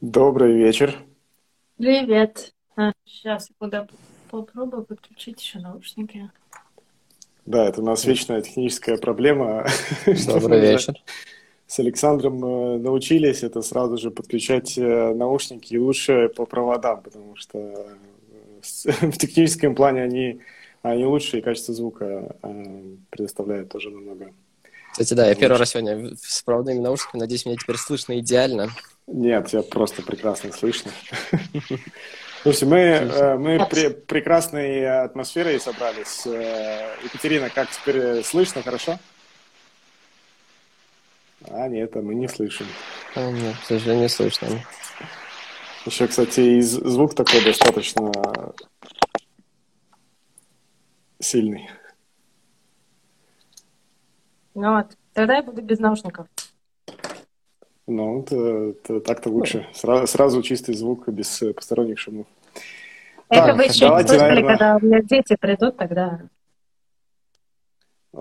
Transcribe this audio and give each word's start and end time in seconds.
Добрый 0.00 0.54
вечер. 0.54 0.96
Привет. 1.76 2.54
А, 2.74 2.92
сейчас 3.04 3.50
я 3.50 3.54
куда 3.58 3.86
попробую 4.30 4.84
подключить 4.84 5.42
еще 5.42 5.58
наушники. 5.58 6.30
Да, 7.44 7.66
это 7.66 7.82
у 7.82 7.84
нас 7.84 8.06
вечная 8.06 8.40
техническая 8.40 8.96
проблема. 8.96 9.66
Добрый 10.26 10.60
вечер. 10.60 10.94
С 11.66 11.80
Александром 11.80 12.42
э, 12.42 12.78
научились 12.78 13.42
это 13.42 13.60
сразу 13.60 13.98
же 13.98 14.10
подключать 14.10 14.78
э, 14.78 15.12
наушники 15.12 15.76
лучше 15.76 16.30
по 16.34 16.46
проводам, 16.46 17.02
потому 17.02 17.36
что 17.36 17.58
э, 17.58 17.90
в 19.10 19.18
техническом 19.18 19.74
плане 19.74 20.02
они, 20.02 20.40
они 20.80 21.04
лучше, 21.04 21.38
и 21.38 21.42
качество 21.42 21.74
звука 21.74 22.36
предоставляет 23.10 23.68
тоже 23.68 23.90
намного. 23.90 24.32
Кстати, 24.92 25.12
да, 25.12 25.28
я 25.28 25.34
первый 25.34 25.58
раз 25.58 25.70
сегодня 25.70 26.16
с 26.16 26.42
проводными 26.42 26.78
наушниками. 26.78 27.20
Надеюсь, 27.20 27.44
меня 27.44 27.56
теперь 27.56 27.76
слышно 27.76 28.18
идеально. 28.18 28.70
Нет, 29.06 29.48
я 29.52 29.62
просто 29.62 30.02
прекрасно 30.02 30.52
слышно. 30.52 30.92
Слушайте, 32.42 32.66
мы, 32.66 32.78
э, 32.78 33.36
мы 33.36 33.66
при 33.66 33.90
прекрасной 33.90 35.04
атмосферой 35.04 35.60
собрались. 35.60 36.26
Э, 36.26 36.96
Екатерина, 37.04 37.50
как 37.50 37.70
теперь 37.70 38.22
слышно, 38.24 38.62
хорошо? 38.62 38.98
А, 41.48 41.68
нет, 41.68 41.94
а 41.96 42.00
мы 42.00 42.14
не 42.14 42.28
слышим. 42.28 42.66
А, 43.14 43.30
нет, 43.30 43.56
к 43.56 43.64
сожалению, 43.64 44.08
слышно. 44.08 44.48
Еще, 45.84 46.06
кстати, 46.06 46.40
и 46.40 46.60
звук 46.60 47.14
такой 47.14 47.42
достаточно 47.44 48.12
сильный. 51.18 51.70
Ну 54.54 54.76
вот, 54.76 54.96
тогда 55.12 55.36
я 55.36 55.42
буду 55.42 55.62
без 55.62 55.78
наушников. 55.78 56.26
Ну, 57.90 58.22
так-то 59.04 59.30
лучше. 59.30 59.66
Сразу, 59.72 60.06
сразу 60.06 60.42
чистый 60.42 60.76
звук 60.76 61.08
без 61.08 61.42
э, 61.42 61.52
посторонних 61.52 61.98
шумов. 61.98 62.26
Это 63.28 63.46
так, 63.46 63.56
вы 63.56 63.64
еще 63.64 63.88
не 63.88 64.02
слышали, 64.02 64.18
наверное... 64.18 64.48
когда 64.48 64.76
у 64.76 64.80
меня 64.80 65.02
дети 65.02 65.36
придут, 65.40 65.76
тогда... 65.76 66.20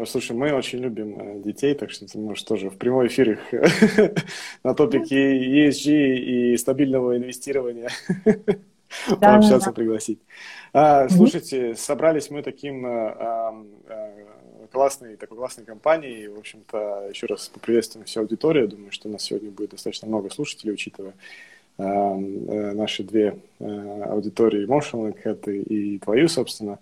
Слушай, 0.05 0.35
мы 0.35 0.53
очень 0.53 0.79
любим 0.79 1.19
э, 1.19 1.43
детей, 1.43 1.75
так 1.75 1.91
что 1.91 2.07
ты 2.07 2.17
можешь 2.17 2.43
тоже 2.43 2.71
в 2.71 2.79
прямой 2.79 3.07
эфир 3.07 3.31
их 3.31 3.39
на 4.63 4.73
топике 4.73 5.67
ESG 5.67 6.15
и 6.15 6.57
стабильного 6.57 7.17
инвестирования 7.17 7.89
пообщаться, 9.19 9.71
пригласить. 9.71 10.19
А, 10.73 11.07
слушайте, 11.09 11.75
собрались 11.75 12.31
мы 12.31 12.41
таким 12.41 12.85
а, 12.87 13.53
классной, 14.71 15.15
такой 15.15 15.37
классной 15.37 15.65
компании. 15.65 16.27
В 16.27 16.37
общем-то, 16.37 17.07
еще 17.09 17.27
раз 17.27 17.49
поприветствуем 17.49 18.05
всю 18.05 18.21
аудиторию. 18.21 18.67
Думаю, 18.67 18.91
что 18.91 19.09
у 19.09 19.11
нас 19.11 19.23
сегодня 19.23 19.51
будет 19.51 19.71
достаточно 19.71 20.07
много 20.07 20.29
слушателей, 20.29 20.73
учитывая 20.73 21.13
э, 21.77 21.83
э, 21.83 22.71
наши 22.73 23.03
две 23.03 23.39
э, 23.59 24.03
аудитории 24.03 24.65
Emotional 24.65 25.15
Cat 25.23 25.51
и, 25.51 25.95
и 25.95 25.99
твою, 25.99 26.27
собственно. 26.27 26.79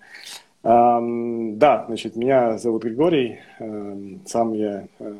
Э, 0.63 1.00
да, 1.53 1.85
значит, 1.88 2.16
меня 2.16 2.57
зовут 2.57 2.84
Григорий. 2.84 3.39
Э, 3.59 3.97
сам 4.25 4.53
я 4.53 4.88
э, 5.00 5.16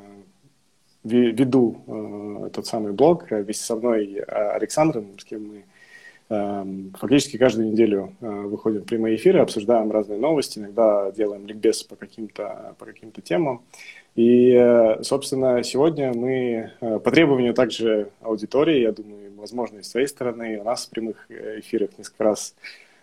веду 1.04 2.50
тот 2.54 2.68
самый 2.68 2.92
блог 2.92 3.32
вместе 3.32 3.64
со 3.64 3.78
мной 3.78 4.20
Александром, 4.28 5.18
с 5.18 5.24
кем 5.24 5.48
мы 5.48 5.58
Эм, 5.58 5.64
фактически 6.30 7.38
каждую 7.38 7.72
неделю 7.72 8.14
э, 8.20 8.28
выходим 8.28 8.82
в 8.82 8.86
прямые 8.86 9.16
эфиры, 9.16 9.40
обсуждаем 9.40 9.92
разные 9.92 10.20
новости, 10.20 10.60
иногда 10.60 11.10
делаем 11.12 11.48
ликбез 11.48 11.84
по 11.84 11.96
каким-то 11.96 12.76
по 12.78 12.86
каким-то 12.86 13.22
темам. 13.22 13.62
И, 14.16 14.52
э, 14.52 15.04
собственно, 15.04 15.64
сегодня 15.64 16.12
мы 16.14 16.72
э, 16.82 17.00
по 17.00 17.12
требованию 17.12 17.54
также 17.54 18.10
аудитории, 18.22 18.82
я 18.82 18.92
думаю, 18.92 19.32
возможно, 19.38 19.80
и 19.80 19.84
с 19.84 19.90
твоей 19.90 20.08
стороны, 20.08 20.60
у 20.60 20.64
нас 20.64 20.88
в 20.88 20.90
прямых 20.90 21.28
эфирах 21.30 21.92
несколько 21.98 22.24
раз 22.26 22.56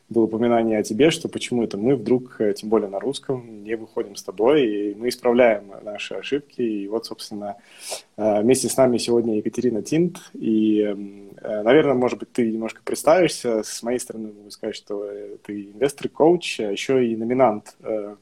было 0.09 0.25
упоминание 0.25 0.79
о 0.79 0.83
тебе, 0.83 1.11
что 1.11 1.29
почему 1.29 1.65
это 1.65 1.77
мы 1.77 1.97
вдруг, 1.97 2.39
тем 2.57 2.69
более 2.69 2.89
на 2.89 3.01
русском, 3.01 3.65
не 3.65 3.77
выходим 3.77 4.17
с 4.17 4.23
тобой, 4.23 4.67
и 4.67 4.95
мы 4.95 5.09
исправляем 5.09 5.73
наши 5.83 6.15
ошибки. 6.15 6.61
И 6.61 6.89
вот, 6.89 7.07
собственно, 7.07 7.57
вместе 8.17 8.69
с 8.69 8.77
нами 8.77 8.99
сегодня 8.99 9.37
Екатерина 9.37 9.83
Тинт, 9.83 10.31
и 10.35 10.83
эм, 10.83 11.25
Э, 11.45 11.63
наверное, 11.63 11.95
может 11.95 12.19
быть, 12.19 12.33
ты 12.33 12.51
немножко 12.51 12.81
представишься. 12.83 13.63
С 13.63 13.83
моей 13.83 13.99
стороны 13.99 14.33
могу 14.33 14.51
сказать, 14.51 14.75
что 14.75 15.07
ты 15.45 15.65
инвестор-коуч, 15.75 16.61
а 16.61 16.73
еще 16.73 17.07
и 17.07 17.15
номинант 17.17 17.77
э, 17.81 18.17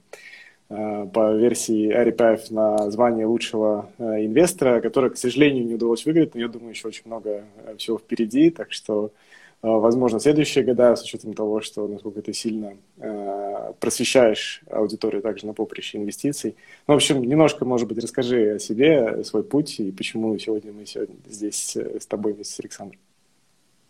э, 0.68 1.06
по 1.12 1.32
версии 1.36 1.94
RPF 1.94 2.52
на 2.52 2.90
звание 2.90 3.26
лучшего 3.26 3.88
инвестора, 3.98 4.80
которое, 4.80 5.10
к 5.10 5.16
сожалению, 5.16 5.64
не 5.66 5.74
удалось 5.74 6.04
выиграть, 6.04 6.34
но 6.34 6.40
я 6.40 6.48
думаю, 6.48 6.70
еще 6.70 6.88
очень 6.88 7.04
много 7.04 7.44
всего 7.76 7.96
впереди, 7.96 8.50
так 8.50 8.72
что 8.72 9.06
Э, 9.06 9.31
возможно, 9.62 10.18
следующие 10.18 10.64
года, 10.64 10.96
с 10.96 11.02
учетом 11.02 11.34
того, 11.34 11.60
что 11.60 11.86
насколько 11.86 12.20
ты 12.20 12.32
сильно 12.32 12.76
э, 12.98 13.72
просвещаешь 13.78 14.62
аудиторию 14.70 15.22
также 15.22 15.46
на 15.46 15.54
поприще 15.54 15.98
инвестиций. 15.98 16.56
Ну, 16.86 16.94
в 16.94 16.96
общем, 16.96 17.22
немножко, 17.22 17.64
может 17.64 17.88
быть, 17.88 17.98
расскажи 17.98 18.54
о 18.56 18.58
себе, 18.58 19.22
свой 19.24 19.44
путь 19.44 19.78
и 19.78 19.92
почему 19.92 20.36
сегодня 20.38 20.72
мы 20.72 20.84
сегодня 20.86 21.14
здесь 21.26 21.76
э, 21.76 22.00
с 22.00 22.06
тобой 22.06 22.32
вместе 22.32 22.54
с 22.54 22.60
Александром. 22.60 23.00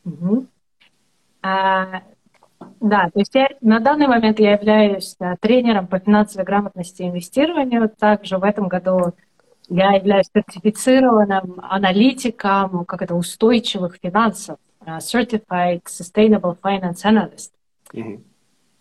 Угу. 0.05 0.47
А, 1.43 2.03
да, 2.81 3.11
то 3.13 3.19
есть 3.19 3.35
я, 3.35 3.49
на 3.61 3.81
данный 3.81 4.07
момент 4.07 4.39
я 4.41 4.53
являюсь 4.53 5.17
а, 5.19 5.37
тренером 5.37 5.87
по 5.87 5.99
финансовой 5.99 6.45
грамотности 6.45 7.03
и 7.03 7.09
инвестированию. 7.09 7.89
Также 7.89 8.39
в 8.39 8.45
этом 8.45 8.69
году 8.69 9.15
я 9.69 9.93
являюсь 9.93 10.27
сертифицированным 10.35 11.61
аналитиком 11.63 12.85
как 12.85 13.03
это, 13.03 13.15
устойчивых 13.15 13.99
финансов. 14.03 14.59
Uh, 14.85 14.99
certified 14.99 15.83
Sustainable 15.87 16.57
Finance 16.61 17.05
Analyst. 17.05 17.53
Mm-hmm. 17.95 18.21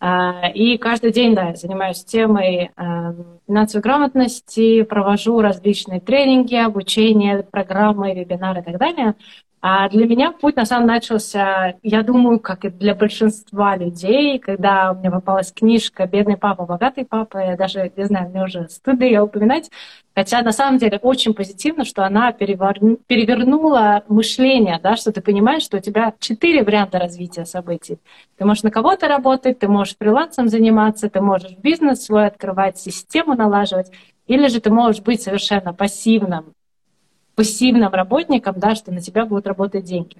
Uh, 0.01 0.51
и 0.53 0.79
каждый 0.79 1.11
день, 1.11 1.35
да, 1.35 1.49
я 1.49 1.55
занимаюсь 1.55 2.03
темой 2.03 2.71
uh, 2.75 3.39
финансовой 3.45 3.83
грамотности, 3.83 4.81
провожу 4.81 5.39
различные 5.41 5.99
тренинги, 5.99 6.55
обучение, 6.55 7.43
программы, 7.43 8.15
вебинары 8.15 8.61
и 8.61 8.63
так 8.63 8.79
далее. 8.79 9.15
А 9.63 9.87
для 9.89 10.07
меня 10.07 10.31
путь 10.31 10.55
на 10.55 10.65
самом 10.65 10.87
начался, 10.87 11.75
я 11.83 12.01
думаю, 12.01 12.39
как 12.39 12.65
и 12.65 12.69
для 12.69 12.95
большинства 12.95 13.75
людей, 13.75 14.39
когда 14.39 14.91
у 14.91 14.95
меня 14.95 15.11
попалась 15.11 15.51
книжка 15.51 16.07
«Бедный 16.07 16.35
папа, 16.35 16.65
богатый 16.65 17.05
папа». 17.05 17.37
Я 17.37 17.55
даже, 17.55 17.91
не 17.95 18.05
знаю, 18.05 18.29
мне 18.29 18.43
уже 18.43 18.67
стыдно 18.69 19.03
ее 19.03 19.21
упоминать. 19.21 19.69
Хотя 20.15 20.41
на 20.41 20.51
самом 20.51 20.79
деле 20.79 20.97
очень 20.97 21.35
позитивно, 21.35 21.85
что 21.85 22.03
она 22.03 22.31
переверну, 22.31 22.97
перевернула 23.05 24.03
мышление, 24.07 24.79
да, 24.81 24.95
что 24.95 25.11
ты 25.11 25.21
понимаешь, 25.21 25.61
что 25.61 25.77
у 25.77 25.79
тебя 25.79 26.15
четыре 26.17 26.63
варианта 26.63 26.97
развития 26.97 27.45
событий. 27.45 27.99
Ты 28.39 28.45
можешь 28.45 28.63
на 28.63 28.71
кого-то 28.71 29.07
работать, 29.07 29.59
ты 29.59 29.67
можешь 29.67 29.95
фрилансом 29.95 30.49
заниматься, 30.49 31.07
ты 31.07 31.21
можешь 31.21 31.55
бизнес 31.57 32.03
свой 32.03 32.25
открывать, 32.25 32.79
систему 32.79 33.35
налаживать, 33.35 33.91
или 34.25 34.47
же 34.47 34.59
ты 34.59 34.71
можешь 34.71 35.03
быть 35.03 35.21
совершенно 35.21 35.71
пассивным 35.71 36.55
пассивным 37.41 37.91
работником, 37.91 38.59
да, 38.59 38.75
что 38.75 38.91
на 38.91 39.01
тебя 39.01 39.25
будут 39.25 39.47
работать 39.47 39.83
деньги. 39.83 40.17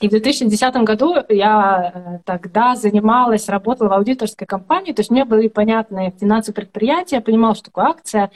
И 0.00 0.08
в 0.08 0.10
2010 0.10 0.74
году 0.76 1.16
я 1.28 1.92
э, 1.94 2.18
тогда 2.24 2.74
занималась, 2.76 3.50
работала 3.50 3.88
в 3.88 3.92
аудиторской 3.92 4.46
компании, 4.46 4.94
то 4.94 5.00
есть 5.00 5.10
мне 5.10 5.26
были 5.26 5.48
понятны 5.48 6.14
финансовые 6.18 6.56
предприятия, 6.56 7.16
я 7.16 7.20
понимала, 7.20 7.54
что 7.54 7.64
такое 7.64 7.84
акция. 7.84 8.30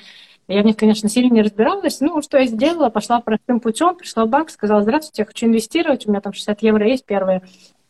Я 0.46 0.60
в 0.60 0.66
них, 0.66 0.76
конечно, 0.76 1.08
сильно 1.08 1.32
не 1.32 1.40
разбиралась. 1.40 2.00
Ну, 2.00 2.20
что 2.20 2.36
я 2.36 2.44
сделала? 2.44 2.90
Пошла 2.90 3.20
простым 3.20 3.60
путем, 3.60 3.96
пришла 3.96 4.26
в 4.26 4.28
банк, 4.28 4.50
сказала, 4.50 4.82
здравствуйте, 4.82 5.22
я 5.22 5.26
хочу 5.26 5.46
инвестировать, 5.46 6.06
у 6.06 6.10
меня 6.10 6.20
там 6.20 6.34
60 6.34 6.62
евро 6.62 6.86
есть 6.86 7.06
первые. 7.06 7.40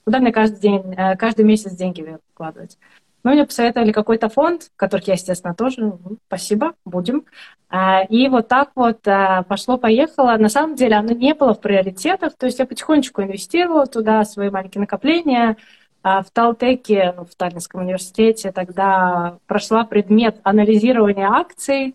Куда 0.05 0.21
мне 0.21 0.31
каждый 0.31 0.61
день, 0.61 0.95
э, 0.97 1.17
каждый 1.17 1.45
месяц 1.45 1.73
деньги 1.73 2.19
вкладывать? 2.33 2.79
Ну, 3.25 3.33
мне 3.33 3.47
посоветовали 3.47 3.91
какой-то 3.91 4.29
фонд, 4.29 4.71
который 4.77 5.03
я, 5.07 5.15
естественно, 5.15 5.55
тоже, 5.55 5.81
ну, 5.81 6.19
спасибо, 6.27 6.75
будем. 6.85 7.25
А, 7.71 8.03
и 8.03 8.29
вот 8.29 8.49
так 8.49 8.73
вот 8.75 9.09
а, 9.09 9.45
пошло-поехало. 9.45 10.37
На 10.37 10.51
самом 10.51 10.77
деле 10.77 10.97
оно 10.97 11.13
не 11.15 11.33
было 11.33 11.55
в 11.55 11.61
приоритетах, 11.61 12.37
то 12.37 12.45
есть 12.45 12.59
я 12.59 12.67
потихонечку 12.67 13.23
инвестировала 13.23 13.87
туда 13.87 14.25
свои 14.27 14.51
маленькие 14.51 14.81
накопления. 14.81 15.57
А, 16.03 16.23
в 16.23 16.31
Талтеке, 16.31 17.15
ну, 17.17 17.25
в 17.25 17.35
Таллинском 17.35 17.81
университете, 17.81 18.53
тогда 18.53 19.39
прошла 19.47 19.85
предмет 19.85 20.39
анализирования 20.43 21.27
акций. 21.27 21.95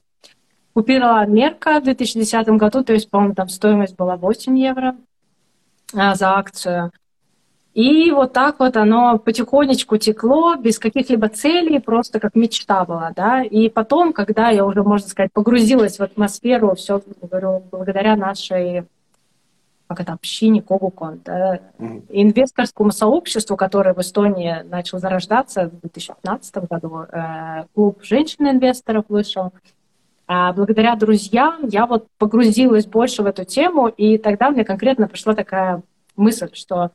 Купила 0.74 1.24
Мерка 1.28 1.80
в 1.80 1.84
2010 1.84 2.50
году, 2.58 2.84
то 2.84 2.94
есть, 2.94 3.08
по-моему, 3.08 3.36
там 3.36 3.50
стоимость 3.50 3.96
была 3.96 4.18
8 4.18 4.58
евро 4.58 4.96
за 5.94 6.38
акцию. 6.38 6.92
И 7.80 8.12
вот 8.12 8.34
так 8.34 8.60
вот 8.60 8.76
оно 8.76 9.18
потихонечку 9.20 9.96
текло, 9.96 10.58
без 10.58 10.80
каких-либо 10.80 11.30
целей, 11.30 11.80
просто 11.80 12.20
как 12.20 12.36
мечта 12.36 12.84
была, 12.84 13.14
да. 13.16 13.42
И 13.42 13.70
потом, 13.70 14.12
когда 14.12 14.50
я 14.50 14.66
уже, 14.66 14.84
можно 14.84 15.08
сказать, 15.08 15.32
погрузилась 15.32 15.98
в 15.98 16.04
атмосферу, 16.04 16.76
все, 16.76 17.02
говорю, 17.22 17.64
благодаря 17.72 18.18
нашей 18.18 18.84
как 19.88 20.02
это, 20.02 20.12
общине 20.12 20.62
Когукон, 20.62 21.22
да, 21.24 21.62
mm-hmm. 21.80 22.06
инвесторскому 22.10 22.92
сообществу, 22.92 23.56
которое 23.56 23.94
в 23.94 24.00
Эстонии 24.00 24.58
начало 24.70 25.00
зарождаться 25.00 25.70
в 25.70 25.80
2015 25.80 26.58
году, 26.70 27.06
э, 27.10 27.64
клуб 27.74 28.00
женщин-инвесторов 28.04 29.06
вышел. 29.08 29.54
А 30.28 30.52
благодаря 30.52 30.98
друзьям 30.98 31.66
я 31.70 31.86
вот 31.86 32.08
погрузилась 32.18 32.86
больше 32.88 33.24
в 33.24 33.26
эту 33.26 33.46
тему, 33.46 33.88
и 33.88 34.18
тогда 34.18 34.50
мне 34.50 34.66
конкретно 34.66 35.08
пришла 35.08 35.34
такая 35.34 35.82
мысль, 36.18 36.50
что 36.54 36.92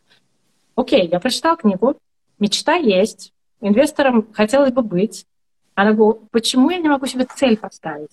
окей, 0.75 1.09
я 1.09 1.21
прочитал 1.21 1.57
книгу, 1.57 1.97
мечта 2.39 2.75
есть, 2.75 3.33
инвестором 3.61 4.33
хотелось 4.33 4.73
бы 4.73 4.83
быть. 4.83 5.27
Она 5.75 5.93
говорит, 5.93 6.23
почему 6.31 6.71
я 6.71 6.79
не 6.79 6.89
могу 6.89 7.07
себе 7.07 7.27
цель 7.37 7.57
поставить? 7.57 8.11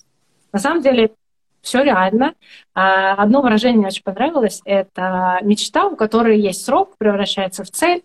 На 0.52 0.60
самом 0.60 0.81
деле 0.81 1.12
все 1.62 1.84
реально. 1.84 2.34
А, 2.74 3.13
одно 3.13 3.42
выражение 3.42 3.78
мне 3.78 3.88
очень 3.88 4.04
понравилось. 4.04 4.62
Это 4.66 5.40
мечта, 5.44 5.86
у 5.88 5.96
которой 5.96 6.40
есть 6.40 6.66
срок, 6.66 6.98
превращается 6.98 7.63
в 7.63 7.69
цель. 7.69 8.04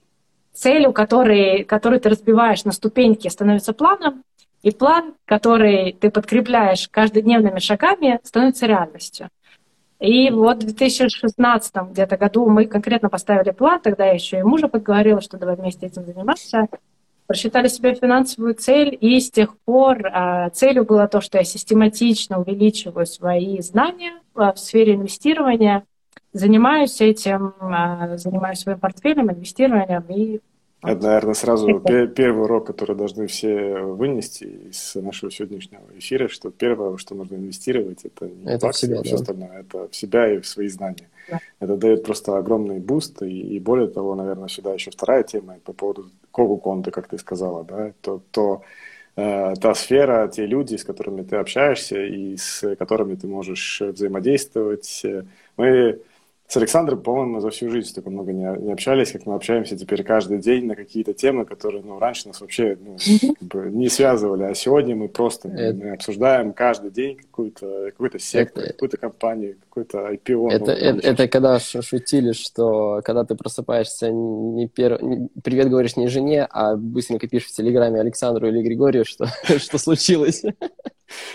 Цель, 0.52 0.86
у 0.86 0.92
которой, 0.92 1.64
которую 1.64 2.00
ты 2.00 2.08
разбиваешь 2.08 2.64
на 2.64 2.72
ступеньки, 2.72 3.28
становится 3.28 3.72
планом. 3.72 4.22
И 4.62 4.70
план, 4.70 5.14
который 5.26 5.92
ты 5.92 6.10
подкрепляешь 6.10 6.88
каждодневными 6.88 7.58
шагами, 7.60 8.20
становится 8.24 8.66
реальностью. 8.66 9.28
И 9.98 10.30
вот 10.30 10.62
в 10.62 10.66
2016 10.66 11.74
где-то 11.90 12.16
году 12.16 12.48
мы 12.48 12.66
конкретно 12.66 13.08
поставили 13.08 13.50
план, 13.50 13.80
тогда 13.80 14.06
я 14.06 14.12
еще 14.12 14.38
и 14.38 14.42
мужа 14.42 14.68
подговорила, 14.68 15.20
что 15.20 15.38
давай 15.38 15.56
вместе 15.56 15.86
этим 15.86 16.04
заниматься. 16.04 16.68
Просчитали 17.26 17.66
себе 17.68 17.94
финансовую 17.94 18.54
цель, 18.54 18.96
и 19.00 19.18
с 19.18 19.30
тех 19.30 19.58
пор 19.60 20.06
а, 20.12 20.50
целью 20.50 20.84
было 20.84 21.08
то, 21.08 21.20
что 21.20 21.38
я 21.38 21.44
систематично 21.44 22.38
увеличиваю 22.38 23.04
свои 23.04 23.60
знания 23.62 24.20
а, 24.34 24.52
в 24.52 24.60
сфере 24.60 24.94
инвестирования, 24.94 25.82
занимаюсь 26.32 27.00
этим, 27.00 27.54
а, 27.60 28.16
занимаюсь 28.16 28.60
своим 28.60 28.78
портфелем, 28.78 29.30
инвестированием 29.30 30.04
и 30.08 30.40
это, 30.82 31.02
наверное, 31.02 31.34
сразу 31.34 31.80
первый 32.14 32.44
урок, 32.44 32.66
который 32.66 32.96
должны 32.96 33.26
все 33.26 33.78
вынести 33.78 34.44
из 34.44 34.94
нашего 34.94 35.30
сегодняшнего 35.30 35.82
эфира, 35.96 36.28
что 36.28 36.50
первое, 36.50 36.96
что 36.96 37.14
нужно 37.14 37.36
инвестировать, 37.36 38.04
это 38.04 38.28
не 38.28 38.44
это 38.44 38.66
баксы, 38.66 38.86
в 38.86 38.88
себя, 38.88 39.00
а 39.00 39.02
все 39.02 39.16
да. 39.16 39.20
остальное, 39.20 39.60
это 39.60 39.88
в 39.88 39.96
себя 39.96 40.32
и 40.32 40.38
в 40.38 40.46
свои 40.46 40.68
знания. 40.68 41.08
Да. 41.30 41.40
Это 41.60 41.76
дает 41.76 42.04
просто 42.04 42.36
огромный 42.36 42.78
буст, 42.78 43.22
и, 43.22 43.56
и 43.56 43.58
более 43.58 43.88
того, 43.88 44.14
наверное, 44.14 44.48
сюда 44.48 44.74
еще 44.74 44.90
вторая 44.90 45.22
тема 45.22 45.58
по 45.64 45.72
поводу 45.72 46.10
когу 46.30 46.56
конты, 46.58 46.90
как 46.90 47.08
ты 47.08 47.18
сказала, 47.18 47.64
да, 47.64 47.92
то, 48.00 48.20
то 48.30 48.62
э, 49.16 49.54
та 49.60 49.74
сфера, 49.74 50.28
те 50.28 50.46
люди, 50.46 50.76
с 50.76 50.84
которыми 50.84 51.22
ты 51.22 51.36
общаешься 51.36 52.04
и 52.04 52.36
с 52.36 52.76
которыми 52.76 53.14
ты 53.14 53.26
можешь 53.26 53.80
взаимодействовать. 53.80 55.02
Мы 55.56 56.00
с 56.48 56.56
Александром, 56.56 57.02
по-моему, 57.02 57.40
за 57.40 57.50
всю 57.50 57.70
жизнь 57.70 57.88
столько 57.88 58.10
много 58.10 58.32
не, 58.32 58.44
не 58.62 58.72
общались, 58.72 59.10
как 59.10 59.26
мы 59.26 59.34
общаемся 59.34 59.76
теперь 59.76 60.04
каждый 60.04 60.38
день 60.38 60.66
на 60.66 60.76
какие-то 60.76 61.12
темы, 61.12 61.44
которые 61.44 61.82
ну, 61.82 61.98
раньше 61.98 62.28
нас 62.28 62.40
вообще 62.40 62.78
ну, 62.80 62.96
как 63.20 63.48
бы 63.48 63.70
не 63.70 63.88
связывали. 63.88 64.44
А 64.44 64.54
сегодня 64.54 64.94
мы 64.94 65.08
просто 65.08 65.48
это... 65.48 65.76
мы 65.76 65.90
обсуждаем 65.90 66.52
каждый 66.52 66.92
день 66.92 67.16
какую-то 67.16 67.90
какую 67.90 68.18
сектор, 68.20 68.62
это... 68.62 68.72
какую-то 68.74 68.96
компанию, 68.96 69.56
какой-то 69.68 70.12
IPO. 70.12 70.50
Это, 70.50 70.72
это, 70.72 71.08
это 71.08 71.28
когда 71.28 71.58
шутили, 71.58 72.30
что 72.32 73.00
когда 73.04 73.24
ты 73.24 73.34
просыпаешься, 73.34 74.10
не 74.10 74.68
пер... 74.68 75.00
привет 75.42 75.68
говоришь 75.68 75.96
не 75.96 76.06
жене, 76.06 76.46
а 76.48 76.76
быстренько 76.76 77.26
пишешь 77.26 77.50
в 77.50 77.56
Телеграме 77.56 78.00
Александру 78.00 78.46
или 78.46 78.62
Григорию, 78.62 79.04
что, 79.04 79.26
что 79.58 79.78
случилось. 79.78 80.44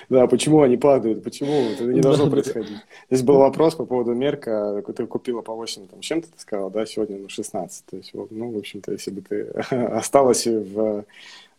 Да, 0.10 0.28
почему 0.28 0.62
они 0.62 0.78
падают, 0.78 1.24
почему 1.24 1.72
это 1.72 1.84
не 1.84 2.02
должно 2.02 2.30
происходить. 2.30 2.78
Здесь 3.10 3.24
был 3.24 3.38
вопрос 3.38 3.76
по 3.76 3.86
поводу 3.86 4.14
мерка, 4.14 4.82
ты 4.96 5.06
купила 5.06 5.42
по 5.42 5.54
8 5.54 5.88
там, 5.88 6.02
чем-то, 6.02 6.28
ты 6.28 6.40
сказала, 6.40 6.70
да, 6.70 6.86
сегодня 6.86 7.18
ну, 7.18 7.30
16. 7.30 7.86
То 7.86 7.98
есть, 7.98 8.12
ну, 8.14 8.52
в 8.52 8.58
общем-то, 8.58 8.92
если 8.92 9.12
бы 9.12 9.22
ты 9.22 9.42
осталась 9.72 10.46
в, 10.46 10.80
э, 10.80 11.04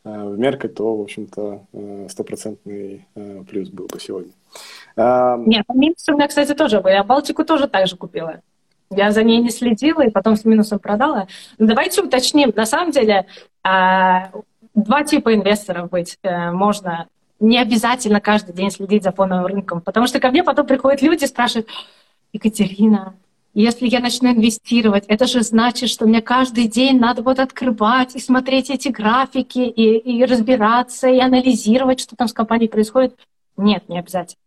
в 0.05 0.39
мерке, 0.39 0.69
то, 0.69 0.97
в 0.97 1.01
общем-то, 1.03 1.67
э, 1.73 2.07
стопроцентный 2.11 3.07
э, 3.15 3.43
плюс 3.49 3.69
был 3.69 3.87
бы 3.87 4.01
сегодня. 4.01 4.33
Нет, 4.97 5.65
минус 5.73 6.07
у 6.09 6.13
меня, 6.13 6.29
кстати, 6.29 6.55
тоже 6.55 6.81
был. 6.81 6.91
Я 6.91 7.05
Балтику 7.05 7.45
тоже 7.45 7.67
так 7.67 7.87
же 7.87 7.97
купила. 7.97 8.41
Я 8.91 9.11
за 9.11 9.23
ней 9.23 9.39
не 9.39 9.49
следила 9.49 10.03
и 10.03 10.11
потом 10.11 10.37
с 10.37 10.45
минусом 10.45 10.79
продала. 10.79 11.27
Но 11.59 11.67
давайте 11.67 12.03
уточним. 12.03 12.53
На 12.55 12.67
самом 12.67 12.91
деле, 12.91 13.25
а, 13.63 14.31
два 14.75 15.03
типа 15.03 15.35
инвесторов 15.35 15.89
быть 15.89 16.19
можно 16.23 17.09
не 17.43 17.59
обязательно 17.59 18.21
каждый 18.21 18.55
день 18.55 18.71
следить 18.71 19.03
за 19.03 19.12
фоновым 19.12 19.47
рынком, 19.47 19.81
потому 19.81 20.06
что 20.06 20.21
ко 20.21 20.31
мне 20.31 20.43
потом 20.43 20.67
приходят 20.67 21.03
люди 21.03 21.25
и 21.25 21.27
спрашивают, 21.27 21.69
Екатерина, 22.33 23.15
если 23.55 23.87
я 23.87 24.00
начну 24.00 24.31
инвестировать, 24.31 25.05
это 25.09 25.27
же 25.27 25.43
значит, 25.43 25.91
что 25.91 26.06
мне 26.06 26.23
каждый 26.23 26.69
день 26.69 26.99
надо 26.99 27.23
вот 27.23 27.39
открывать 27.39 28.17
и 28.17 28.21
смотреть 28.21 28.71
эти 28.71 28.89
графики, 28.89 29.59
и, 29.59 29.99
и 29.99 30.25
разбираться, 30.25 31.09
и 31.09 31.19
анализировать, 31.19 32.00
что 32.00 32.17
там 32.17 32.29
с 32.29 32.33
компанией 32.33 32.71
происходит. 32.71 33.19
Нет, 33.59 33.87
не 33.88 33.99
обязательно. 33.99 34.38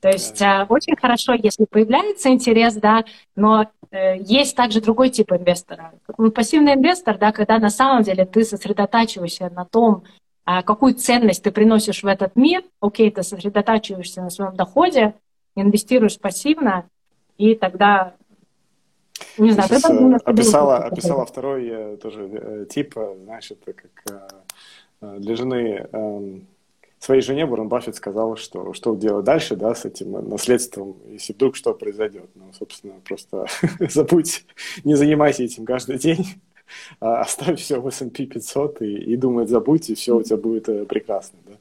То 0.00 0.08
есть 0.08 0.40
э, 0.40 0.66
очень 0.68 0.96
хорошо, 0.96 1.34
если 1.34 1.66
появляется 1.66 2.30
интерес, 2.30 2.74
да, 2.74 3.04
но 3.36 3.66
э, 3.90 4.18
есть 4.18 4.56
также 4.56 4.80
другой 4.80 5.10
тип 5.10 5.30
инвестора. 5.30 5.92
Пассивный 6.34 6.74
инвестор, 6.74 7.18
да, 7.18 7.32
когда 7.32 7.58
на 7.58 7.70
самом 7.70 8.02
деле 8.02 8.24
ты 8.24 8.44
сосредотачиваешься 8.44 9.50
на 9.50 9.66
том, 9.66 10.04
какую 10.44 10.94
ценность 10.94 11.42
ты 11.42 11.50
приносишь 11.50 12.02
в 12.02 12.06
этот 12.06 12.36
мир, 12.36 12.62
окей, 12.80 13.10
ты 13.10 13.22
сосредотачиваешься 13.22 14.22
на 14.22 14.30
своем 14.30 14.56
доходе, 14.56 15.14
инвестируешь 15.54 16.18
пассивно, 16.18 16.86
и 17.36 17.54
тогда 17.54 18.14
не 19.38 19.52
знаю, 19.52 19.68
Сейчас, 19.68 19.82
ты 19.82 20.14
описала, 20.24 20.78
описала 20.78 21.26
второй 21.26 21.68
э, 21.68 21.96
тоже 21.96 22.28
э, 22.32 22.66
тип, 22.68 22.96
э, 22.96 23.16
это 23.50 23.72
как 23.72 24.40
для 25.00 25.34
жены 25.34 25.88
эм, 25.92 26.46
своей 26.98 27.22
жене 27.22 27.46
Буран 27.46 27.68
Баффет 27.68 27.96
сказал, 27.96 28.36
что 28.36 28.74
что 28.74 28.94
делать 28.94 29.24
дальше, 29.24 29.56
да, 29.56 29.74
с 29.74 29.86
этим 29.86 30.28
наследством, 30.28 30.96
если 31.08 31.32
вдруг 31.32 31.56
что 31.56 31.72
произойдет. 31.72 32.28
Ну, 32.34 32.52
собственно, 32.52 32.94
просто 33.06 33.46
забудь, 33.88 34.44
не 34.84 34.94
занимайся 34.94 35.42
этим 35.42 35.64
каждый 35.64 35.98
день, 35.98 36.26
а 36.26 36.49
оставь 37.00 37.60
все 37.60 37.80
в 37.80 37.86
S&P 37.88 38.26
500 38.26 38.82
и, 38.82 38.96
и 39.12 39.16
думай, 39.16 39.46
забудь, 39.46 39.90
и 39.90 39.94
все 39.94 40.16
у 40.16 40.22
тебя 40.22 40.36
будет 40.36 40.68
э, 40.68 40.84
прекрасно. 40.84 41.38
Да? 41.46 41.52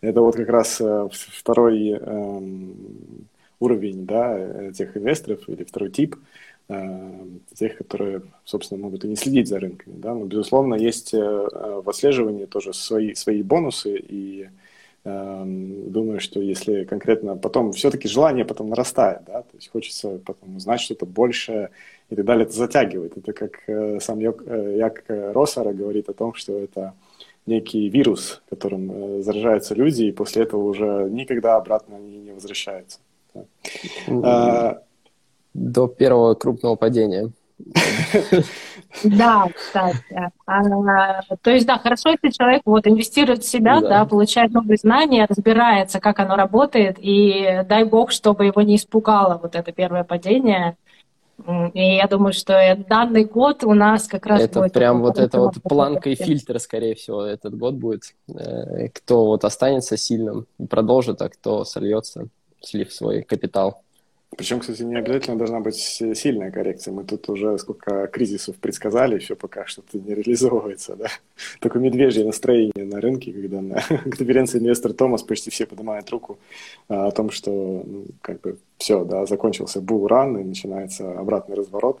Это 0.00 0.20
вот 0.20 0.36
как 0.36 0.48
раз 0.48 0.80
э, 0.80 1.08
второй 1.10 1.98
э, 2.00 2.40
уровень 3.60 4.06
да, 4.06 4.72
тех 4.72 4.96
инвесторов 4.96 5.48
или 5.48 5.64
второй 5.64 5.90
тип 5.90 6.16
э, 6.68 7.26
тех, 7.54 7.76
которые, 7.76 8.22
собственно, 8.44 8.80
могут 8.80 9.04
и 9.04 9.08
не 9.08 9.16
следить 9.16 9.48
за 9.48 9.58
рынками. 9.58 9.96
Да? 9.98 10.14
Но, 10.14 10.24
безусловно, 10.24 10.74
есть 10.74 11.14
э, 11.14 11.18
в 11.18 11.88
отслеживании 11.88 12.46
тоже 12.46 12.72
свои, 12.72 13.14
свои 13.14 13.42
бонусы 13.42 13.96
и 13.96 14.42
эм, 14.44 14.50
думаю, 15.44 16.20
что 16.20 16.40
если 16.40 16.84
конкретно 16.84 17.36
потом 17.36 17.72
все-таки 17.72 18.08
желание 18.08 18.44
потом 18.44 18.68
нарастает, 18.68 19.20
да, 19.26 19.42
то 19.42 19.56
есть 19.56 19.68
хочется 19.70 20.18
потом 20.24 20.56
узнать 20.56 20.80
что-то 20.80 21.06
большее, 21.06 21.70
и 22.10 22.16
так 22.16 22.24
далее, 22.24 22.44
это 22.44 22.54
затягивает. 22.54 23.16
Это 23.16 23.32
как 23.32 23.60
э, 23.66 24.00
сам 24.00 24.20
Як, 24.20 24.42
э, 24.46 24.76
Як 24.78 25.04
Росара 25.08 25.72
говорит 25.72 26.08
о 26.08 26.14
том, 26.14 26.34
что 26.34 26.58
это 26.58 26.94
некий 27.46 27.88
вирус, 27.88 28.42
которым 28.48 28.90
э, 28.90 29.22
заражаются 29.22 29.74
люди, 29.74 30.04
и 30.04 30.12
после 30.12 30.42
этого 30.44 30.62
уже 30.62 31.08
никогда 31.10 31.56
обратно 31.56 31.96
они 31.96 32.18
не 32.18 32.32
возвращаются. 32.32 32.98
Да. 33.34 33.44
А, 34.24 34.82
До 35.54 35.86
первого 35.86 36.34
крупного 36.34 36.76
падения. 36.76 37.30
Да, 39.04 39.46
кстати. 39.54 40.30
А, 40.46 41.22
то 41.42 41.50
есть, 41.50 41.66
да, 41.66 41.78
хорошо, 41.78 42.10
если 42.10 42.30
человек 42.30 42.62
вот 42.64 42.86
инвестирует 42.86 43.44
в 43.44 43.48
себя, 43.48 43.80
да. 43.80 43.88
да, 43.88 44.04
получает 44.04 44.52
новые 44.52 44.78
знания, 44.78 45.26
разбирается, 45.28 46.00
как 46.00 46.18
оно 46.20 46.36
работает, 46.36 46.96
и 46.98 47.64
дай 47.68 47.84
бог, 47.84 48.10
чтобы 48.10 48.46
его 48.46 48.62
не 48.62 48.76
испугало 48.76 49.38
вот 49.42 49.54
это 49.54 49.72
первое 49.72 50.04
падение, 50.04 50.76
и 51.72 51.96
я 51.96 52.08
думаю, 52.08 52.32
что 52.32 52.76
данный 52.88 53.24
год 53.24 53.62
у 53.62 53.72
нас 53.72 54.08
как 54.08 54.26
раз 54.26 54.40
это 54.40 54.60
будет... 54.60 54.72
прям 54.72 55.00
вот 55.00 55.18
это 55.18 55.38
вот 55.38 55.54
планка 55.62 56.10
и 56.10 56.16
фильтр, 56.16 56.58
скорее 56.58 56.96
всего, 56.96 57.22
этот 57.22 57.56
год 57.56 57.74
будет. 57.74 58.14
Э, 58.28 58.88
кто 58.88 59.26
вот 59.26 59.44
останется 59.44 59.96
сильным 59.96 60.46
и 60.58 60.66
продолжит, 60.66 61.22
а 61.22 61.28
кто 61.28 61.64
сольется, 61.64 62.26
слив 62.60 62.92
свой 62.92 63.22
капитал. 63.22 63.82
Причем, 64.38 64.60
кстати, 64.60 64.82
не 64.82 64.94
обязательно 64.94 65.36
должна 65.36 65.58
быть 65.58 65.74
сильная 65.74 66.52
коррекция. 66.52 66.94
Мы 66.94 67.02
тут 67.02 67.28
уже 67.28 67.58
сколько 67.58 68.06
кризисов 68.06 68.54
предсказали, 68.54 69.18
все 69.18 69.34
пока 69.34 69.66
что-то 69.66 69.98
не 69.98 70.14
реализовывается. 70.14 70.94
Да? 70.94 71.08
Такое 71.58 71.82
медвежье 71.82 72.24
настроение 72.24 72.84
на 72.84 73.00
рынке, 73.00 73.32
когда 73.32 73.60
на 73.60 73.80
конференции 74.04 74.60
инвестор 74.60 74.92
Томас 74.92 75.24
почти 75.24 75.50
все 75.50 75.66
поднимают 75.66 76.08
руку 76.10 76.38
а, 76.88 77.08
о 77.08 77.10
том, 77.10 77.30
что 77.30 77.50
ну, 77.84 78.04
как 78.22 78.40
бы 78.40 78.58
все, 78.76 79.04
да, 79.04 79.26
закончился 79.26 79.80
булран 79.80 80.38
и 80.38 80.44
начинается 80.44 81.18
обратный 81.18 81.56
разворот. 81.56 81.98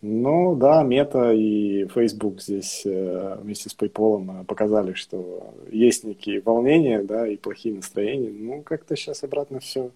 Но 0.00 0.54
да, 0.54 0.84
Мета 0.84 1.32
и 1.32 1.88
Facebook 1.88 2.40
здесь 2.40 2.82
э, 2.84 3.36
вместе 3.42 3.68
с 3.68 3.76
PayPal 3.76 4.44
показали, 4.44 4.92
что 4.92 5.52
есть 5.72 6.04
некие 6.04 6.40
волнения, 6.40 7.02
да, 7.02 7.26
и 7.26 7.36
плохие 7.36 7.74
настроения. 7.74 8.30
Ну, 8.30 8.62
как-то 8.62 8.94
сейчас 8.94 9.24
обратно 9.24 9.58
все 9.58 9.90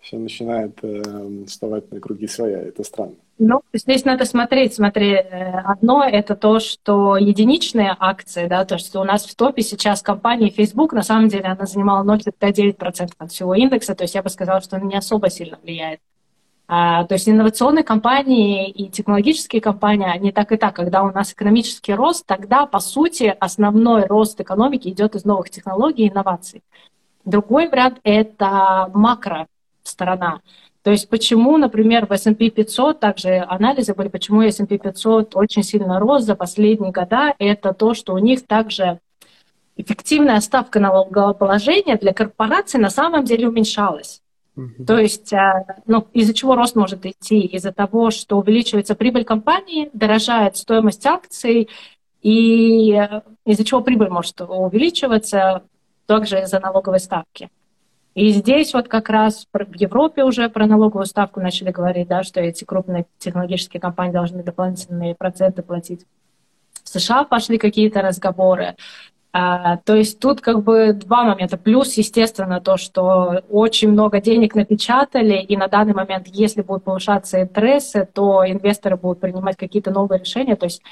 все 0.00 0.18
начинает 0.18 0.78
э, 0.82 1.44
вставать 1.46 1.90
на 1.92 2.00
круги 2.00 2.26
своя. 2.26 2.60
Это 2.60 2.84
странно. 2.84 3.14
Ну, 3.40 3.60
здесь 3.72 4.04
надо 4.04 4.24
смотреть, 4.24 4.74
смотри, 4.74 5.12
э, 5.12 5.60
одно 5.64 6.04
это 6.04 6.34
то, 6.34 6.58
что 6.58 7.16
единичные 7.16 7.94
акции, 7.98 8.48
да, 8.48 8.64
то, 8.64 8.78
что 8.78 9.00
у 9.00 9.04
нас 9.04 9.26
в 9.26 9.34
топе 9.36 9.62
сейчас 9.62 10.02
компания 10.02 10.50
Facebook, 10.50 10.92
на 10.92 11.02
самом 11.02 11.28
деле 11.28 11.44
она 11.44 11.66
занимала 11.66 12.04
0,9% 12.04 13.10
от 13.16 13.32
всего 13.32 13.54
индекса, 13.54 13.94
то 13.94 14.02
есть 14.04 14.14
я 14.14 14.22
бы 14.22 14.28
сказала, 14.28 14.60
что 14.60 14.76
она 14.76 14.86
не 14.86 14.96
особо 14.96 15.30
сильно 15.30 15.58
влияет. 15.62 16.00
А, 16.70 17.04
то 17.04 17.14
есть 17.14 17.28
инновационные 17.28 17.84
компании 17.84 18.70
и 18.70 18.90
технологические 18.90 19.62
компании, 19.62 20.06
они 20.06 20.32
так 20.32 20.52
и 20.52 20.56
так, 20.56 20.76
когда 20.76 21.02
у 21.02 21.10
нас 21.12 21.32
экономический 21.32 21.94
рост, 21.94 22.26
тогда, 22.26 22.66
по 22.66 22.80
сути, 22.80 23.34
основной 23.40 24.04
рост 24.04 24.40
экономики 24.40 24.88
идет 24.88 25.14
из 25.14 25.24
новых 25.24 25.48
технологий 25.48 26.04
и 26.04 26.10
инноваций. 26.10 26.62
Другой 27.24 27.68
вариант– 27.68 28.00
это 28.02 28.90
макро 28.92 29.46
сторона. 29.98 30.40
То 30.82 30.92
есть 30.92 31.08
почему, 31.08 31.58
например, 31.58 32.06
в 32.06 32.12
S&P 32.12 32.50
500, 32.50 33.00
также 33.00 33.44
анализы 33.48 33.94
были, 33.94 34.08
почему 34.08 34.42
S&P 34.42 34.78
500 34.78 35.34
очень 35.34 35.64
сильно 35.64 35.98
рос 35.98 36.22
за 36.22 36.36
последние 36.36 36.92
года, 36.92 37.34
это 37.38 37.74
то, 37.74 37.94
что 37.94 38.14
у 38.14 38.18
них 38.18 38.46
также 38.46 39.00
эффективная 39.76 40.40
ставка 40.40 40.78
налогоположения 40.78 41.96
для 41.96 42.12
корпораций 42.12 42.80
на 42.80 42.90
самом 42.90 43.24
деле 43.24 43.48
уменьшалась. 43.48 44.22
Mm-hmm. 44.56 44.84
То 44.86 44.98
есть, 44.98 45.32
а, 45.32 45.66
ну, 45.86 46.06
из-за 46.12 46.32
чего 46.32 46.54
рост 46.54 46.76
может 46.76 47.04
идти? 47.04 47.40
Из-за 47.40 47.72
того, 47.72 48.10
что 48.10 48.38
увеличивается 48.38 48.94
прибыль 48.94 49.24
компании, 49.24 49.90
дорожает 49.92 50.56
стоимость 50.56 51.06
акций, 51.06 51.68
и 52.22 52.92
э, 52.92 53.20
из-за 53.46 53.64
чего 53.64 53.80
прибыль 53.82 54.08
может 54.08 54.40
увеличиваться, 54.40 55.62
также 56.06 56.40
из-за 56.40 56.58
налоговой 56.60 57.00
ставки. 57.00 57.50
И 58.18 58.32
здесь 58.32 58.74
вот 58.74 58.88
как 58.88 59.10
раз 59.10 59.46
в 59.52 59.74
Европе 59.76 60.24
уже 60.24 60.48
про 60.48 60.66
налоговую 60.66 61.06
ставку 61.06 61.38
начали 61.38 61.70
говорить, 61.70 62.08
да, 62.08 62.24
что 62.24 62.40
эти 62.40 62.64
крупные 62.64 63.06
технологические 63.18 63.80
компании 63.80 64.10
должны 64.10 64.42
дополнительные 64.42 65.14
проценты 65.14 65.62
платить. 65.62 66.04
В 66.82 66.88
США 66.88 67.22
пошли 67.22 67.58
какие-то 67.58 68.02
разговоры. 68.02 68.74
А, 69.40 69.76
то 69.76 69.94
есть 69.94 70.18
тут 70.18 70.40
как 70.40 70.64
бы 70.64 70.92
два 70.92 71.22
момента. 71.22 71.56
Плюс, 71.56 71.94
естественно, 71.94 72.60
то, 72.60 72.76
что 72.76 73.44
очень 73.48 73.88
много 73.88 74.20
денег 74.20 74.56
напечатали, 74.56 75.40
и 75.40 75.56
на 75.56 75.68
данный 75.68 75.94
момент, 75.94 76.26
если 76.26 76.62
будут 76.62 76.82
повышаться 76.82 77.40
интересы, 77.42 78.08
то 78.12 78.44
инвесторы 78.44 78.96
будут 78.96 79.20
принимать 79.20 79.56
какие-то 79.56 79.92
новые 79.92 80.18
решения. 80.18 80.56
То 80.56 80.66
есть 80.66 80.82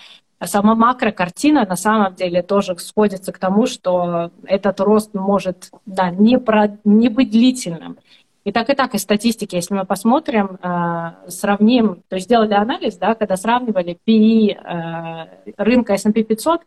сама 0.40 0.76
макрокартина 0.76 1.66
на 1.66 1.74
самом 1.74 2.14
деле 2.14 2.40
тоже 2.42 2.76
сходится 2.78 3.32
к 3.32 3.38
тому, 3.38 3.66
что 3.66 4.30
этот 4.44 4.78
рост 4.78 5.12
может 5.12 5.70
да, 5.84 6.10
не, 6.10 6.38
про, 6.38 6.78
не 6.84 7.08
быть 7.08 7.32
длительным. 7.32 7.98
И 8.44 8.52
так 8.52 8.70
и 8.70 8.74
так 8.74 8.94
из 8.94 9.02
статистики, 9.02 9.56
если 9.56 9.74
мы 9.74 9.84
посмотрим, 9.84 10.56
э, 10.62 11.30
сравним, 11.30 12.04
то 12.08 12.14
есть 12.14 12.26
сделали 12.26 12.54
анализ, 12.54 12.96
да, 12.96 13.16
когда 13.16 13.36
сравнивали 13.36 13.98
PE 14.06 14.54
э, 14.54 15.54
рынка 15.56 15.94
S&P 15.94 16.22
500 16.22 16.60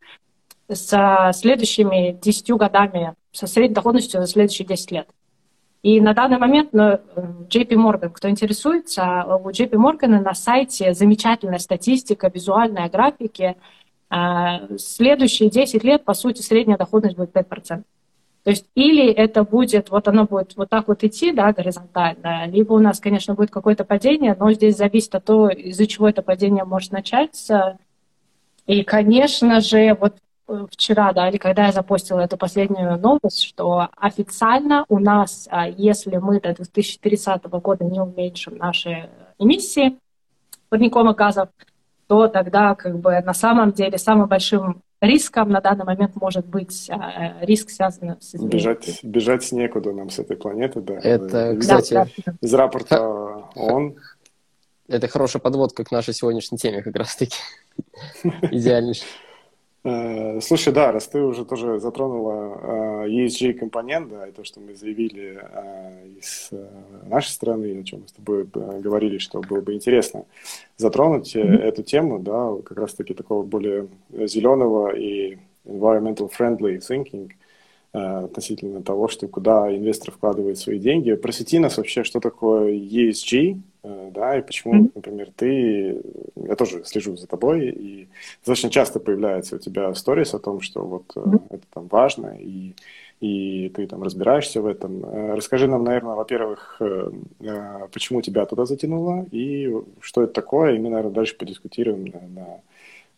с 0.69 1.31
следующими 1.33 2.17
10 2.21 2.51
годами, 2.51 3.13
со 3.31 3.47
средней 3.47 3.75
доходностью 3.75 4.21
за 4.21 4.27
следующие 4.27 4.67
10 4.67 4.91
лет. 4.91 5.07
И 5.81 6.01
на 6.01 6.13
данный 6.13 6.37
момент 6.37 6.73
ну, 6.73 6.99
JP 7.49 7.69
Morgan, 7.69 8.09
кто 8.09 8.29
интересуется, 8.29 9.23
у 9.25 9.49
JP 9.49 9.71
Morgan 9.71 10.19
на 10.21 10.33
сайте 10.33 10.93
замечательная 10.93 11.59
статистика, 11.59 12.29
визуальные 12.33 12.89
графики. 12.89 13.55
А, 14.09 14.67
следующие 14.77 15.49
10 15.49 15.83
лет, 15.83 16.03
по 16.03 16.13
сути, 16.13 16.41
средняя 16.41 16.77
доходность 16.77 17.15
будет 17.15 17.31
5%. 17.31 17.83
То 18.43 18.51
есть 18.51 18.65
или 18.73 19.11
это 19.11 19.43
будет, 19.43 19.89
вот 19.89 20.07
оно 20.07 20.25
будет 20.25 20.55
вот 20.55 20.69
так 20.69 20.87
вот 20.87 21.03
идти, 21.03 21.31
да, 21.31 21.51
горизонтально, 21.53 22.47
либо 22.47 22.73
у 22.73 22.79
нас, 22.79 22.99
конечно, 22.99 23.35
будет 23.35 23.51
какое-то 23.51 23.83
падение, 23.83 24.35
но 24.37 24.51
здесь 24.53 24.77
зависит 24.77 25.13
от 25.13 25.25
того, 25.25 25.49
из-за 25.49 25.85
чего 25.87 26.07
это 26.07 26.21
падение 26.21 26.63
может 26.63 26.91
начаться. 26.91 27.77
И, 28.65 28.83
конечно 28.83 29.59
же, 29.59 29.95
вот 29.99 30.15
вчера, 30.71 31.13
да, 31.13 31.29
или 31.29 31.37
когда 31.37 31.67
я 31.67 31.71
запостила 31.71 32.19
эту 32.19 32.37
последнюю 32.37 32.99
новость, 32.99 33.43
что 33.43 33.89
официально 33.97 34.85
у 34.89 34.99
нас, 34.99 35.47
а, 35.51 35.67
если 35.67 36.17
мы 36.17 36.39
до 36.39 36.53
2030 36.53 37.43
года 37.59 37.85
не 37.85 37.99
уменьшим 37.99 38.57
наши 38.57 39.09
эмиссии 39.37 39.97
парниковых 40.69 41.15
газов, 41.15 41.49
то 42.07 42.27
тогда 42.27 42.75
как 42.75 42.99
бы 42.99 43.19
на 43.21 43.33
самом 43.33 43.71
деле 43.71 43.97
самым 43.97 44.27
большим 44.27 44.81
риском 45.01 45.49
на 45.49 45.61
данный 45.61 45.85
момент 45.85 46.15
может 46.15 46.45
быть 46.45 46.89
а, 46.89 47.35
риск, 47.41 47.69
связанный 47.69 48.15
с 48.19 48.35
изменением. 48.35 48.57
Бежать, 48.57 49.03
бежать 49.03 49.51
некуда 49.51 49.93
нам 49.93 50.09
с 50.09 50.19
этой 50.19 50.35
планеты, 50.37 50.81
да. 50.81 50.95
Это, 50.95 51.55
кстати... 51.59 51.93
Да, 51.93 52.07
да. 52.25 52.33
Из 52.41 52.53
рапорта 52.53 53.01
ООН. 53.55 53.95
Это 54.87 55.07
хорошая 55.07 55.39
подводка 55.39 55.83
к 55.83 55.91
нашей 55.91 56.15
сегодняшней 56.15 56.57
теме 56.57 56.81
как 56.81 56.95
раз-таки. 56.95 57.37
Идеальнейший. 58.23 59.05
Э, 59.89 60.41
слушай, 60.41 60.73
да, 60.73 60.91
раз 60.91 61.07
ты 61.07 61.21
уже 61.21 61.45
тоже 61.45 61.79
затронула 61.79 63.05
э, 63.05 63.09
ESG-компонент, 63.09 64.09
да, 64.09 64.27
и 64.27 64.31
то, 64.31 64.43
что 64.43 64.59
мы 64.59 64.75
заявили 64.75 65.39
э, 65.41 66.07
из 66.19 66.51
нашей 67.07 67.29
страны, 67.29 67.79
о 67.79 67.83
чем 67.83 68.01
мы 68.01 68.07
с 68.07 68.11
тобой 68.11 68.45
говорили, 68.45 69.17
что 69.17 69.41
было 69.41 69.61
бы 69.61 69.73
интересно 69.73 70.25
затронуть 70.77 71.35
mm-hmm. 71.35 71.57
эту 71.57 71.83
тему, 71.83 72.19
да, 72.19 72.55
как 72.63 72.77
раз-таки 72.77 73.13
такого 73.13 73.43
более 73.43 73.87
зеленого 74.11 74.95
и 74.95 75.37
environmental 75.65 76.29
friendly 76.37 76.77
thinking 76.79 77.31
относительно 77.91 78.83
того, 78.83 79.07
что 79.07 79.27
куда 79.27 79.75
инвестор 79.75 80.11
вкладывает 80.11 80.57
свои 80.57 80.79
деньги. 80.79 81.13
Просвети 81.15 81.59
нас 81.59 81.77
вообще, 81.77 82.03
что 82.03 82.19
такое 82.19 82.73
ESG, 82.73 83.57
Э, 83.81 84.09
да, 84.13 84.37
и 84.37 84.41
почему, 84.41 84.91
например, 84.93 85.29
ты, 85.35 86.01
я 86.35 86.55
тоже 86.55 86.83
слежу 86.83 87.15
за 87.15 87.27
тобой, 87.27 87.69
и 87.69 88.07
достаточно 88.39 88.69
часто 88.69 88.99
появляется 88.99 89.55
у 89.55 89.59
тебя 89.59 89.93
сторис 89.93 90.33
о 90.33 90.39
том, 90.39 90.61
что 90.61 90.81
вот 90.81 91.11
э, 91.15 91.21
это 91.49 91.63
там 91.73 91.87
важно, 91.87 92.35
и, 92.39 92.73
и 93.21 93.69
ты 93.69 93.87
там 93.87 94.03
разбираешься 94.03 94.61
в 94.61 94.65
этом. 94.65 95.05
Э, 95.05 95.35
расскажи 95.35 95.67
нам, 95.67 95.83
наверное, 95.83 96.15
во-первых, 96.15 96.81
почему 97.93 98.21
тебя 98.21 98.45
туда 98.45 98.65
затянуло, 98.65 99.25
и 99.31 99.73
что 100.01 100.23
это 100.23 100.33
такое, 100.33 100.75
и 100.75 100.79
мы, 100.79 100.89
наверное, 100.89 101.13
дальше 101.13 101.37
подискутируем 101.37 102.05
на, 102.05 102.41
на 102.41 102.61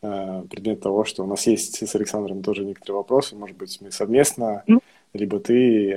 предмет 0.02 0.82
того, 0.82 1.06
что 1.06 1.24
у 1.24 1.28
нас 1.28 1.46
есть 1.48 1.88
с 1.88 1.96
Александром 1.96 2.42
тоже 2.44 2.66
некоторые 2.66 2.98
вопросы, 2.98 3.36
может 3.36 3.56
быть, 3.56 3.78
мы 3.82 3.92
совместно, 3.92 4.64
либо 5.14 5.40
ты 5.40 5.94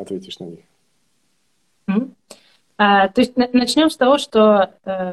ответишь 0.00 0.38
на 0.40 0.44
них. 0.44 0.60
А, 2.78 3.08
то 3.08 3.20
есть 3.20 3.36
начнем 3.36 3.90
с 3.90 3.96
того, 3.96 4.18
что 4.18 4.70
э, 4.84 5.12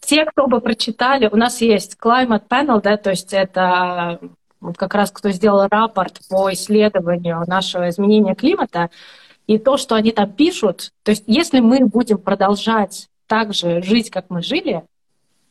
те, 0.00 0.24
кто 0.24 0.46
бы 0.46 0.60
прочитали, 0.60 1.28
у 1.30 1.36
нас 1.36 1.60
есть 1.60 1.98
Climate 2.00 2.48
Panel, 2.48 2.80
да, 2.80 2.96
то 2.96 3.10
есть 3.10 3.32
это 3.32 4.20
как 4.76 4.94
раз 4.94 5.10
кто 5.10 5.30
сделал 5.30 5.68
рапорт 5.68 6.20
по 6.30 6.50
исследованию 6.52 7.44
нашего 7.46 7.90
изменения 7.90 8.34
климата, 8.34 8.90
и 9.46 9.58
то, 9.58 9.76
что 9.76 9.96
они 9.96 10.12
там 10.12 10.32
пишут, 10.32 10.92
то 11.02 11.10
есть 11.10 11.24
если 11.26 11.60
мы 11.60 11.84
будем 11.84 12.18
продолжать 12.18 13.08
так 13.26 13.52
же 13.52 13.82
жить, 13.82 14.10
как 14.10 14.30
мы 14.30 14.42
жили, 14.42 14.82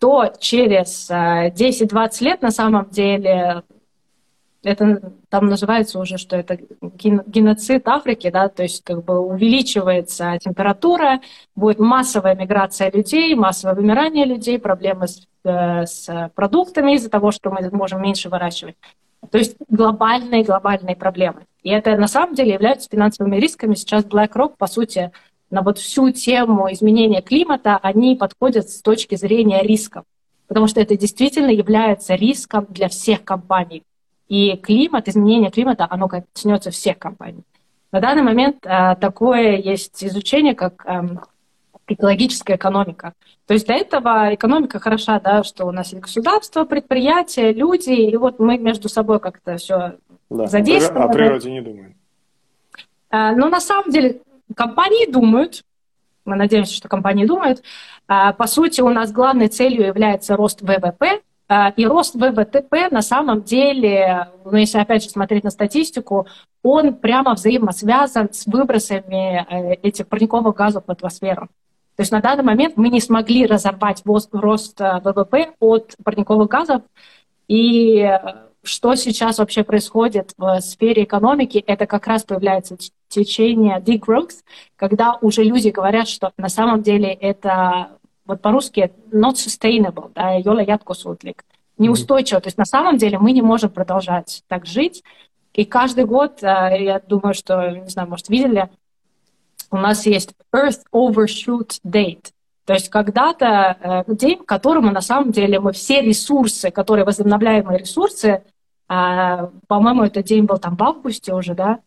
то 0.06 0.32
через 0.38 1.10
10-20 1.10 1.52
э, 2.22 2.26
лет 2.26 2.44
на 2.44 2.52
самом 2.52 2.92
деле 2.92 3.64
это 4.62 5.14
там 5.30 5.48
называется 5.48 5.98
уже, 5.98 6.20
что 6.20 6.36
это 6.36 6.60
геноцид 6.80 7.88
Африки, 7.88 8.30
да, 8.30 8.50
то 8.50 8.62
есть 8.62 8.84
как 8.84 9.04
бы 9.04 9.18
увеличивается 9.18 10.38
температура, 10.40 11.22
будет 11.56 11.80
массовая 11.80 12.36
миграция 12.36 12.92
людей, 12.92 13.34
массовое 13.34 13.74
вымирание 13.74 14.26
людей, 14.26 14.60
проблемы 14.60 15.08
с, 15.08 15.26
э, 15.44 15.88
с 15.88 16.32
продуктами 16.36 16.94
из-за 16.94 17.10
того, 17.10 17.32
что 17.32 17.50
мы 17.50 17.68
можем 17.72 18.00
меньше 18.04 18.30
выращивать. 18.30 18.76
То 19.32 19.40
есть 19.40 19.58
глобальные, 19.70 20.44
глобальные 20.44 20.96
проблемы. 20.96 21.48
И 21.64 21.72
это 21.72 21.98
на 21.98 22.08
самом 22.08 22.36
деле 22.36 22.54
являются 22.54 22.90
финансовыми 22.92 23.38
рисками. 23.38 23.74
Сейчас 23.74 24.06
BlackRock, 24.06 24.54
по 24.56 24.68
сути, 24.68 25.12
на 25.56 25.62
вот 25.62 25.78
всю 25.78 26.12
тему 26.12 26.72
изменения 26.74 27.22
климата, 27.22 27.80
они 27.82 28.18
подходят 28.18 28.70
с 28.70 28.82
точки 28.82 29.16
зрения 29.16 29.62
рисков. 29.64 30.04
Потому 30.48 30.68
что 30.68 30.82
это 30.82 30.98
действительно 30.98 31.50
является 31.50 32.14
риском 32.16 32.68
для 32.70 32.90
всех 32.90 33.24
компаний 33.24 33.84
и 34.28 34.58
климат, 34.58 35.08
изменение 35.08 35.50
климата, 35.52 35.88
оно 35.90 36.10
коснется 36.10 36.72
всех 36.72 37.00
компаний. 37.00 37.44
На 37.94 38.02
данный 38.02 38.22
момент 38.22 38.58
э, 38.66 38.96
такое 39.00 39.56
есть 39.56 40.04
изучение, 40.04 40.56
как 40.56 40.86
э, 40.86 41.02
экологическая 41.88 42.58
экономика. 42.58 43.14
То 43.48 43.54
есть 43.54 43.66
для 43.66 43.78
этого 43.78 44.36
экономика 44.36 44.80
хороша, 44.80 45.22
да, 45.22 45.44
что 45.46 45.66
у 45.66 45.72
нас 45.72 45.94
есть 45.94 46.04
государство, 46.04 46.66
предприятия, 46.66 47.54
люди, 47.54 47.92
и 47.92 48.18
вот 48.18 48.40
мы 48.40 48.58
между 48.58 48.90
собой 48.90 49.22
как-то 49.22 49.56
все 49.56 49.94
да. 50.30 50.48
задействованы. 50.48 51.06
О 51.06 51.14
природе 51.14 51.50
не 51.50 51.62
думаем. 51.62 51.96
Э, 53.10 53.32
но 53.38 53.48
на 53.48 53.62
самом 53.62 53.90
деле 53.90 54.20
компании 54.54 55.10
думают, 55.12 55.64
мы 56.26 56.36
надеемся, 56.36 56.74
что 56.74 56.90
компании 56.90 57.26
думают. 57.26 57.64
Э, 58.08 58.34
по 58.34 58.48
сути, 58.48 58.82
у 58.82 58.90
нас 58.90 59.12
главной 59.12 59.48
целью 59.48 59.86
является 59.86 60.36
рост 60.36 60.62
ВВП, 60.62 61.22
а, 61.48 61.70
и 61.70 61.86
рост 61.86 62.16
ВВТП 62.16 62.90
на 62.90 63.04
самом 63.04 63.44
деле, 63.44 64.30
ну, 64.44 64.58
если 64.58 64.80
опять 64.80 65.04
же 65.04 65.10
смотреть 65.10 65.44
на 65.44 65.52
статистику, 65.52 66.26
он 66.64 66.96
прямо 66.96 67.36
взаимосвязан 67.36 68.34
с 68.34 68.48
выбросами 68.48 69.46
э, 69.48 69.74
этих 69.84 70.08
парниковых 70.08 70.56
газов 70.56 70.86
в 70.88 70.92
атмосферу. 70.92 71.48
То 71.96 72.02
есть 72.02 72.12
на 72.12 72.20
данный 72.20 72.44
момент 72.44 72.78
мы 72.78 72.90
не 72.90 73.00
смогли 73.00 73.46
разорвать 73.46 74.02
рост 74.06 74.82
э, 74.82 75.02
ВВП 75.04 75.54
от 75.60 75.96
парниковых 76.04 76.50
газов. 76.50 76.82
И 77.48 78.12
что 78.68 78.96
сейчас 78.96 79.40
вообще 79.40 79.64
происходит 79.64 80.34
в 80.38 80.60
сфере 80.62 81.04
экономики, 81.04 81.64
это 81.66 81.86
как 81.86 82.08
раз 82.08 82.24
появляются 82.24 82.78
течение 83.08 83.80
degrowth, 83.80 84.44
когда 84.76 85.18
уже 85.22 85.44
люди 85.44 85.70
говорят, 85.70 86.08
что 86.08 86.32
на 86.38 86.50
самом 86.50 86.82
деле 86.82 87.14
это 87.14 87.90
вот 88.26 88.42
по-русски 88.42 88.92
not 89.12 89.36
sustainable, 89.36 90.12
да, 90.14 90.34
йола 90.34 90.64
jätkusuutlik, 90.64 91.44
неустойчиво. 91.78 92.42
То 92.42 92.48
есть 92.48 92.58
на 92.58 92.66
самом 92.66 92.98
деле 92.98 93.20
мы 93.20 93.32
не 93.32 93.42
можем 93.42 93.70
продолжать 93.70 94.44
так 94.48 94.66
жить. 94.66 95.04
И 95.54 95.64
каждый 95.64 96.06
год, 96.06 96.44
э, 96.44 96.84
я 96.84 97.00
думаю, 97.00 97.34
что, 97.34 97.70
не 97.70 97.90
знаю, 97.90 98.10
может, 98.10 98.30
видели, 98.30 98.70
у 99.72 99.78
нас 99.78 100.06
есть 100.06 100.34
Earth 100.54 100.82
Overshoot 100.94 101.80
Date. 101.86 102.32
То 102.66 102.74
есть 102.74 102.90
когда-то 102.90 103.78
э, 104.08 104.14
день, 104.16 104.40
к 104.40 104.46
которому 104.46 104.92
на 104.92 105.02
самом 105.02 105.32
деле 105.32 105.60
мы 105.60 105.72
все 105.72 106.02
ресурсы, 106.02 106.72
которые 106.72 107.06
возобновляемые 107.06 107.80
ресурсы, 107.80 108.44
э, 108.90 109.50
по-моему, 109.68 110.04
этот 110.04 110.26
день 110.26 110.46
был 110.46 110.58
там 110.58 110.76
в 110.76 110.84
августе 110.84 111.34
уже, 111.34 111.54
да, 111.54 111.80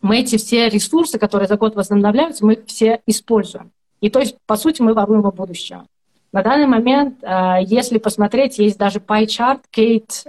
мы 0.00 0.18
эти 0.18 0.36
все 0.36 0.68
ресурсы, 0.68 1.18
которые 1.18 1.48
за 1.48 1.56
год 1.56 1.74
возобновляются, 1.74 2.44
мы 2.44 2.54
их 2.54 2.66
все 2.66 3.00
используем. 3.06 3.70
И 4.00 4.10
то 4.10 4.20
есть, 4.20 4.36
по 4.46 4.56
сути, 4.56 4.82
мы 4.82 4.94
воруем 4.94 5.20
его 5.20 5.32
будущего. 5.32 5.86
На 6.32 6.42
данный 6.42 6.66
момент, 6.66 7.18
э, 7.22 7.58
если 7.62 7.98
посмотреть, 7.98 8.58
есть 8.58 8.78
даже 8.78 8.98
pie-chart, 8.98 9.60
Кейт 9.70 10.24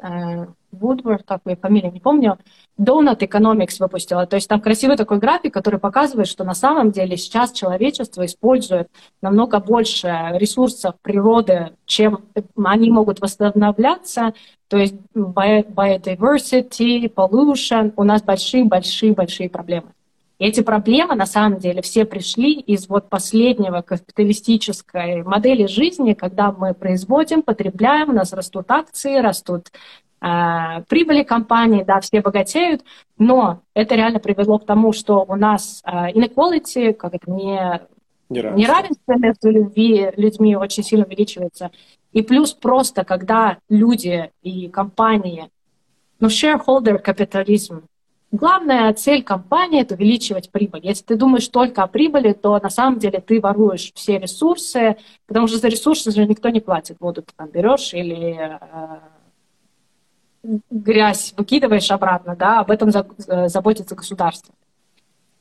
Вудворд, 0.77 1.23
как 1.25 1.41
ее 1.45 1.55
фамилия, 1.55 1.91
не 1.91 1.99
помню, 1.99 2.37
Donut 2.79 3.19
Economics 3.19 3.77
выпустила. 3.79 4.25
То 4.25 4.35
есть 4.35 4.47
там 4.47 4.61
красивый 4.61 4.97
такой 4.97 5.17
график, 5.17 5.53
который 5.53 5.79
показывает, 5.79 6.27
что 6.27 6.43
на 6.43 6.53
самом 6.53 6.91
деле 6.91 7.17
сейчас 7.17 7.51
человечество 7.51 8.25
использует 8.25 8.89
намного 9.21 9.59
больше 9.59 10.07
ресурсов 10.33 10.95
природы, 11.01 11.71
чем 11.85 12.25
они 12.63 12.91
могут 12.91 13.19
восстанавливаться. 13.19 14.33
То 14.67 14.77
есть 14.77 14.95
biodiversity, 15.15 17.11
pollution, 17.13 17.93
у 17.95 18.03
нас 18.03 18.21
большие-большие-большие 18.21 19.49
проблемы. 19.49 19.87
И 20.39 20.45
эти 20.45 20.61
проблемы, 20.61 21.15
на 21.15 21.25
самом 21.25 21.57
деле, 21.57 21.81
все 21.81 22.05
пришли 22.05 22.53
из 22.53 22.87
вот 22.87 23.09
последнего 23.09 23.81
капиталистической 23.81 25.23
модели 25.23 25.65
жизни, 25.65 26.13
когда 26.13 26.51
мы 26.51 26.75
производим, 26.75 27.41
потребляем, 27.41 28.09
у 28.09 28.13
нас 28.13 28.33
растут 28.33 28.69
акции, 28.69 29.17
растут 29.17 29.71
прибыли 30.19 31.23
компании, 31.23 31.83
да, 31.83 31.99
все 31.99 32.21
богатеют, 32.21 32.83
но 33.17 33.61
это 33.73 33.95
реально 33.95 34.19
привело 34.19 34.57
к 34.57 34.65
тому, 34.65 34.91
что 34.91 35.23
у 35.27 35.35
нас 35.35 35.83
э, 35.85 36.11
inequality, 36.11 36.93
как 36.93 37.13
это 37.13 37.29
не 37.31 37.81
Неравенство. 38.29 38.59
Неравенство 38.59 39.13
между 39.17 39.51
людьми, 39.51 40.11
людьми 40.17 40.55
очень 40.57 40.83
сильно 40.83 41.05
увеличивается. 41.05 41.71
И 42.11 42.21
плюс 42.21 42.53
просто, 42.53 43.05
когда 43.05 43.57
люди 43.69 44.31
и 44.41 44.67
компании, 44.67 45.49
ну, 46.19 46.27
shareholder 46.27 46.97
капитализм, 46.99 47.83
Главная 48.29 48.93
цель 48.93 49.23
компании– 49.23 49.81
это 49.83 49.95
увеличивать 49.95 50.51
прибыль. 50.51 50.81
Если 50.83 51.05
ты 51.05 51.15
думаешь 51.15 51.47
только 51.47 51.83
о 51.83 51.87
прибыли, 51.87 52.33
то 52.33 52.59
на 52.59 52.69
самом 52.69 52.99
деле 52.99 53.21
ты 53.21 53.39
воруешь 53.39 53.93
все 53.95 54.19
ресурсы, 54.19 54.97
потому 55.27 55.47
что 55.47 55.59
за 55.59 55.69
ресурсы 55.69 56.11
же 56.11 56.25
никто 56.25 56.49
не 56.49 56.59
платит. 56.59 56.97
Воду 56.99 57.21
ты 57.21 57.31
там 57.37 57.49
берешь 57.49 57.93
или 57.93 58.35
э, 58.37 58.99
грязь 60.69 61.33
выкидываешь 61.37 61.91
обратно, 61.91 62.35
да, 62.35 62.59
об 62.59 62.71
этом 62.71 62.89
э, 62.89 63.47
заботится 63.47 63.95
государство. 63.95 64.53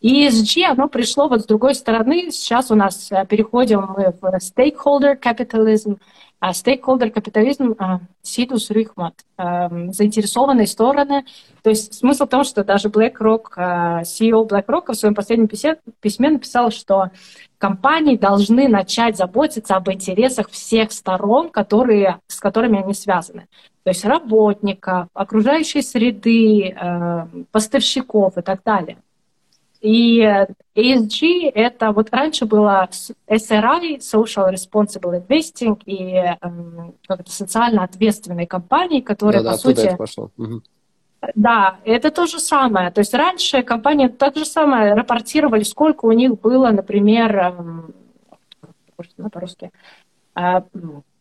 И 0.01 0.27
ESG, 0.27 0.64
оно 0.64 0.88
пришло 0.88 1.29
вот 1.29 1.42
с 1.42 1.47
другой 1.47 1.75
стороны. 1.75 2.31
Сейчас 2.31 2.71
у 2.71 2.75
нас 2.75 3.11
э, 3.11 3.25
переходим 3.27 3.87
мы 3.97 4.12
в 4.21 4.25
stakeholder 4.38 5.19
capitalism– 5.21 5.99
стейкхолдер 6.53 7.11
капитализм 7.11 7.75
а, 7.79 8.01
сидус 8.22 8.70
рихмат, 8.70 9.14
а, 9.37 9.68
заинтересованные 9.90 10.66
стороны. 10.66 11.25
То 11.62 11.70
есть 11.70 11.94
смысл 11.94 12.27
в 12.27 12.29
том, 12.29 12.44
что 12.44 12.62
даже 12.62 12.88
BlackRock, 12.88 13.44
а, 13.57 14.03
CEO 14.03 14.46
BlackRock 14.46 14.92
в 14.92 14.94
своем 14.94 15.14
последнем 15.14 15.49
письме, 15.49 15.77
письме 16.01 16.31
написал, 16.31 16.70
что 16.70 17.11
компании 17.59 18.16
должны 18.16 18.68
начать 18.68 19.16
заботиться 19.16 19.77
об 19.77 19.90
интересах 19.90 20.51
всех 20.51 20.92
сторон, 20.92 21.49
которые, 21.49 22.20
с 22.27 22.38
которыми 22.38 22.83
они 22.83 22.92
связаны. 22.92 23.46
То 23.83 23.90
есть 23.90 24.05
работников, 24.05 25.09
окружающей 25.14 25.81
среды, 25.81 26.77
поставщиков 27.53 28.37
и 28.37 28.42
так 28.42 28.62
далее. 28.64 28.99
И 29.81 30.21
ESG— 30.75 31.51
это 31.55 31.93
вот 31.93 32.11
раньше 32.11 32.47
было 32.47 32.89
SRI, 33.29 33.99
Social 33.99 34.53
Responsible 34.53 35.27
Investing, 35.27 35.81
и 35.85 36.15
эм, 36.41 36.95
как 37.07 37.21
это, 37.21 37.31
социально 37.31 37.85
ответственные 37.85 38.47
компании, 38.47 39.01
которые, 39.01 39.43
да, 39.43 39.51
по 39.51 39.57
да, 39.57 39.59
сути... 39.59 39.87
Это 39.87 39.97
пошло. 39.97 40.31
Угу. 40.37 40.62
Да, 41.35 41.79
это 41.85 42.11
то 42.11 42.27
же 42.27 42.39
самое. 42.39 42.91
То 42.91 43.01
есть 43.01 43.15
раньше 43.15 43.62
компании 43.62 44.09
так 44.09 44.37
же 44.37 44.45
самое 44.45 44.95
рапортировали, 44.95 45.62
сколько 45.62 46.07
у 46.07 46.12
них 46.12 46.41
было, 46.41 46.69
например, 46.71 47.37
эм, 47.37 47.95
по-русски, 49.33 49.71
э, 50.37 50.62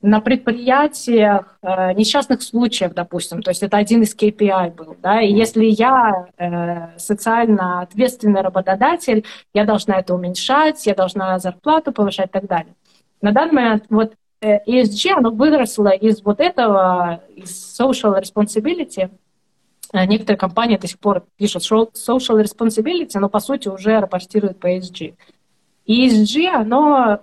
на 0.05 0.21
предприятиях 0.21 1.57
э, 1.63 1.93
несчастных 1.93 2.43
случаев, 2.43 2.93
допустим, 2.93 3.41
то 3.41 3.49
есть 3.49 3.63
это 3.63 3.77
один 3.77 4.03
из 4.03 4.15
KPI 4.15 4.75
был, 4.75 4.95
да, 5.01 5.19
и 5.19 5.33
если 5.33 5.65
я 5.65 6.27
э, 6.37 6.97
социально 6.97 7.81
ответственный 7.81 8.41
работодатель, 8.41 9.25
я 9.53 9.65
должна 9.65 9.99
это 9.99 10.13
уменьшать, 10.13 10.85
я 10.85 10.93
должна 10.93 11.39
зарплату 11.39 11.91
повышать 11.91 12.27
и 12.27 12.31
так 12.31 12.45
далее. 12.45 12.75
На 13.21 13.31
данный 13.31 13.53
момент 13.53 13.85
вот 13.89 14.13
э, 14.41 14.59
ESG, 14.67 15.13
оно 15.17 15.31
выросло 15.31 15.89
из 15.89 16.21
вот 16.21 16.39
этого, 16.39 17.23
из 17.35 17.79
social 17.79 18.21
responsibility, 18.21 19.09
э, 19.91 20.05
Некоторые 20.05 20.37
компании 20.37 20.77
до 20.77 20.87
сих 20.87 20.99
пор 20.99 21.25
пишут 21.35 21.63
social 21.63 22.43
responsibility, 22.43 23.17
но 23.19 23.27
по 23.27 23.39
сути 23.39 23.69
уже 23.69 23.99
рапортируют 23.99 24.59
по 24.59 24.67
ESG. 24.67 25.15
ESG, 25.87 26.47
оно 26.47 27.21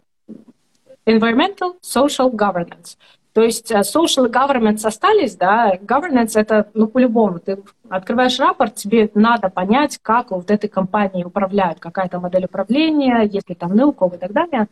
environmental, 1.07 1.75
social 1.83 2.31
governance. 2.31 2.97
То 3.33 3.43
есть 3.43 3.71
э, 3.71 3.81
social 3.81 4.31
governance 4.31 4.85
остались, 4.87 5.37
да, 5.37 5.75
governance 5.77 6.33
это, 6.35 6.69
ну, 6.75 6.87
по-любому, 6.87 7.39
ты 7.39 7.63
открываешь 7.89 8.39
рапорт, 8.39 8.75
тебе 8.75 9.11
надо 9.15 9.49
понять, 9.49 9.99
как 10.03 10.31
вот 10.31 10.51
этой 10.51 10.69
компанией 10.69 11.25
управляют, 11.25 11.81
какая-то 11.81 12.21
модель 12.21 12.45
управления, 12.45 13.23
есть 13.23 13.49
ли 13.49 13.55
там 13.55 13.75
НЛКОВ 13.75 14.15
и 14.15 14.19
так 14.19 14.33
далее. 14.33 14.69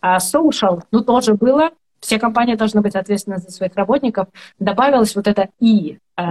А 0.00 0.18
social, 0.18 0.82
ну, 0.92 1.02
тоже 1.02 1.34
было, 1.34 1.70
все 1.98 2.20
компании 2.20 2.54
должны 2.54 2.82
быть 2.82 2.94
ответственны 2.94 3.38
за 3.38 3.50
своих 3.50 3.74
работников. 3.74 4.28
Добавилось 4.60 5.16
вот 5.16 5.26
это 5.26 5.48
«и», 5.58 5.98
э, 6.16 6.22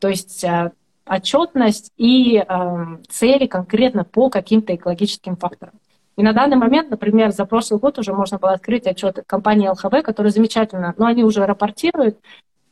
то 0.00 0.08
есть 0.08 0.42
э, 0.42 0.72
отчетность 1.06 1.92
и 1.96 2.42
цели 3.08 3.46
конкретно 3.46 4.04
по 4.04 4.30
каким-то 4.30 4.74
экологическим 4.74 5.36
факторам. 5.36 5.74
И 6.16 6.22
на 6.22 6.32
данный 6.32 6.56
момент, 6.56 6.90
например, 6.90 7.30
за 7.32 7.46
прошлый 7.46 7.80
год 7.80 7.98
уже 7.98 8.12
можно 8.12 8.38
было 8.38 8.52
открыть 8.52 8.86
отчет 8.86 9.22
компании 9.26 9.68
ЛХВ, 9.68 10.02
которая 10.04 10.30
замечательно, 10.30 10.94
но 10.96 11.06
они 11.06 11.24
уже 11.24 11.46
рапортируют, 11.46 12.18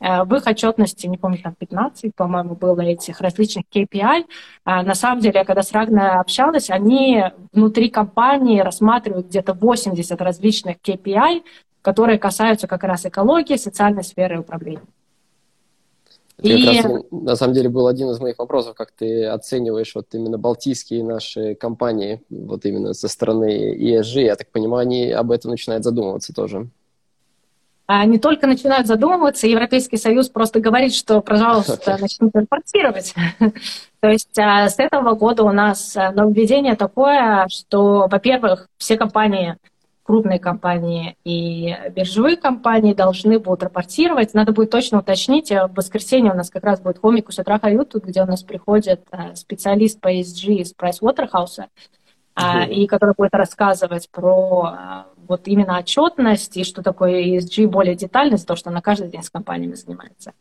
э, 0.00 0.24
в 0.24 0.35
их 0.35 0.46
отчетности, 0.46 1.07
не 1.07 1.16
помню, 1.16 1.38
там 1.42 1.55
15, 1.59 2.14
по-моему, 2.14 2.55
было 2.55 2.81
этих 2.83 3.20
различных 3.20 3.64
KPI. 3.74 4.24
А 4.64 4.83
на 4.83 4.94
самом 4.94 5.20
деле, 5.20 5.44
когда 5.44 5.62
с 5.62 5.72
Рагной 5.72 6.11
общалась, 6.11 6.70
они 6.70 7.24
внутри 7.53 7.88
компании 7.88 8.61
рассматривают 8.61 9.29
где-то 9.29 9.55
80 9.55 10.20
различных 10.20 10.76
KPI, 10.76 11.42
которые 11.83 12.18
касаются 12.18 12.66
как 12.66 12.85
раз 12.85 13.07
экологии, 13.07 13.57
социальной 13.57 14.05
сферы 14.05 14.38
управления. 14.40 14.83
Это 16.40 16.48
и... 16.48 16.64
как 16.64 16.85
раз, 16.85 17.03
на 17.11 17.37
самом 17.37 17.55
деле, 17.55 17.68
был 17.68 17.87
один 17.87 18.11
из 18.11 18.20
моих 18.20 18.38
вопросов, 18.38 18.74
как 18.74 18.90
ты 18.90 19.26
оцениваешь 19.26 19.94
вот 19.94 20.07
именно 20.12 20.38
балтийские 20.38 21.05
наши 21.05 21.55
компании, 21.55 22.22
вот 22.31 22.64
именно 22.64 22.94
со 22.94 23.09
стороны 23.09 23.74
ESG. 23.74 24.22
Я 24.22 24.37
так 24.37 24.50
понимаю, 24.50 24.83
они 24.83 25.11
об 25.11 25.31
этом 25.31 25.50
начинают 25.50 25.85
задумываться 25.85 26.33
тоже. 26.33 26.68
Не 28.07 28.18
только 28.18 28.46
начинают 28.46 28.87
задумываться, 28.87 29.48
Европейский 29.48 29.96
Союз 29.96 30.29
просто 30.29 30.61
говорит, 30.61 30.94
что, 30.94 31.20
пожалуйста, 31.20 31.96
начните 32.00 32.31
импортировать. 32.38 33.14
То 34.00 34.09
есть 34.09 34.38
а, 34.38 34.68
с 34.68 34.79
этого 34.79 35.14
года 35.14 35.42
у 35.42 35.50
нас 35.50 35.96
а, 35.96 36.12
нововведение 36.12 36.76
такое, 36.76 37.46
что, 37.48 38.07
во-первых, 38.09 38.68
все 38.79 38.96
компании 38.96 39.57
крупные 40.10 40.40
компании 40.40 41.16
и 41.22 41.72
биржевые 41.94 42.36
компании 42.36 42.94
должны 42.94 43.38
будут 43.38 43.62
рапортировать. 43.62 44.34
Надо 44.34 44.50
будет 44.52 44.70
точно 44.70 44.98
уточнить. 44.98 45.50
В 45.52 45.70
воскресенье 45.72 46.32
у 46.32 46.34
нас 46.34 46.50
как 46.50 46.64
раз 46.64 46.80
будет 46.80 46.98
хомик 46.98 47.28
у 47.28 47.40
Утра 47.40 47.60
Хают, 47.60 47.94
где 47.94 48.20
у 48.20 48.26
нас 48.26 48.42
приходит 48.42 49.06
э, 49.12 49.36
специалист 49.36 50.00
по 50.00 50.12
ESG 50.12 50.54
из 50.54 50.74
Pricewaterhouse, 50.74 51.66
mm-hmm. 52.34 52.68
и 52.70 52.88
который 52.88 53.14
будет 53.16 53.34
рассказывать 53.34 54.10
про 54.10 54.74
э, 54.76 55.02
вот 55.28 55.46
именно 55.46 55.78
отчетность 55.78 56.56
и 56.56 56.64
что 56.64 56.82
такое 56.82 57.22
ESG 57.22 57.68
более 57.68 57.94
детально, 57.94 58.36
то, 58.36 58.56
что 58.56 58.70
она 58.70 58.80
каждый 58.80 59.10
день 59.10 59.22
с 59.22 59.30
компаниями 59.30 59.74
занимается. 59.74 60.32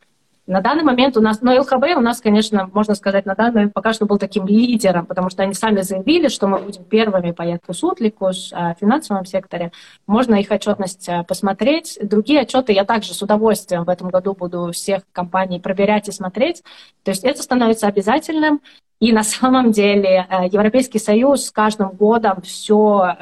На 0.49 0.61
данный 0.61 0.83
момент 0.83 1.15
у 1.15 1.21
нас, 1.21 1.41
ну, 1.41 1.51
ЛХБ 1.59 1.95
у 1.95 2.01
нас, 2.01 2.21
конечно, 2.21 2.67
можно 2.73 2.95
сказать, 2.95 3.27
на 3.27 3.35
данный 3.35 3.53
момент 3.53 3.73
пока 3.73 3.93
что 3.93 4.07
был 4.07 4.17
таким 4.17 4.47
лидером, 4.47 5.05
потому 5.05 5.29
что 5.29 5.43
они 5.43 5.53
сами 5.53 5.81
заявили, 5.81 6.27
что 6.27 6.47
мы 6.47 6.57
будем 6.57 6.85
первыми 6.85 7.29
по 7.29 7.43
Яткусутлику 7.43 8.31
в 8.31 8.35
а, 8.53 8.73
финансовом 8.73 9.25
секторе. 9.25 9.71
Можно 10.07 10.33
их 10.41 10.49
отчетность 10.49 11.07
а, 11.07 11.23
посмотреть. 11.23 11.99
Другие 12.01 12.41
отчеты 12.41 12.73
я 12.73 12.83
также 12.83 13.13
с 13.13 13.21
удовольствием 13.21 13.83
в 13.83 13.89
этом 13.89 14.09
году 14.09 14.33
буду 14.33 14.71
всех 14.71 15.03
компаний 15.11 15.59
проверять 15.59 16.07
и 16.09 16.11
смотреть. 16.11 16.63
То 17.03 17.11
есть 17.11 17.23
это 17.23 17.43
становится 17.43 17.85
обязательным. 17.85 18.59
И 18.99 19.13
на 19.13 19.23
самом 19.23 19.71
деле 19.71 20.25
э, 20.27 20.47
Европейский 20.47 20.97
Союз 20.97 21.45
с 21.45 21.51
каждым 21.51 21.91
годом 21.91 22.41
все 22.41 23.15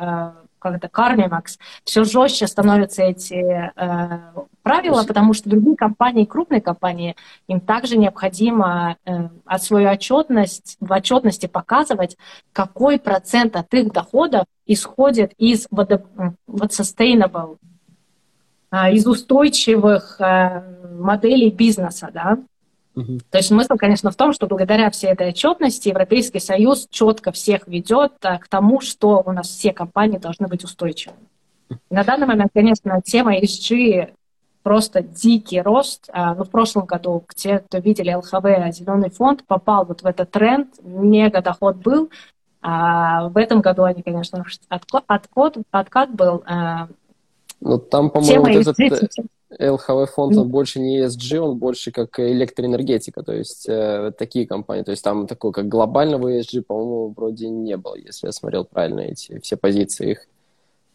э, 0.67 0.71
как 0.71 0.77
это, 0.77 0.87
Кармимакс, 0.89 1.57
все 1.83 2.03
жестче 2.03 2.47
становятся 2.47 3.03
эти 3.03 3.71
э, 3.75 4.19
правила, 4.63 5.03
потому 5.03 5.33
что 5.33 5.49
другие 5.49 5.75
компании, 5.75 6.25
крупные 6.25 6.61
компании, 6.61 7.15
им 7.47 7.59
также 7.59 7.97
необходимо 7.97 8.97
э, 9.05 9.29
от 9.45 9.63
свою 9.63 9.89
отчетность, 9.89 10.77
в 10.79 10.91
отчетности 10.91 11.45
показывать, 11.45 12.17
какой 12.53 12.99
процент 12.99 13.55
от 13.55 13.73
их 13.73 13.91
доходов 13.91 14.45
исходит 14.65 15.33
из 15.37 15.67
вот, 15.71 15.89
вот 16.47 16.71
sustainable, 16.71 17.57
э, 18.71 18.93
из 18.93 19.07
устойчивых 19.07 20.19
э, 20.19 20.63
моделей 20.99 21.51
бизнеса, 21.51 22.09
да, 22.13 22.37
то 23.03 23.37
есть 23.37 23.49
смысл, 23.49 23.75
конечно, 23.75 24.09
в 24.11 24.15
том, 24.15 24.33
что 24.33 24.47
благодаря 24.47 24.89
всей 24.89 25.11
этой 25.11 25.29
отчетности 25.29 25.89
Европейский 25.89 26.39
Союз 26.39 26.87
четко 26.89 27.31
всех 27.31 27.67
ведет 27.67 28.13
э, 28.23 28.39
к 28.39 28.47
тому, 28.47 28.81
что 28.81 29.21
у 29.25 29.31
нас 29.31 29.47
все 29.47 29.71
компании 29.71 30.17
должны 30.17 30.47
быть 30.47 30.63
устойчивыми. 30.63 31.19
на 31.89 32.03
данный 32.03 32.25
момент, 32.25 32.51
конечно, 32.53 32.99
тема 33.03 33.37
ESG 33.37 34.13
просто 34.63 35.01
дикий 35.01 35.61
рост. 35.61 36.09
А, 36.11 36.33
ну, 36.33 36.43
в 36.43 36.49
прошлом 36.49 36.85
году 36.85 37.23
те, 37.35 37.59
кто 37.59 37.77
видели 37.77 38.13
ЛХВ, 38.13 38.73
Зеленый 38.75 39.09
фонд, 39.09 39.45
попал 39.45 39.85
вот 39.85 40.01
в 40.01 40.05
этот 40.05 40.31
тренд, 40.31 40.73
мега 40.81 41.41
доход 41.41 41.77
был. 41.77 42.09
А 42.61 43.29
в 43.29 43.37
этом 43.37 43.61
году 43.61 43.83
они, 43.83 44.01
конечно, 44.01 44.43
откат, 44.69 45.03
откат, 45.07 45.57
откат 45.71 46.13
был. 46.13 46.43
Ну, 47.59 47.77
там, 47.77 48.09
по-моему, 48.09 48.63
вот 48.63 48.79
этот, 48.79 49.11
ЛХВ 49.59 50.13
фонд, 50.13 50.37
он 50.37 50.49
больше 50.49 50.79
не 50.79 50.99
ESG, 50.99 51.37
он 51.37 51.57
больше 51.57 51.91
как 51.91 52.19
электроэнергетика, 52.19 53.23
то 53.23 53.33
есть 53.33 53.67
э, 53.67 54.11
такие 54.17 54.45
компании. 54.45 54.83
То 54.83 54.91
есть 54.91 55.03
там 55.03 55.25
такой, 55.25 55.53
как 55.53 55.67
глобального 55.67 56.39
ESG, 56.39 56.63
по-моему, 56.63 57.13
вроде 57.15 57.47
не 57.47 57.77
было, 57.77 57.95
если 57.95 58.27
я 58.27 58.31
смотрел 58.31 58.65
правильно 58.65 59.01
эти 59.01 59.39
все 59.39 59.55
позиции 59.55 60.11
их. 60.11 60.27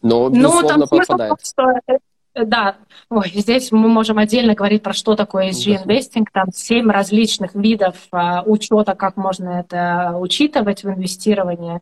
Но, 0.03 0.29
ну, 0.29 0.37
безусловно, 0.37 0.77
ну, 0.77 0.87
там 0.87 0.99
попадает. 0.99 1.33
Что, 1.43 1.63
э, 1.87 2.45
да, 2.45 2.77
Ой, 3.11 3.31
здесь 3.35 3.73
мы 3.73 3.89
можем 3.89 4.19
отдельно 4.19 4.55
говорить 4.55 4.83
про 4.83 4.93
что 4.93 5.17
такое 5.17 5.51
ESG-инвестинг. 5.51 6.31
Там 6.33 6.53
семь 6.53 6.91
различных 6.91 7.55
видов 7.55 7.97
а, 8.11 8.43
учета, 8.43 8.95
как 8.95 9.17
можно 9.17 9.61
это 9.61 10.17
учитывать 10.19 10.83
в 10.85 10.89
инвестировании. 10.89 11.81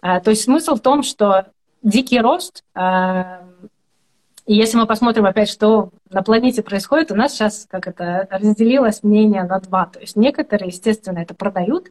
А, 0.00 0.20
то 0.20 0.30
есть 0.30 0.42
смысл 0.42 0.74
в 0.74 0.80
том, 0.80 1.02
что 1.02 1.46
дикий 1.82 2.20
рост 2.20 2.64
а, 2.74 3.47
и 4.48 4.54
если 4.54 4.78
мы 4.78 4.86
посмотрим 4.86 5.26
опять, 5.26 5.50
что 5.50 5.90
на 6.08 6.22
планете 6.22 6.62
происходит, 6.62 7.12
у 7.12 7.14
нас 7.14 7.34
сейчас 7.34 7.66
как 7.68 7.86
это 7.86 8.26
разделилось 8.30 9.02
мнение 9.02 9.44
на 9.44 9.60
два. 9.60 9.84
То 9.84 10.00
есть 10.00 10.16
некоторые, 10.16 10.68
естественно, 10.68 11.18
это 11.18 11.34
продают, 11.34 11.90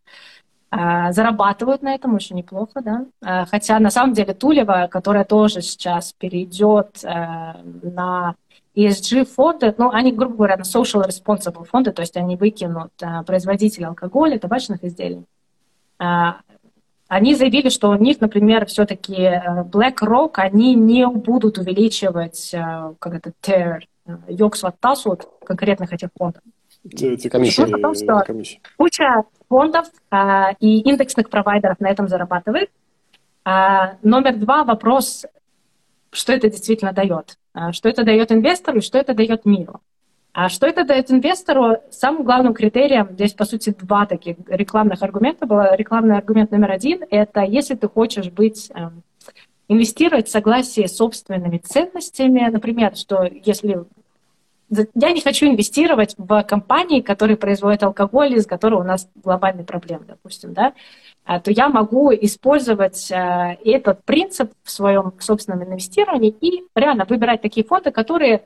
а, 0.71 1.11
зарабатывают 1.11 1.83
на 1.83 1.93
этом 1.93 2.15
очень 2.15 2.35
неплохо, 2.35 2.81
да. 2.81 3.05
А, 3.23 3.45
хотя 3.45 3.77
на 3.77 3.91
самом 3.91 4.13
деле 4.13 4.33
Тулева, 4.33 4.87
которая 4.89 5.23
тоже 5.23 5.61
сейчас 5.61 6.13
перейдет 6.13 7.05
а, 7.05 7.61
на 7.83 8.33
ESG 8.75 9.25
фонды, 9.25 9.75
ну, 9.77 9.91
они, 9.91 10.11
грубо 10.11 10.37
говоря, 10.37 10.57
на 10.57 10.63
social 10.63 11.07
responsible 11.07 11.63
фонды, 11.63 11.91
то 11.91 12.01
есть 12.01 12.17
они 12.17 12.37
выкинут 12.37 12.91
производителей 13.27 13.85
алкоголя, 13.85 14.39
табачных 14.39 14.83
изделий 14.83 15.25
они 17.07 17.35
заявили, 17.35 17.69
что 17.69 17.89
у 17.89 17.95
них, 17.95 18.19
например, 18.21 18.65
все-таки 18.65 19.15
э, 19.15 19.63
BlackRock, 19.63 20.33
они 20.35 20.75
не 20.75 21.07
будут 21.07 21.57
увеличивать, 21.57 22.53
э, 22.53 22.93
как 22.99 23.13
это, 23.15 23.31
TER, 23.41 23.81
йоксваттасу 24.27 25.19
конкретных 25.45 25.93
этих 25.93 26.09
фондов. 26.17 26.41
Комиссия. 27.29 27.65
Потому 27.65 27.93
что 27.93 28.23
куча 28.77 29.23
фондов 29.49 29.87
а, 30.09 30.51
и 30.59 30.79
индексных 30.79 31.29
провайдеров 31.29 31.79
на 31.79 31.89
этом 31.89 32.07
зарабатывает. 32.07 32.69
А, 33.43 33.97
номер 34.01 34.37
два 34.37 34.63
вопрос, 34.63 35.25
что 36.11 36.33
это 36.33 36.49
действительно 36.49 36.93
дает. 36.93 37.37
А, 37.53 37.71
что 37.71 37.89
это 37.89 38.03
дает 38.03 38.31
инвестору 38.31 38.79
и 38.79 38.81
что 38.81 38.97
это 38.97 39.13
дает 39.13 39.45
миру. 39.45 39.81
А 40.39 40.49
что 40.49 40.67
это 40.67 40.83
дает 40.83 41.09
инвестору? 41.09 41.77
Самым 41.89 42.21
главным 42.21 42.53
критерием, 42.53 43.09
здесь, 43.13 43.33
по 43.33 43.43
сути, 43.43 43.71
два 43.71 44.05
таких 44.05 44.37
рекламных 44.45 45.01
аргумента 45.01 45.47
было. 45.47 45.75
Рекламный 45.75 46.15
аргумент 46.15 46.51
номер 46.51 46.73
один– 46.73 47.03
это 47.09 47.41
если 47.41 47.73
ты 47.73 47.89
хочешь 47.89 48.29
быть 48.29 48.69
эм, 48.75 49.01
инвестировать 49.67 50.27
в 50.27 50.31
согласии 50.31 50.85
с 50.85 50.95
собственными 50.95 51.57
ценностями. 51.57 52.47
Например, 52.51 52.95
что 52.95 53.23
если 53.23 53.83
я 54.93 55.11
не 55.11 55.21
хочу 55.21 55.47
инвестировать 55.47 56.13
в 56.19 56.43
компании, 56.43 57.01
которые 57.01 57.35
производят 57.35 57.81
алкоголь, 57.81 58.35
из 58.35 58.45
которого 58.45 58.81
у 58.81 58.85
нас 58.85 59.09
глобальные 59.15 59.65
проблемы, 59.65 60.05
допустим, 60.05 60.53
да, 60.53 60.73
а, 61.25 61.39
то 61.39 61.49
я 61.49 61.67
могу 61.67 62.13
использовать 62.13 63.09
э, 63.09 63.57
этот 63.65 64.03
принцип 64.05 64.53
в 64.61 64.69
своем 64.69 65.13
собственном 65.17 65.63
инвестировании 65.63 66.29
и 66.29 66.63
реально 66.75 67.05
выбирать 67.05 67.41
такие 67.41 67.65
фонды, 67.65 67.89
которые 67.89 68.43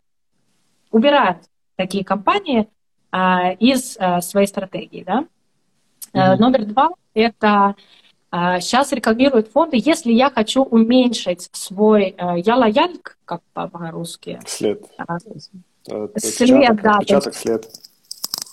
убирают 0.90 1.40
такие 1.76 2.04
компании 2.04 2.68
а, 3.12 3.52
из 3.54 3.98
а, 4.00 4.22
своей 4.22 4.48
стратегии. 4.48 5.04
Да? 5.04 5.26
Mm-hmm. 6.14 6.38
Номер 6.38 6.66
два– 6.66 6.90
это 7.14 7.76
сейчас 8.62 8.94
рекламируют 8.94 9.50
фонды, 9.50 9.78
если 9.84 10.14
я 10.14 10.30
хочу 10.30 10.64
уменьшить 10.64 11.50
свой 11.52 12.16
я 12.38 12.56
лояльк, 12.56 13.18
как 13.26 13.42
по-русски. 13.54 14.40
След. 14.46 14.86
След, 16.16 16.82
да. 16.82 16.92
Отпечаток, 16.92 17.36
след. 17.36 17.68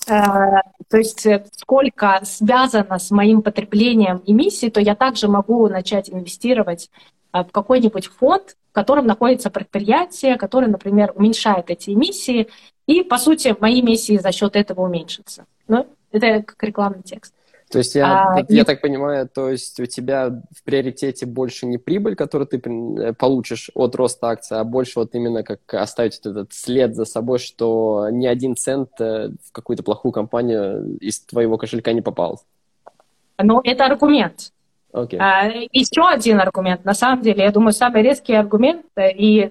То 0.07 0.63
есть 0.97 1.27
э, 1.27 1.45
сколько 1.53 2.21
связано 2.25 2.99
с 2.99 3.11
моим 3.11 3.43
потреблением 3.43 4.23
эмиссий, 4.27 4.71
то 4.71 4.81
я 4.81 4.95
также 4.95 5.29
могу 5.29 5.69
начать 5.69 6.11
инвестировать 6.11 6.91
в 7.33 7.49
какой-нибудь 7.53 8.07
фонд, 8.07 8.57
в 8.71 8.73
котором 8.73 9.07
находится 9.07 9.51
предприятие, 9.51 10.37
которое, 10.37 10.69
например, 10.69 11.13
уменьшает 11.15 11.71
эти 11.71 11.91
эмиссии, 11.91 12.49
и, 12.89 13.03
по 13.03 13.19
сути, 13.19 13.55
мои 13.61 13.83
миссии 13.83 14.17
за 14.17 14.33
счет 14.33 14.57
этого 14.57 14.81
уменьшатся. 14.81 15.45
Ну, 15.69 15.87
это 16.11 16.43
как 16.43 16.63
рекламный 16.63 17.03
текст. 17.03 17.35
То 17.71 17.79
есть 17.79 17.95
я, 17.95 18.33
а, 18.33 18.45
я 18.49 18.63
и... 18.63 18.65
так 18.65 18.81
понимаю, 18.81 19.29
то 19.29 19.51
есть 19.51 19.79
у 19.79 19.85
тебя 19.85 20.31
в 20.57 20.63
приоритете 20.65 21.27
больше 21.27 21.67
не 21.67 21.77
прибыль, 21.77 22.17
которую 22.17 22.49
ты 22.49 22.57
э, 22.57 23.13
получишь 23.13 23.71
от 23.75 23.95
роста 23.95 24.29
акций, 24.29 24.59
а 24.59 24.65
больше 24.65 25.01
вот 25.01 25.15
именно 25.15 25.43
как 25.43 25.61
оставить 25.75 26.19
этот 26.25 26.55
след 26.55 26.95
за 26.95 27.05
собой, 27.05 27.39
что 27.39 28.09
ни 28.11 28.27
один 28.27 28.57
цент 28.57 28.99
э, 29.01 29.33
в 29.45 29.53
какую-то 29.53 29.83
плохую 29.83 30.13
компанию 30.13 30.97
из 30.99 31.21
твоего 31.21 31.59
кошелька 31.59 31.93
не 31.93 32.01
попал. 32.01 32.41
Ну, 33.37 33.61
это 33.63 33.85
аргумент. 33.85 34.51
Okay. 34.91 35.19
А, 35.19 35.45
еще 35.71 36.09
один 36.09 36.41
аргумент. 36.41 36.87
На 36.87 36.95
самом 36.95 37.21
деле, 37.21 37.45
я 37.45 37.53
думаю, 37.53 37.73
самый 37.73 38.03
резкий 38.03 38.33
аргумент 38.33 38.87
э, 38.97 39.13
и 39.13 39.51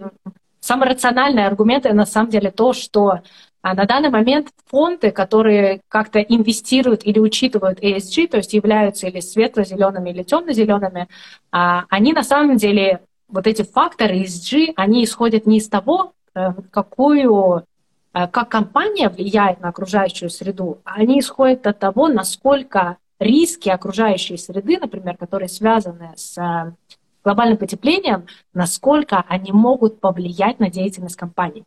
Самый 0.60 0.90
рациональный 0.90 1.46
аргумент– 1.46 1.86
на 1.94 2.06
самом 2.06 2.30
деле 2.30 2.52
то, 2.52 2.74
что 2.74 3.22
а, 3.62 3.74
на 3.74 3.86
данный 3.86 4.10
момент 4.10 4.50
фонды, 4.68 5.12
которые 5.12 5.82
как-то 5.90 6.20
инвестируют 6.20 7.06
или 7.06 7.20
учитывают 7.20 7.80
ESG, 7.80 8.30
то 8.30 8.38
есть 8.38 8.54
являются 8.54 9.08
или 9.08 9.20
светло-зелеными, 9.20 10.10
или 10.10 10.24
темно-зелеными, 10.24 11.08
а, 11.52 11.84
они 11.90 12.14
на 12.14 12.24
самом 12.24 12.58
деле, 12.58 13.02
вот 13.28 13.46
эти 13.46 13.64
факторы 13.64 14.22
ESG, 14.22 14.74
они 14.76 15.04
исходят 15.04 15.46
не 15.46 15.58
из 15.58 15.68
того, 15.68 16.14
э, 16.34 16.54
какую 16.72 17.66
э, 18.14 18.28
как 18.28 18.48
компания 18.48 19.10
влияет 19.10 19.60
на 19.60 19.70
окружающую 19.70 20.30
среду, 20.30 20.80
а 20.86 20.94
они 20.96 21.20
исходят 21.20 21.68
от 21.68 21.78
того, 21.78 22.08
насколько 22.08 22.98
риски 23.20 23.68
окружающей 23.68 24.38
среды, 24.38 24.78
например, 24.80 25.18
которые 25.18 25.50
связаны 25.50 26.14
с 26.16 26.74
глобальным 27.28 27.58
потеплением, 27.58 28.26
насколько 28.54 29.26
они 29.28 29.52
могут 29.52 30.00
повлиять 30.00 30.60
на 30.60 30.70
деятельность 30.70 31.18
компании. 31.18 31.66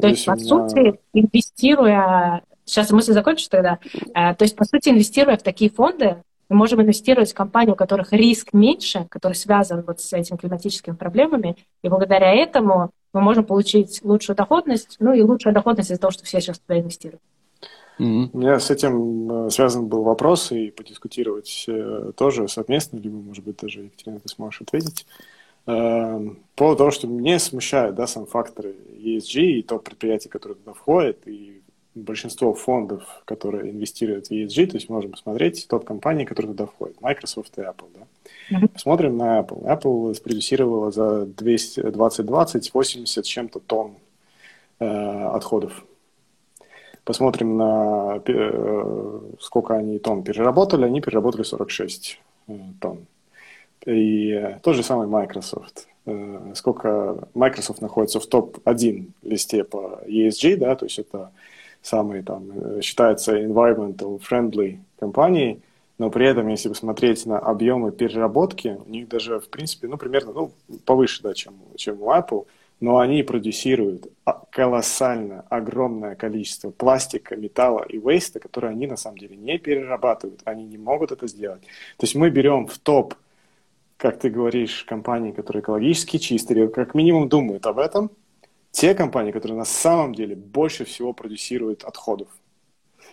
То 0.00 0.06
есть, 0.06 0.24
по 0.24 0.36
сути, 0.36 1.00
инвестируя... 1.12 2.42
Сейчас 2.64 2.90
мысль 2.90 3.12
закончу 3.12 3.48
тогда. 3.48 3.78
Э, 4.14 4.34
то 4.34 4.42
есть, 4.42 4.56
по 4.56 4.64
сути, 4.64 4.90
инвестируя 4.90 5.36
в 5.36 5.42
такие 5.42 5.70
фонды, 5.70 6.22
мы 6.48 6.56
можем 6.56 6.80
инвестировать 6.80 7.32
в 7.32 7.34
компании, 7.34 7.72
у 7.72 7.76
которых 7.76 8.12
риск 8.12 8.52
меньше, 8.52 9.06
который 9.08 9.34
связан 9.34 9.82
вот 9.86 10.00
с 10.00 10.12
этими 10.12 10.36
климатическими 10.36 10.94
проблемами, 10.94 11.56
и 11.82 11.88
благодаря 11.88 12.32
этому 12.32 12.90
мы 13.12 13.20
можем 13.20 13.44
получить 13.44 14.00
лучшую 14.04 14.36
доходность, 14.36 14.96
ну 15.00 15.12
и 15.12 15.22
лучшая 15.22 15.54
доходность 15.54 15.90
из-за 15.90 16.00
того, 16.00 16.12
что 16.12 16.24
все 16.24 16.40
сейчас 16.40 16.58
туда 16.58 16.78
инвестируют. 16.78 17.22
Mm-hmm. 17.98 18.30
У 18.32 18.38
меня 18.38 18.60
с 18.60 18.70
этим 18.70 19.46
э, 19.46 19.50
связан 19.50 19.86
был 19.86 20.02
вопрос, 20.02 20.52
и 20.52 20.70
подискутировать 20.70 21.64
э, 21.66 22.12
тоже 22.16 22.46
совместно, 22.48 22.98
либо, 22.98 23.16
может 23.16 23.44
быть, 23.44 23.56
даже, 23.56 23.82
Екатерина, 23.84 24.20
ты 24.20 24.28
сможешь 24.28 24.60
ответить. 24.60 25.06
Э, 25.66 26.18
по 26.54 26.64
поводу 26.64 26.78
того, 26.78 26.90
что 26.90 27.06
мне 27.06 27.38
смущает, 27.38 27.94
да, 27.94 28.06
сам 28.06 28.26
фактор 28.26 28.66
ESG 28.66 29.40
и 29.40 29.62
то 29.62 29.78
предприятие, 29.78 30.30
которое 30.30 30.54
туда 30.54 30.74
входит, 30.74 31.26
и 31.26 31.62
большинство 31.94 32.52
фондов, 32.52 33.02
которые 33.24 33.72
инвестируют 33.72 34.26
в 34.26 34.30
ESG, 34.30 34.66
то 34.66 34.76
есть 34.76 34.90
можем 34.90 35.12
посмотреть 35.12 35.66
топ 35.66 35.86
компании, 35.86 36.26
которые 36.26 36.52
туда 36.52 36.66
входят, 36.66 37.00
Microsoft 37.00 37.56
и 37.56 37.62
Apple, 37.62 37.88
да. 37.94 38.06
Mm-hmm. 38.50 38.68
Посмотрим 38.68 39.16
на 39.16 39.40
Apple. 39.40 39.64
Apple 39.64 40.14
спродюсировала 40.14 40.90
за 40.92 41.22
220-20 41.24 42.70
80 42.74 43.24
чем-то 43.24 43.60
тонн 43.60 43.94
э, 44.80 44.86
отходов 44.86 45.86
посмотрим 47.06 47.56
на 47.56 48.20
э, 48.26 49.20
сколько 49.40 49.74
они 49.74 49.98
тонн 49.98 50.24
переработали, 50.24 50.84
они 50.84 51.00
переработали 51.00 51.44
46 51.44 52.20
э, 52.48 52.52
тонн. 52.80 53.06
И 53.86 54.56
тот 54.62 54.74
же 54.74 54.82
самый 54.82 55.06
Microsoft. 55.06 55.86
Сколько 56.54 57.28
Microsoft 57.34 57.80
находится 57.80 58.18
в 58.18 58.26
топ-1 58.26 59.06
листе 59.22 59.64
по 59.64 60.00
ESG, 60.06 60.56
да, 60.56 60.74
то 60.74 60.86
есть 60.86 60.98
это 60.98 61.30
самые 61.82 62.22
там, 62.22 62.80
считается 62.82 63.40
environmental 63.40 64.20
friendly 64.20 64.78
компании, 64.98 65.60
но 65.98 66.10
при 66.10 66.26
этом, 66.26 66.48
если 66.48 66.68
посмотреть 66.68 67.24
на 67.26 67.38
объемы 67.38 67.92
переработки, 67.92 68.78
у 68.84 68.90
них 68.90 69.08
даже, 69.08 69.38
в 69.38 69.48
принципе, 69.48 69.86
ну, 69.86 69.96
примерно, 69.96 70.32
ну, 70.32 70.50
повыше, 70.84 71.22
да, 71.22 71.32
чем, 71.34 71.54
чем 71.76 72.02
у 72.02 72.10
Apple, 72.10 72.46
но 72.80 72.98
они 72.98 73.22
продюсируют 73.22 74.06
колоссально 74.50 75.44
огромное 75.48 76.14
количество 76.14 76.70
пластика, 76.70 77.36
металла 77.36 77.84
и 77.88 77.98
вейста, 77.98 78.38
которые 78.38 78.72
они 78.72 78.86
на 78.86 78.96
самом 78.96 79.18
деле 79.18 79.36
не 79.36 79.58
перерабатывают, 79.58 80.42
они 80.44 80.64
не 80.64 80.78
могут 80.78 81.12
это 81.12 81.26
сделать. 81.26 81.62
То 81.62 82.04
есть 82.04 82.14
мы 82.14 82.30
берем 82.30 82.66
в 82.66 82.78
топ, 82.78 83.14
как 83.96 84.18
ты 84.18 84.28
говоришь, 84.28 84.84
компании, 84.84 85.32
которые 85.32 85.62
экологически 85.62 86.18
чистые, 86.18 86.68
как 86.68 86.94
минимум 86.94 87.28
думают 87.28 87.66
об 87.66 87.78
этом, 87.78 88.10
те 88.72 88.94
компании, 88.94 89.32
которые 89.32 89.56
на 89.56 89.64
самом 89.64 90.14
деле 90.14 90.36
больше 90.36 90.84
всего 90.84 91.14
продюсируют 91.14 91.82
отходов. 91.82 92.28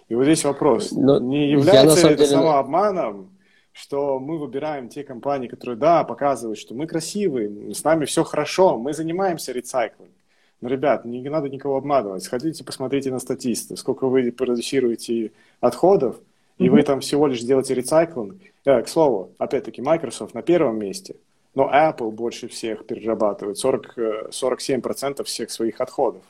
И 0.09 0.15
вот 0.15 0.25
здесь 0.25 0.43
вопрос, 0.43 0.91
Но 0.91 1.19
не 1.19 1.49
является 1.51 2.09
ли 2.09 2.15
это 2.15 2.25
деле... 2.25 2.35
самообманом, 2.35 3.29
что 3.73 4.19
мы 4.19 4.37
выбираем 4.37 4.87
те 4.87 5.03
компании, 5.03 5.47
которые, 5.47 5.75
да, 5.77 6.03
показывают, 6.03 6.59
что 6.59 6.75
мы 6.75 6.87
красивые, 6.87 7.73
с 7.73 7.83
нами 7.83 8.05
все 8.05 8.23
хорошо, 8.23 8.77
мы 8.77 8.93
занимаемся 8.93 9.51
рециклингом. 9.51 10.13
Но, 10.61 10.69
ребят, 10.69 11.03
не 11.03 11.27
надо 11.27 11.49
никого 11.49 11.75
обманывать. 11.75 12.23
Сходите, 12.23 12.63
посмотрите 12.63 13.11
на 13.11 13.19
статистику, 13.19 13.75
сколько 13.75 14.07
вы 14.07 14.31
продюсируете 14.31 15.33
отходов, 15.59 16.21
и 16.57 16.67
mm-hmm. 16.67 16.69
вы 16.69 16.83
там 16.83 16.99
всего 17.01 17.27
лишь 17.27 17.41
делаете 17.41 17.73
рециклинг. 17.73 18.35
Э, 18.63 18.81
к 18.81 18.87
слову, 18.87 19.31
опять-таки, 19.39 19.81
Microsoft 19.81 20.33
на 20.33 20.41
первом 20.41 20.77
месте, 20.77 21.15
но 21.53 21.69
Apple 21.69 22.11
больше 22.11 22.47
всех 22.47 22.85
перерабатывает, 22.85 23.57
40, 23.57 23.97
47% 24.29 25.15
э, 25.19 25.23
всех 25.25 25.51
своих 25.51 25.81
отходов. 25.81 26.21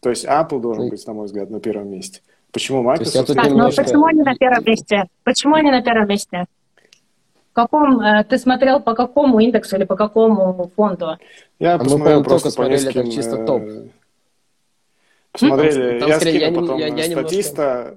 То 0.00 0.08
есть 0.08 0.24
Apple 0.24 0.60
должен 0.60 0.88
быть, 0.88 1.06
на 1.06 1.12
мой 1.12 1.26
взгляд, 1.26 1.50
на 1.50 1.60
первом 1.60 1.90
месте. 1.90 2.22
Почему 2.50 2.82
Microsoft? 2.82 3.34
Так, 3.34 3.46
немножко... 3.46 3.82
но 3.82 3.86
почему 3.86 4.04
они 4.06 4.22
на 4.22 4.36
первом 4.36 4.64
месте? 4.64 5.04
Почему 5.24 5.54
они 5.56 5.70
на 5.70 5.82
первом 5.82 6.08
месте? 6.08 6.46
В 7.52 7.54
каком, 7.54 8.00
э, 8.00 8.24
ты 8.24 8.38
смотрел 8.38 8.80
по 8.80 8.94
какому 8.94 9.38
индексу 9.38 9.76
или 9.76 9.84
по 9.84 9.94
какому 9.94 10.70
фонду? 10.74 11.18
Я 11.58 11.74
а 11.74 11.78
посмотрел 11.78 12.20
мы, 12.20 12.24
просто 12.24 12.50
по 12.50 12.62
нескольким... 12.62 13.10
чисто 13.10 13.36
э, 13.36 13.44
топ. 13.44 13.62
Посмотрели, 15.32 16.00
Там, 16.00 16.08
я 16.08 16.16
скорее, 16.16 16.40
скину 16.40 16.54
я, 16.54 16.60
потом 16.60 16.78
я, 16.78 16.86
я 16.86 17.04
статиста, 17.04 17.62
немножко... 17.62 17.96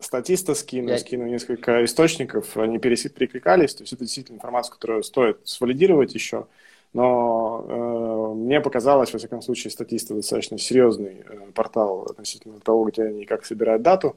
статиста 0.00 0.54
скину, 0.56 0.88
я... 0.88 0.98
скину 0.98 1.26
несколько 1.26 1.84
источников, 1.84 2.56
они 2.56 2.80
перекликались, 2.80 3.76
то 3.76 3.84
есть 3.84 3.92
это 3.92 4.02
действительно 4.02 4.36
информация, 4.36 4.72
которую 4.72 5.04
стоит 5.04 5.38
свалидировать 5.44 6.12
еще, 6.12 6.46
но 6.92 7.64
э, 7.68 8.34
мне 8.34 8.60
показалось, 8.60 9.12
во 9.12 9.20
всяком 9.20 9.40
случае, 9.40 9.70
статиста 9.70 10.14
достаточно 10.14 10.58
серьезный 10.58 11.22
э, 11.24 11.52
портал 11.54 12.08
относительно 12.10 12.58
того, 12.58 12.86
где 12.86 13.04
они 13.04 13.24
как 13.24 13.44
собирают 13.44 13.82
дату, 13.82 14.16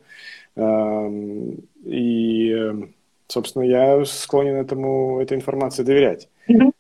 эм, 0.55 1.57
и 1.85 2.89
собственно, 3.29 3.63
я 3.63 4.03
склонен 4.05 4.55
этому, 4.55 5.21
этой 5.21 5.37
информации 5.37 5.83
доверять. 5.83 6.27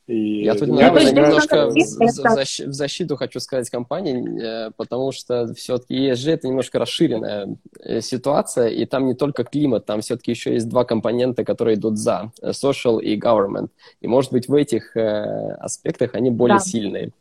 И 0.07 0.43
я 0.43 0.55
тут 0.55 0.67
я 0.69 0.89
немножко 0.89 1.69
в, 1.69 1.75
в 1.75 2.73
защиту 2.73 3.15
хочу 3.15 3.39
сказать 3.39 3.69
компании, 3.69 4.67
э, 4.67 4.71
потому 4.75 5.11
что 5.11 5.53
все-таки 5.53 6.09
ESG 6.09 6.31
это 6.31 6.47
немножко 6.47 6.79
расширенная 6.79 7.55
э, 7.79 8.01
ситуация, 8.01 8.69
и 8.69 8.85
там 8.85 9.05
не 9.05 9.13
только 9.13 9.43
климат, 9.43 9.85
там 9.85 10.01
все-таки 10.01 10.31
еще 10.31 10.53
есть 10.53 10.67
два 10.67 10.85
компонента, 10.85 11.43
которые 11.45 11.75
идут 11.75 11.99
за, 11.99 12.31
э, 12.41 12.49
social 12.49 12.99
и 12.99 13.19
government. 13.19 13.69
И, 14.01 14.07
может 14.07 14.31
быть, 14.31 14.47
в 14.47 14.55
этих 14.55 14.95
аспектах 14.95 16.15
они 16.15 16.31
более 16.31 16.57
да. 16.57 16.63
сильные. 16.63 17.11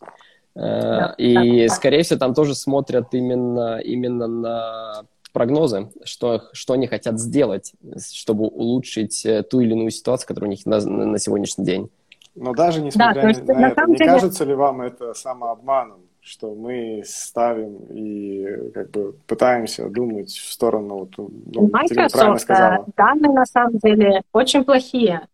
Да, 0.55 1.15
и, 1.19 1.69
да, 1.69 1.75
скорее 1.75 2.03
всего, 2.03 2.19
там 2.19 2.35
тоже 2.35 2.55
смотрят 2.55 3.13
именно, 3.13 3.79
именно 3.79 4.27
на 4.27 5.03
прогнозы, 5.39 5.91
что, 6.05 6.43
что 6.53 6.73
они 6.75 6.87
хотят 6.87 7.19
сделать, 7.21 7.73
чтобы 8.13 8.47
улучшить 8.47 9.25
э, 9.25 9.43
ту 9.43 9.61
или 9.61 9.73
иную 9.73 9.91
ситуацию, 9.91 10.27
которая 10.27 10.49
у 10.49 10.51
них 10.51 10.67
на, 10.67 10.81
на 10.81 11.19
сегодняшний 11.19 11.65
день. 11.65 11.91
Но 12.35 12.53
даже 12.55 12.81
несмотря 12.83 13.33
да, 13.33 13.55
на, 13.55 13.61
на 13.61 13.67
это, 13.69 13.85
не 13.87 13.97
деле... 13.97 14.11
кажется 14.11 14.45
ли 14.45 14.55
вам 14.55 14.81
это 14.81 15.15
самообманом, 15.15 16.01
что 16.21 16.55
мы 16.55 17.03
ставим 17.05 17.77
и 17.91 18.71
как 18.75 18.91
бы 18.91 19.15
пытаемся 19.27 19.89
думать 19.89 20.31
в 20.31 20.53
сторону, 20.53 21.09
ну, 21.17 21.71
Microsoft, 21.73 22.51
э, 22.51 22.79
данные 22.97 23.33
на 23.33 23.47
самом 23.47 23.79
деле 23.79 24.23
очень 24.33 24.65
плохие. 24.65 25.27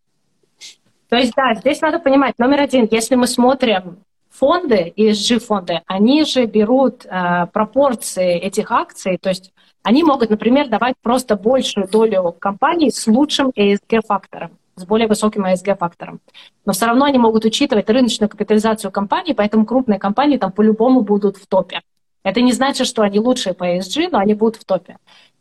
То 1.09 1.17
есть, 1.17 1.33
да, 1.35 1.55
здесь 1.55 1.81
надо 1.81 1.99
понимать, 1.99 2.37
номер 2.37 2.61
один, 2.61 2.87
если 2.91 3.15
мы 3.15 3.27
смотрим 3.27 3.97
фонды, 4.29 4.93
ESG-фонды, 4.97 5.81
они 5.87 6.25
же 6.25 6.45
берут 6.45 7.05
э, 7.05 7.47
пропорции 7.53 8.37
этих 8.37 8.71
акций, 8.71 9.17
то 9.17 9.29
есть 9.29 9.53
они 9.85 10.03
могут, 10.03 10.31
например, 10.31 10.67
давать 10.67 10.95
просто 11.03 11.35
большую 11.35 11.87
долю 11.87 12.35
компаний 12.39 12.89
с 12.89 13.05
лучшим 13.05 13.51
ESG-фактором, 13.55 14.57
с 14.75 14.83
более 14.83 15.07
высоким 15.07 15.45
ESG-фактором. 15.45 16.21
Но 16.65 16.73
все 16.73 16.87
равно 16.87 17.05
они 17.05 17.19
могут 17.19 17.45
учитывать 17.45 17.87
рыночную 17.87 18.27
капитализацию 18.27 18.91
компании, 18.91 19.33
поэтому 19.33 19.63
крупные 19.63 19.99
компании 19.99 20.37
там 20.37 20.51
по-любому 20.51 21.01
будут 21.01 21.37
в 21.37 21.45
топе. 21.45 21.81
Это 22.23 22.41
не 22.41 22.51
значит, 22.51 22.87
что 22.87 23.03
они 23.03 23.19
лучшие 23.19 23.53
по 23.53 23.77
ESG, 23.77 24.09
но 24.11 24.17
они 24.17 24.33
будут 24.33 24.55
в 24.55 24.65
топе. 24.65 24.97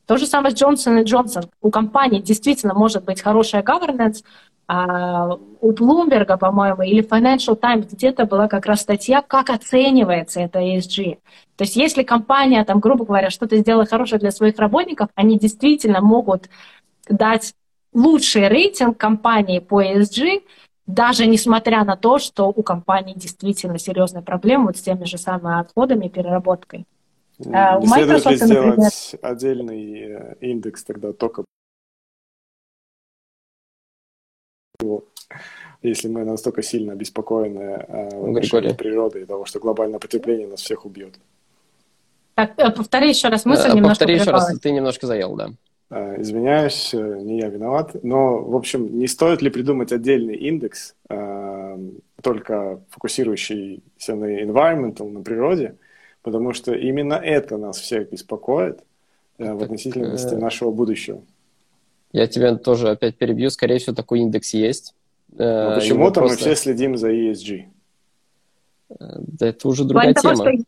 То 0.07 0.17
же 0.17 0.27
самое 0.27 0.55
с 0.55 0.61
Johnson 0.61 1.03
Johnson. 1.05 1.49
У 1.63 1.71
компании 1.71 2.21
действительно 2.21 2.75
может 2.75 3.05
быть 3.05 3.23
хорошая 3.23 3.63
governance, 3.63 4.23
а, 4.67 5.39
у 5.61 5.73
Bloomberg, 5.73 6.39
по-моему, 6.39 6.83
или 6.83 7.07
Financial 7.07 7.55
Times 7.55 7.87
где-то 7.87 8.25
была 8.25 8.49
как 8.49 8.67
раз 8.67 8.81
статья, 8.81 9.23
как 9.23 9.51
оценивается 9.51 10.41
это 10.41 10.61
ESG. 10.61 11.19
То 11.57 11.65
есть 11.65 11.77
если 11.77 12.03
компания, 12.03 12.65
там, 12.65 12.81
грубо 12.81 13.05
говоря, 13.05 13.31
что-то 13.31 13.57
сделала 13.59 13.87
хорошее 13.87 14.19
для 14.19 14.31
своих 14.31 14.59
работников, 14.59 15.09
они 15.15 15.39
действительно 15.39 16.01
могут 16.01 16.49
дать 17.09 17.55
лучший 17.93 18.49
рейтинг 18.49 18.97
компании 18.97 19.59
по 19.59 19.83
ESG, 19.83 20.43
даже 20.87 21.27
несмотря 21.27 21.85
на 21.85 21.97
то, 21.97 22.19
что 22.19 22.49
у 22.49 22.63
компании 22.63 23.15
действительно 23.15 23.79
серьезная 23.79 24.23
проблема 24.23 24.67
вот 24.67 24.77
с 24.77 24.83
теми 24.83 25.05
же 25.05 25.19
самыми 25.19 25.61
отходами 25.61 26.07
и 26.07 26.11
переработкой. 26.11 26.87
Uh, 27.41 27.81
у 27.81 27.87
Microsoft, 27.87 28.27
ли 28.27 28.37
сделать 28.37 28.79
например... 28.79 29.19
отдельный 29.23 30.01
э, 30.03 30.35
индекс 30.41 30.85
тогда 30.85 31.13
только 31.13 31.43
если 35.83 36.09
мы 36.09 36.25
настолько 36.25 36.63
сильно 36.63 36.93
обеспокоены 36.93 37.85
э, 37.87 38.75
природой 38.75 39.23
и 39.23 39.25
того, 39.27 39.45
что 39.45 39.61
глобальное 39.61 39.99
потепление 39.99 40.49
нас 40.49 40.61
всех 40.61 40.87
убьет. 40.87 41.15
Так, 42.35 42.55
э, 42.57 42.71
повтори 42.71 43.11
еще 43.11 43.29
раз 43.29 43.45
мысль, 43.45 43.69
э, 43.69 43.75
немножко 43.75 44.05
Повтори 44.05 44.15
еще 44.15 44.31
раз, 44.31 44.59
ты 44.59 44.71
немножко 44.73 45.07
заел, 45.07 45.37
да. 45.37 45.51
Извиняюсь, 45.91 46.93
не 46.95 47.39
я 47.39 47.49
виноват. 47.49 48.03
Но, 48.03 48.43
в 48.43 48.57
общем, 48.57 48.99
не 48.99 49.07
стоит 49.07 49.43
ли 49.43 49.51
придумать 49.51 49.93
отдельный 49.93 50.35
индекс, 50.35 50.97
только 52.23 52.81
фокусирующийся 52.89 54.15
на 54.17 54.43
environmental, 54.43 55.11
на 55.11 55.23
природе, 55.23 55.77
потому 56.25 56.55
что 56.55 56.75
именно 56.75 57.15
это 57.15 57.57
нас 57.57 57.79
всех 57.79 58.11
беспокоит 58.11 58.81
в 59.39 59.63
относительности 59.63 60.35
нашего 60.35 60.73
будущего. 60.73 61.23
Я 62.13 62.27
тебя 62.27 62.57
тоже 62.57 62.91
опять 62.91 63.17
перебью. 63.17 63.51
Скорее 63.51 63.79
всего, 63.79 63.95
такой 63.95 64.21
индекс 64.21 64.55
есть. 64.55 64.95
Но 65.37 65.73
э, 65.73 65.75
почему-то 65.75 66.21
просто... 66.21 66.49
мы 66.49 66.55
все 66.55 66.57
следим 66.57 66.97
за 66.97 67.11
ESG. 67.11 67.65
Э, 68.91 68.95
да 69.19 69.49
это 69.49 69.69
уже 69.69 69.85
другая 69.85 70.15
тема. 70.15 70.37
Того, 70.37 70.53
что... 70.53 70.65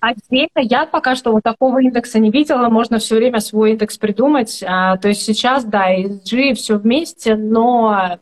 Отдельно 0.00 0.60
я 0.60 0.86
пока 0.86 1.16
что 1.16 1.32
вот 1.32 1.42
такого 1.42 1.82
индекса 1.82 2.20
не 2.20 2.30
видела, 2.30 2.68
можно 2.68 2.98
все 2.98 3.16
время 3.16 3.40
свой 3.40 3.72
индекс 3.72 3.98
придумать. 3.98 4.62
А, 4.64 4.96
то 4.96 5.08
есть 5.08 5.22
сейчас, 5.22 5.64
да, 5.64 5.92
ESG 5.92 6.54
все 6.54 6.78
вместе, 6.78 7.34
но 7.34 8.20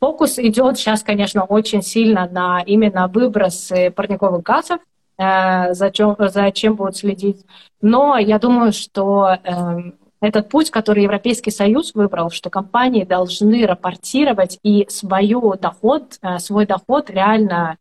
фокус 0.00 0.38
идет 0.38 0.78
сейчас, 0.78 1.02
конечно, 1.02 1.44
очень 1.44 1.82
сильно 1.82 2.28
на 2.28 2.62
именно 2.64 3.08
выбросы 3.08 3.90
парниковых 3.90 4.42
газов, 4.42 4.80
э, 5.18 5.74
за, 5.74 5.90
чем, 5.90 6.16
за 6.18 6.50
чем 6.52 6.76
будут 6.76 6.96
следить. 6.96 7.44
Но 7.80 8.16
я 8.18 8.38
думаю, 8.38 8.72
что 8.72 9.36
эм, 9.44 9.94
этот 10.20 10.48
путь, 10.48 10.70
который 10.70 11.04
Европейский 11.04 11.50
Союз 11.50 11.94
выбрал, 11.94 12.30
что 12.30 12.50
компании 12.50 13.04
должны 13.04 13.66
рапортировать 13.66 14.58
и 14.62 14.86
свою 14.88 15.54
доход, 15.54 16.18
э, 16.22 16.38
свой 16.38 16.66
доход 16.66 17.10
реально 17.10 17.76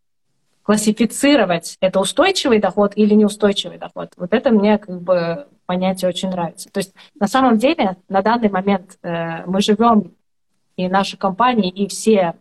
классифицировать, 0.64 1.78
это 1.80 2.00
устойчивый 2.00 2.60
доход 2.60 2.92
или 2.96 3.14
неустойчивый 3.14 3.78
доход. 3.78 4.10
Вот 4.18 4.34
это 4.34 4.52
мне 4.52 4.78
как 4.78 5.02
бы 5.02 5.48
понятие 5.66 6.10
очень 6.10 6.30
нравится. 6.30 6.70
То 6.70 6.80
есть 6.80 6.94
на 7.20 7.28
самом 7.28 7.58
деле 7.58 7.96
на 8.10 8.22
данный 8.22 8.50
момент 8.50 8.98
э, 9.02 9.46
мы 9.46 9.62
живем, 9.62 10.12
и 10.78 10.88
наши 10.88 11.18
компании, 11.18 11.70
и 11.70 11.88
все 11.88 12.36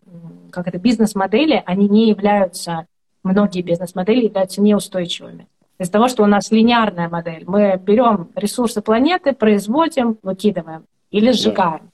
как 0.57 0.69
это, 0.69 0.79
бизнес-модели, 0.79 1.63
они 1.67 1.87
не 1.89 2.09
являются, 2.09 2.87
многие 3.23 3.61
бизнес-модели 3.61 4.25
являются 4.25 4.63
неустойчивыми. 4.63 5.47
Из-за 5.79 5.93
того, 5.93 6.09
что 6.09 6.23
у 6.23 6.27
нас 6.27 6.51
линейная 6.51 7.11
модель. 7.11 7.45
Мы 7.47 7.77
берем 7.77 8.31
ресурсы 8.35 8.81
планеты, 8.81 9.35
производим, 9.35 10.17
выкидываем 10.23 10.87
или 11.11 11.33
сжигаем. 11.33 11.81
Да. 11.83 11.91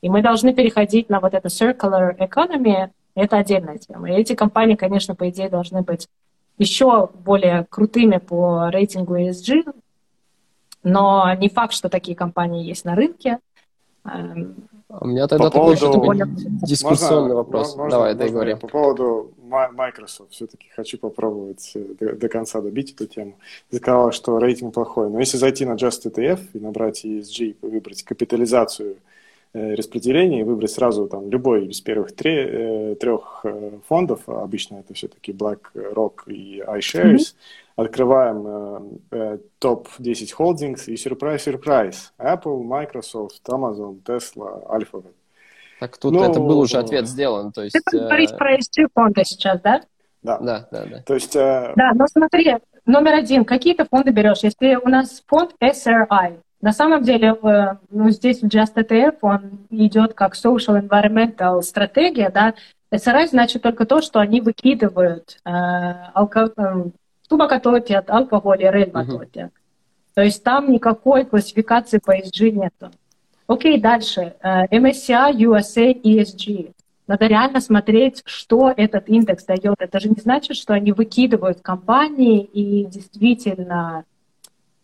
И 0.00 0.08
мы 0.08 0.22
должны 0.22 0.54
переходить 0.54 1.10
на 1.10 1.20
вот 1.20 1.34
это 1.34 1.48
circular 1.48 2.16
economy, 2.16 2.90
это 3.14 3.36
отдельная 3.36 3.76
тема. 3.76 4.10
И 4.10 4.14
эти 4.14 4.34
компании, 4.34 4.76
конечно, 4.76 5.14
по 5.14 5.28
идее, 5.28 5.50
должны 5.50 5.82
быть 5.82 6.08
еще 6.56 7.10
более 7.12 7.66
крутыми 7.68 8.16
по 8.16 8.70
рейтингу 8.70 9.16
ESG, 9.16 9.74
но 10.82 11.34
не 11.34 11.50
факт, 11.50 11.74
что 11.74 11.90
такие 11.90 12.16
компании 12.16 12.64
есть 12.64 12.86
на 12.86 12.94
рынке. 12.94 13.38
У 14.88 15.06
меня 15.06 15.26
тогда 15.28 15.44
по 15.44 15.50
такой 15.50 15.76
поводу... 15.76 16.24
дискуссионный 16.62 17.20
можно, 17.20 17.34
вопрос. 17.34 17.76
Можно, 17.76 17.90
Давай, 17.90 18.14
можно, 18.14 18.26
договори. 18.26 18.54
По 18.54 18.68
поводу 18.68 19.30
Microsoft 19.72 20.32
все-таки 20.32 20.68
хочу 20.74 20.96
попробовать 20.96 21.72
э, 21.74 21.84
до, 22.00 22.14
до 22.14 22.28
конца 22.28 22.60
добить 22.62 22.92
эту 22.92 23.06
тему. 23.06 23.34
Ты 23.70 23.76
сказала, 23.76 24.12
что 24.12 24.38
рейтинг 24.38 24.72
плохой, 24.72 25.10
но 25.10 25.20
если 25.20 25.36
зайти 25.36 25.66
на 25.66 25.72
Just 25.72 26.10
ETF 26.10 26.40
и 26.54 26.58
набрать 26.58 27.04
ESG, 27.04 27.56
выбрать 27.60 28.02
капитализацию 28.02 28.96
Э, 29.54 29.74
распределение 29.74 30.40
и 30.40 30.44
выбрать 30.44 30.70
сразу 30.70 31.06
там 31.06 31.30
любой 31.30 31.68
из 31.68 31.80
первых 31.80 32.14
три, 32.14 32.34
э, 32.36 32.96
трех 33.00 33.40
э, 33.44 33.78
фондов, 33.88 34.20
обычно 34.28 34.76
это 34.76 34.92
все-таки 34.92 35.32
BlackRock 35.32 36.24
и 36.26 36.60
iShares, 36.60 37.16
mm-hmm. 37.16 37.34
Открываем 37.78 38.98
э, 39.12 39.38
топ-10 39.60 40.32
холдингс 40.32 40.88
и 40.88 40.96
сюрприз-сюрприз. 40.96 42.12
Apple, 42.18 42.64
Microsoft, 42.64 43.48
Amazon, 43.48 44.02
Tesla, 44.02 44.66
Alphabet. 44.68 45.14
Так 45.78 45.96
тут 45.96 46.12
ну, 46.12 46.24
это 46.24 46.40
был 46.40 46.58
уже 46.58 46.78
ответ 46.78 47.06
сделан. 47.06 47.52
То 47.52 47.62
есть, 47.62 47.76
Ты 47.88 47.98
говоришь 47.98 48.36
про 48.36 48.56
ESG 48.56 48.88
фонды 48.92 49.24
сейчас, 49.24 49.60
да? 49.60 49.82
Да. 50.22 50.38
Да, 50.38 50.68
да, 50.72 50.86
да. 50.86 51.02
То 51.02 51.14
есть... 51.14 51.36
Э... 51.36 51.72
Да, 51.76 51.92
но 51.94 52.08
смотри, 52.08 52.56
номер 52.84 53.14
один, 53.14 53.44
какие 53.44 53.74
ты 53.74 53.84
фонды 53.84 54.10
берешь? 54.10 54.40
Если 54.42 54.74
у 54.74 54.88
нас 54.88 55.22
фонд 55.28 55.54
SRI, 55.62 56.40
на 56.60 56.72
самом 56.72 57.04
деле, 57.04 57.36
ну, 57.90 58.10
здесь 58.10 58.40
в 58.42 58.46
Just 58.46 58.74
ETF 58.74 59.18
он 59.20 59.66
идет 59.70 60.14
как 60.14 60.34
social 60.34 60.82
environmental 60.82 61.62
стратегия, 61.62 62.30
да. 62.30 62.54
SRI 62.92 63.28
значит 63.28 63.62
только 63.62 63.86
то, 63.86 64.00
что 64.00 64.18
они 64.18 64.40
выкидывают 64.40 65.38
э, 65.44 65.50
алко... 66.14 66.52
алкоголь 68.10 68.62
и 68.62 68.70
рельмототят. 68.70 69.36
Uh-huh. 69.36 69.50
То 70.14 70.22
есть 70.22 70.42
там 70.42 70.72
никакой 70.72 71.24
классификации 71.24 71.98
по 71.98 72.18
ESG 72.18 72.50
нету. 72.50 72.90
Окей, 73.46 73.80
дальше. 73.80 74.34
Э, 74.42 74.66
MSCI 74.66 75.32
USA 75.36 75.94
ESG. 76.02 76.72
Надо 77.06 77.26
реально 77.26 77.60
смотреть, 77.60 78.22
что 78.26 78.72
этот 78.76 79.08
индекс 79.08 79.44
дает. 79.44 79.76
Это 79.78 80.00
же 80.00 80.10
не 80.10 80.20
значит, 80.20 80.56
что 80.56 80.74
они 80.74 80.92
выкидывают 80.92 81.60
компании 81.60 82.42
и 82.42 82.84
действительно 82.84 84.04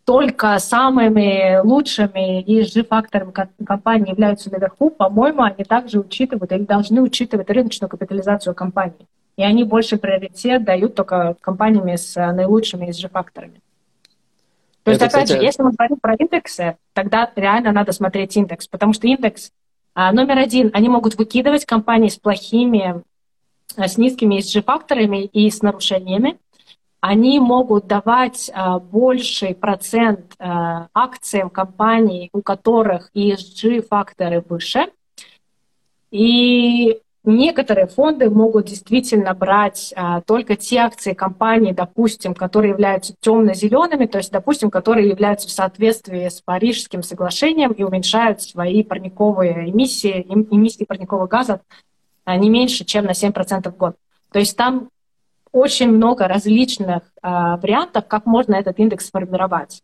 только 0.05 0.57
самыми 0.59 1.59
лучшими 1.63 2.43
ESG-факторами 2.43 3.33
компании 3.65 4.11
являются 4.11 4.51
наверху, 4.51 4.91
по-моему, 4.91 5.41
они 5.41 5.63
также 5.63 5.99
учитывают 5.99 6.51
или 6.51 6.63
должны 6.63 7.01
учитывать 7.01 7.49
рыночную 7.49 7.89
капитализацию 7.89 8.53
компании. 8.55 9.07
И 9.37 9.43
они 9.43 9.63
больше 9.63 9.97
приоритет 9.97 10.63
дают 10.63 10.95
только 10.95 11.35
компаниями 11.41 11.95
с 11.95 12.15
наилучшими 12.15 12.89
ESG-факторами. 12.89 13.61
То 14.83 14.91
есть, 14.91 15.01
опять 15.01 15.23
кстати... 15.23 15.39
же, 15.39 15.43
если 15.43 15.63
мы 15.63 15.71
говорим 15.71 15.97
про 15.97 16.13
индексы, 16.13 16.77
тогда 16.93 17.29
реально 17.35 17.71
надо 17.71 17.91
смотреть 17.91 18.37
индекс, 18.37 18.67
потому 18.67 18.93
что 18.93 19.07
индекс 19.07 19.51
а, 19.95 20.11
номер 20.11 20.37
один, 20.37 20.69
они 20.73 20.89
могут 20.89 21.15
выкидывать 21.17 21.65
компании 21.65 22.09
с 22.09 22.17
плохими, 22.17 23.01
а, 23.77 23.87
с 23.87 23.97
низкими 23.97 24.39
ESG-факторами 24.39 25.25
и 25.25 25.49
с 25.49 25.61
нарушениями, 25.61 26.37
они 26.99 27.39
могут 27.39 27.85
давать 27.85 28.49
а, 28.53 28.79
больший 28.79 29.53
процент 29.53 30.33
а, 30.39 30.87
акциям 30.93 31.49
компаний, 31.49 32.29
у 32.33 32.41
которых 32.41 33.11
ESG-факторы 33.13 34.43
выше. 34.47 34.87
И 36.09 36.99
некоторые 37.25 37.87
фонды 37.87 38.29
могут 38.29 38.65
действительно 38.67 39.33
брать 39.33 39.93
а, 39.95 40.21
только 40.21 40.55
те 40.55 40.77
акции 40.77 41.13
компаний, 41.13 41.73
допустим, 41.73 42.33
которые 42.33 42.71
являются 42.71 43.15
темно-зелеными, 43.19 44.05
то 44.05 44.17
есть, 44.17 44.31
допустим, 44.31 44.69
которые 44.69 45.09
являются 45.09 45.47
в 45.47 45.51
соответствии 45.51 46.27
с 46.27 46.41
Парижским 46.41 47.03
соглашением 47.03 47.71
и 47.71 47.83
уменьшают 47.83 48.41
свои 48.41 48.83
парниковые 48.83 49.69
эмиссии, 49.69 50.25
эмиссии 50.29 50.85
парниковых 50.85 51.29
газов 51.29 51.61
а, 52.23 52.37
не 52.37 52.49
меньше, 52.49 52.85
чем 52.85 53.05
на 53.05 53.11
7% 53.11 53.71
в 53.71 53.77
год. 53.77 53.95
То 54.31 54.39
есть 54.39 54.57
там 54.57 54.89
очень 55.51 55.89
много 55.89 56.27
различных 56.27 57.03
а, 57.21 57.57
вариантов, 57.57 58.05
как 58.07 58.25
можно 58.25 58.55
этот 58.55 58.77
индекс 58.79 59.07
сформировать. 59.07 59.81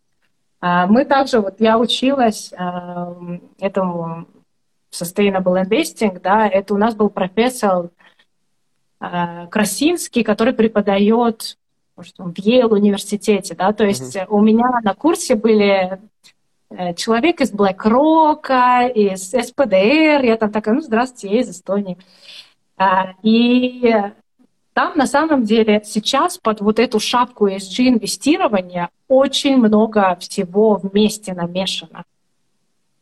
А, 0.59 0.85
мы 0.85 1.05
также, 1.05 1.39
вот 1.39 1.55
я 1.59 1.79
училась 1.79 2.53
а, 2.57 3.15
этому 3.59 4.27
sustainable 4.91 5.63
investing, 5.63 6.19
да, 6.19 6.47
это 6.47 6.73
у 6.73 6.77
нас 6.77 6.95
был 6.95 7.09
профессор 7.09 7.89
а, 8.99 9.47
Красинский, 9.47 10.23
который 10.23 10.53
преподает 10.53 11.57
может, 11.95 12.15
в 12.17 12.37
Йейл 12.37 12.73
университете, 12.73 13.55
да, 13.55 13.73
то 13.73 13.85
есть 13.85 14.15
mm-hmm. 14.15 14.27
у 14.29 14.41
меня 14.41 14.79
на 14.83 14.93
курсе 14.93 15.35
были 15.35 15.99
э, 16.69 16.93
человек 16.95 17.41
из 17.41 17.51
BlackRock, 17.51 18.93
из 18.93 19.29
СПДР, 19.29 20.23
я 20.25 20.37
там 20.37 20.51
такая, 20.51 20.75
ну, 20.75 20.81
здравствуйте, 20.81 21.35
я 21.35 21.41
из 21.41 21.49
Эстонии. 21.49 21.97
И 23.21 23.93
там 24.73 24.93
на 24.95 25.05
самом 25.05 25.43
деле 25.43 25.81
сейчас 25.85 26.37
под 26.37 26.61
вот 26.61 26.79
эту 26.79 26.99
шапку 26.99 27.47
ESG 27.47 27.89
инвестирования 27.89 28.89
очень 29.07 29.57
много 29.57 30.17
всего 30.19 30.75
вместе 30.75 31.33
намешано. 31.33 32.05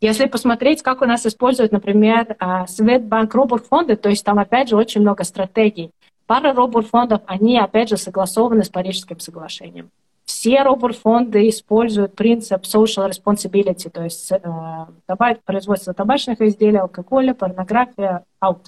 Если 0.02 0.28
посмотреть, 0.28 0.82
как 0.82 1.02
у 1.02 1.06
нас 1.06 1.26
используют, 1.26 1.72
например, 1.74 2.36
а, 2.40 2.66
Светбанк 2.68 3.34
робот-фонды, 3.34 3.98
то 3.98 4.10
есть 4.10 4.24
там 4.24 4.40
опять 4.40 4.70
же 4.70 4.78
очень 4.78 5.02
много 5.02 5.24
стратегий. 5.26 5.92
Пара 6.26 6.54
робот-фондов, 6.54 7.22
они 7.26 7.60
опять 7.60 7.90
же 7.90 7.98
согласованы 7.98 8.64
с 8.64 8.70
Парижским 8.70 9.20
соглашением. 9.20 9.90
Все 10.24 10.62
робот-фонды 10.62 11.50
используют 11.50 12.16
принцип 12.16 12.64
social 12.64 13.10
responsibility, 13.10 13.90
то 13.90 14.04
есть 14.04 14.32
э, 14.32 15.38
производство 15.44 15.94
табачных 15.94 16.40
изделий, 16.40 16.78
алкоголя, 16.78 17.34
порнография, 17.34 18.24
out. 18.42 18.68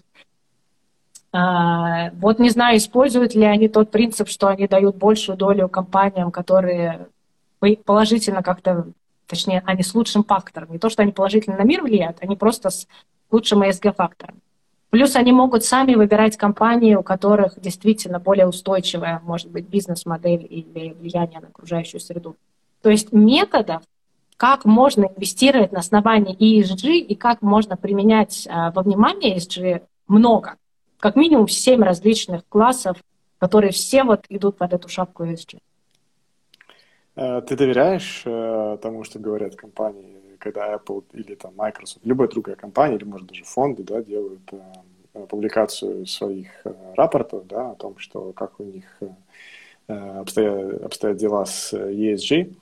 А, 1.32 2.10
вот 2.16 2.40
не 2.40 2.50
знаю, 2.50 2.78
используют 2.78 3.36
ли 3.36 3.46
они 3.46 3.70
тот 3.70 3.90
принцип, 3.90 4.28
что 4.28 4.48
они 4.48 4.68
дают 4.68 4.98
большую 4.98 5.38
долю 5.38 5.70
компаниям, 5.70 6.32
которые 6.32 7.08
положительно 7.86 8.42
как-то, 8.44 8.88
точнее, 9.32 9.64
они 9.66 9.82
с 9.82 9.96
лучшим 9.96 10.24
фактором. 10.24 10.72
Не 10.72 10.78
то, 10.78 10.90
что 10.90 11.02
они 11.02 11.12
положительно 11.12 11.58
на 11.58 11.64
мир 11.64 11.82
влияют, 11.82 12.18
они 12.22 12.36
просто 12.36 12.70
с 12.70 12.88
лучшим 13.32 13.64
ESG-фактором. 13.64 14.36
Плюс 14.92 15.16
они 15.16 15.32
могут 15.32 15.64
сами 15.64 15.96
выбирать 15.96 16.38
компании, 16.38 16.96
у 16.96 17.02
которых 17.02 17.60
действительно 17.60 18.20
более 18.20 18.46
устойчивая, 18.46 19.22
может 19.24 19.50
быть, 19.50 19.66
бизнес-модель 19.68 20.46
или 20.48 20.94
влияние 21.00 21.40
на 21.40 21.48
окружающую 21.48 22.02
среду. 22.02 22.36
То 22.82 22.90
есть 22.90 23.12
методов, 23.12 23.82
как 24.38 24.66
можно 24.66 25.06
инвестировать 25.06 25.72
на 25.72 25.80
основании 25.80 26.36
ESG 26.36 26.98
и 26.98 27.16
как 27.16 27.42
можно 27.42 27.78
применять 27.78 28.48
а, 28.52 28.72
во 28.72 28.82
внимание 28.82 29.38
ESG, 29.38 29.84
много 30.08 30.58
как 31.02 31.16
минимум 31.16 31.48
семь 31.48 31.84
различных 31.84 32.48
классов, 32.48 32.98
которые 33.40 33.72
все 33.72 34.04
вот 34.04 34.26
идут 34.30 34.58
под 34.58 34.74
эту 34.74 34.88
шапку 34.88 35.24
ESG. 35.24 35.58
Э, 37.22 37.42
ты 37.42 37.56
доверяешь 37.56 38.24
э, 38.26 38.78
тому, 38.82 39.04
что 39.04 39.20
говорят 39.20 39.56
компании, 39.56 40.18
когда 40.40 40.74
Apple 40.74 41.04
или 41.14 41.36
там 41.36 41.54
Microsoft, 41.56 42.04
любая 42.04 42.28
другая 42.28 42.56
компания, 42.56 42.96
или, 42.96 43.04
может, 43.04 43.28
даже 43.28 43.44
фонды, 43.44 43.84
да, 43.84 44.02
делают 44.02 44.42
э, 44.52 45.26
публикацию 45.28 46.08
своих 46.08 46.50
рапортов, 46.96 47.46
да, 47.46 47.72
о 47.72 47.76
том, 47.76 47.98
что 48.00 48.32
как 48.34 48.60
у 48.60 48.64
них 48.64 48.86
обстоят, 49.88 50.84
обстоят 50.84 51.18
дела 51.18 51.46
с 51.46 51.74
ESG 51.74 52.56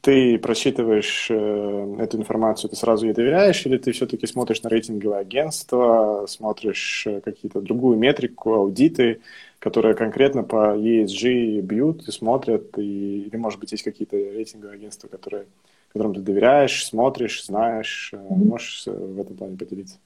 ты 0.00 0.38
просчитываешь 0.38 1.30
эту 1.30 2.16
информацию, 2.16 2.70
ты 2.70 2.76
сразу 2.76 3.06
ей 3.06 3.12
доверяешь, 3.12 3.66
или 3.66 3.76
ты 3.76 3.92
все-таки 3.92 4.26
смотришь 4.26 4.62
на 4.62 4.68
рейтинговое 4.68 5.18
агентство, 5.18 6.24
смотришь 6.28 7.06
какие-то 7.24 7.60
другую 7.60 7.98
метрику, 7.98 8.54
аудиты, 8.54 9.20
которые 9.58 9.94
конкретно 9.94 10.42
по 10.42 10.76
ESG 10.76 11.60
бьют 11.60 12.06
и 12.08 12.12
смотрят, 12.12 12.78
и, 12.78 13.22
или, 13.22 13.36
может 13.36 13.58
быть, 13.60 13.72
есть 13.72 13.84
какие-то 13.84 14.16
рейтинговые 14.16 14.76
агентства, 14.76 15.08
которые, 15.08 15.46
которым 15.92 16.14
ты 16.14 16.20
доверяешь, 16.20 16.86
смотришь, 16.86 17.44
знаешь, 17.44 18.12
mm-hmm. 18.14 18.34
можешь 18.36 18.86
в 18.86 19.20
этом 19.20 19.36
плане 19.36 19.56
поделиться? 19.56 19.98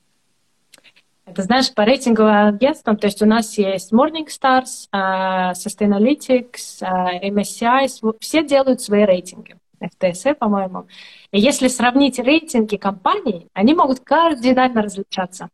Ты 1.34 1.42
знаешь, 1.42 1.72
по 1.72 1.84
рейтинговым 1.84 2.54
агентствам, 2.54 2.96
то 2.96 3.06
есть 3.06 3.22
у 3.22 3.26
нас 3.26 3.56
есть 3.56 3.92
Morningstars, 3.92 4.88
Sustainalytics, 4.92 6.82
MSCI, 6.82 8.16
все 8.18 8.44
делают 8.44 8.80
свои 8.80 9.04
рейтинги. 9.04 9.56
FTSE, 9.80 10.34
по-моему. 10.34 10.86
И 11.30 11.40
если 11.40 11.68
сравнить 11.68 12.18
рейтинги 12.18 12.76
компаний, 12.76 13.46
они 13.54 13.74
могут 13.74 14.00
кардинально 14.00 14.82
различаться. 14.82 15.48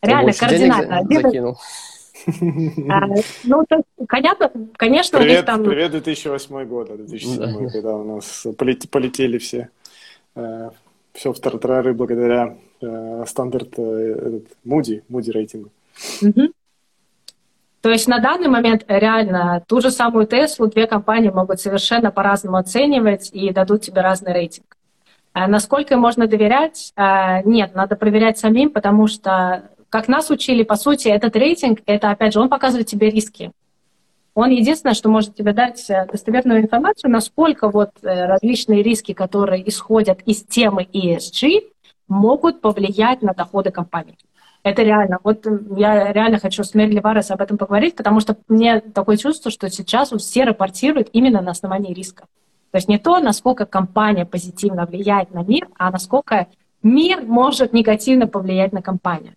Реально, 0.00 0.32
кардинально. 0.32 1.02
Закинул. 1.10 1.58
А, 2.88 3.06
ну, 3.44 3.64
то, 3.68 3.82
понятно, 4.08 4.50
конечно, 4.76 5.18
привет, 5.18 5.32
у 5.32 5.36
них 5.36 5.46
там... 5.46 5.64
Привет, 5.64 5.90
2008 5.92 6.64
год, 6.64 6.96
2007, 6.96 7.38
да. 7.38 7.70
когда 7.70 7.96
у 7.96 8.16
нас 8.16 8.46
полетели 8.56 9.38
все. 9.38 9.70
Э, 10.34 10.70
все 11.12 11.32
в 11.32 11.40
тартарары 11.40 11.94
благодаря 11.94 12.56
э, 12.80 13.24
стандарт 13.26 13.78
э, 13.78 14.40
Moody, 14.64 15.02
Moody 15.10 15.32
рейтингу. 15.32 15.70
То 17.80 17.90
есть 17.90 18.08
на 18.08 18.18
данный 18.18 18.48
момент 18.48 18.84
реально 18.88 19.64
ту 19.66 19.80
же 19.80 19.90
самую 19.90 20.26
Теслу 20.26 20.66
две 20.66 20.86
компании 20.86 21.30
могут 21.30 21.60
совершенно 21.60 22.10
по-разному 22.10 22.56
оценивать 22.56 23.30
и 23.32 23.50
дадут 23.52 23.82
тебе 23.82 24.00
разный 24.00 24.32
рейтинг. 24.32 24.76
А 25.32 25.46
насколько 25.46 25.96
можно 25.96 26.26
доверять? 26.26 26.92
А, 26.96 27.42
нет, 27.42 27.74
надо 27.74 27.94
проверять 27.94 28.38
самим, 28.38 28.70
потому 28.70 29.06
что, 29.06 29.70
как 29.90 30.08
нас 30.08 30.30
учили, 30.30 30.62
по 30.62 30.76
сути, 30.76 31.08
этот 31.08 31.36
рейтинг, 31.36 31.80
это, 31.86 32.10
опять 32.10 32.34
же, 32.34 32.40
он 32.40 32.48
показывает 32.48 32.86
тебе 32.86 33.10
риски. 33.10 33.52
Он 34.34 34.50
единственное, 34.50 34.94
что 34.94 35.08
может 35.08 35.34
тебе 35.34 35.52
дать 35.52 35.90
э, 35.90 36.06
достоверную 36.10 36.60
информацию, 36.60 37.10
насколько 37.10 37.68
вот 37.68 37.90
э, 38.02 38.26
различные 38.26 38.82
риски, 38.82 39.12
которые 39.12 39.68
исходят 39.68 40.20
из 40.26 40.44
темы 40.44 40.86
ESG, 40.92 41.64
могут 42.06 42.60
повлиять 42.60 43.22
на 43.22 43.32
доходы 43.32 43.70
компании. 43.70 44.16
Это 44.62 44.82
реально. 44.82 45.18
Вот 45.24 45.46
я 45.76 46.12
реально 46.12 46.38
хочу 46.38 46.62
с 46.62 46.74
Мерли 46.74 47.00
Варес 47.00 47.30
об 47.30 47.40
этом 47.40 47.58
поговорить, 47.58 47.96
потому 47.96 48.20
что 48.20 48.36
мне 48.48 48.80
такое 48.80 49.16
чувство, 49.16 49.50
что 49.50 49.68
сейчас 49.70 50.10
все 50.10 50.44
рапортируют 50.44 51.08
именно 51.12 51.40
на 51.40 51.52
основании 51.52 51.94
риска. 51.94 52.26
То 52.70 52.76
есть 52.76 52.88
не 52.88 52.98
то, 52.98 53.18
насколько 53.18 53.66
компания 53.66 54.26
позитивно 54.26 54.84
влияет 54.84 55.32
на 55.32 55.42
мир, 55.42 55.68
а 55.78 55.90
насколько 55.90 56.48
мир 56.82 57.22
может 57.22 57.72
негативно 57.72 58.26
повлиять 58.26 58.72
на 58.72 58.82
компанию. 58.82 59.34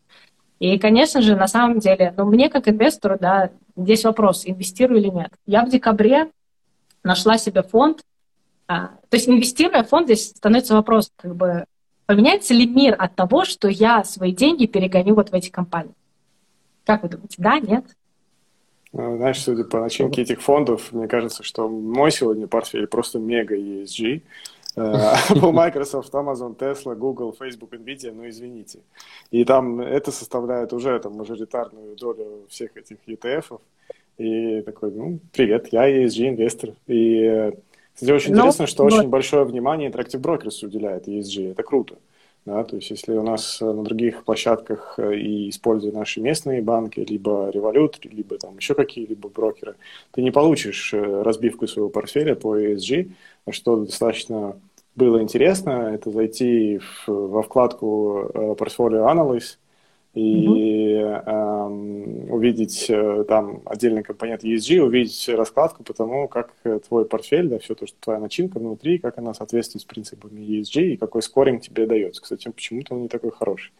И, 0.62 0.78
конечно 0.78 1.24
же, 1.24 1.36
на 1.36 1.48
самом 1.48 1.80
деле, 1.80 2.14
ну, 2.16 2.26
мне 2.26 2.48
как 2.48 2.68
инвестору, 2.68 3.18
да, 3.20 3.50
здесь 3.76 4.04
вопрос, 4.04 4.44
инвестирую 4.46 5.00
или 5.00 5.08
нет. 5.08 5.32
Я 5.48 5.66
в 5.66 5.70
декабре 5.72 6.30
нашла 7.04 7.40
себе 7.40 7.64
фонд, 7.64 8.04
а, 8.68 8.90
то 9.10 9.18
есть 9.18 9.28
инвестируя 9.28 9.82
в 9.82 9.90
фонд, 9.90 10.06
здесь 10.06 10.30
становится 10.30 10.76
вопрос, 10.76 11.12
как 11.16 11.36
бы, 11.36 11.66
поменяется 12.06 12.54
ли 12.54 12.68
мир 12.68 12.96
от 12.96 13.16
того, 13.16 13.44
что 13.44 13.70
я 13.70 14.04
свои 14.04 14.34
деньги 14.34 14.68
перегоню 14.68 15.16
вот 15.16 15.32
в 15.32 15.34
эти 15.34 15.50
компании? 15.50 15.96
Как 16.86 17.02
вы 17.02 17.10
думаете, 17.10 17.38
да, 17.40 17.58
нет? 17.58 17.86
Ну, 18.94 19.18
знаешь, 19.18 19.42
судя 19.42 19.64
по 19.64 19.80
начинке 19.80 20.22
этих 20.22 20.44
фондов, 20.44 20.92
мне 20.92 21.08
кажется, 21.08 21.42
что 21.42 21.68
мой 21.70 22.12
сегодня 22.12 22.46
портфель 22.46 22.86
просто 22.86 23.18
мега 23.18 23.58
ESG. 23.58 24.22
Э, 24.76 24.82
Apple, 25.30 25.52
Microsoft, 25.54 26.14
Amazon, 26.14 26.56
Tesla, 26.56 26.96
Google, 26.96 27.36
Facebook, 27.38 27.72
Nvidia, 27.72 28.12
ну 28.12 28.28
извините. 28.28 28.80
И 29.32 29.44
там 29.46 29.82
это 29.82 30.12
составляет 30.12 30.74
уже 30.74 31.00
там 31.00 31.14
мажоритарную 31.14 31.96
долю 31.96 32.46
всех 32.50 32.76
этих 32.78 32.98
ETF. 33.08 33.60
И 34.18 34.62
такой, 34.62 34.92
ну, 34.92 35.20
привет, 35.32 35.70
я 35.72 35.90
ESG-инвестор. 35.90 36.74
И, 36.88 37.52
кстати, 37.94 38.12
очень 38.12 38.32
Но, 38.32 38.44
ну, 38.44 38.50
интересно, 38.50 38.68
что 38.68 38.84
вот. 38.84 38.94
очень 38.94 39.10
большое 39.10 39.46
внимание 39.46 39.90
Interactive 39.90 40.22
Brokers 40.22 40.66
уделяет 40.66 41.08
ESG. 41.08 41.52
Это 41.52 41.64
круто. 41.64 41.96
Да, 42.46 42.64
то 42.64 42.76
есть 42.76 42.90
если 42.90 43.14
у 43.14 43.22
нас 43.22 43.62
э, 43.62 43.66
на 43.66 43.84
других 43.84 44.24
площадках 44.24 44.96
э, 44.98 45.16
и 45.16 45.50
используя 45.50 45.92
наши 45.92 46.22
местные 46.22 46.64
банки, 46.64 47.00
либо 47.00 47.52
Revolut, 47.52 47.98
либо 48.02 48.38
там 48.40 48.58
еще 48.58 48.74
какие-либо 48.74 49.30
брокеры, 49.30 49.76
ты 50.12 50.24
не 50.24 50.32
получишь 50.32 50.92
э, 50.92 51.22
разбивку 51.22 51.68
своего 51.68 51.90
портфеля 51.90 52.34
по 52.34 52.60
ESG, 52.60 53.12
что 53.52 53.86
достаточно 53.86 54.60
было 54.96 55.22
интересно, 55.22 55.92
это 55.94 56.10
зайти 56.10 56.80
в, 56.80 57.08
во 57.08 57.44
вкладку 57.44 58.56
портфолио 58.58 59.08
Analysis, 59.08 59.58
и 60.14 60.46
mm-hmm. 60.46 61.24
э, 61.26 62.32
увидеть 62.32 62.88
э, 62.90 63.24
там 63.28 63.62
отдельный 63.66 64.04
компонент 64.04 64.44
ESG, 64.44 64.80
увидеть 64.80 65.30
раскладку 65.30 65.84
по 65.84 65.94
тому, 65.94 66.28
как 66.28 66.54
э, 66.66 66.80
твой 66.86 67.06
портфель, 67.06 67.48
да, 67.48 67.60
все 67.60 67.76
то, 67.76 67.88
что 67.88 67.96
твоя 68.00 68.20
начинка 68.20 68.60
внутри, 68.60 68.98
как 68.98 69.18
она 69.18 69.34
соответствует 69.34 69.84
с 69.84 69.86
принципами 69.86 70.42
ESG 70.42 70.82
и 70.82 70.98
какой 70.98 71.22
скоринг 71.22 71.62
тебе 71.62 71.86
дается. 71.86 72.22
Кстати, 72.22 72.50
почему-то 72.50 72.96
он 72.96 73.04
не 73.04 73.08
такой 73.08 73.32
хороший. 73.32 73.72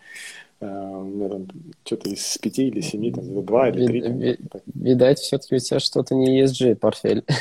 Э, 0.62 0.68
у 0.68 1.04
меня 1.04 1.28
там 1.28 1.48
что-то 1.84 2.10
из 2.10 2.38
пяти 2.38 2.68
или 2.68 2.80
семи, 2.80 3.12
там, 3.12 3.46
два 3.46 3.68
или 3.68 3.86
три. 3.86 4.02
Ви- 4.02 4.40
видать, 4.74 5.20
все-таки 5.20 5.56
у 5.56 5.60
тебя 5.60 5.80
что-то 5.80 6.16
не 6.16 6.42
ESG 6.42 6.76
портфель. 6.76 7.26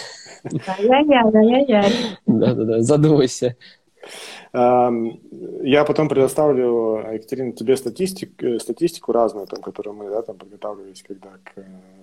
Да-да-да, 2.26 2.80
задумайся. 2.80 3.56
Я 4.52 5.84
потом 5.84 6.08
предоставлю, 6.08 7.04
Екатерина, 7.12 7.52
тебе 7.52 7.76
статистик, 7.76 8.42
э, 8.42 8.58
статистику 8.58 9.12
разную, 9.12 9.46
там, 9.46 9.62
которую 9.62 9.94
мы 9.94 10.10
да, 10.10 10.22
там, 10.22 10.36
подготавливались 10.36 11.04
когда 11.04 11.28
к 11.44 11.52
э, 11.56 11.62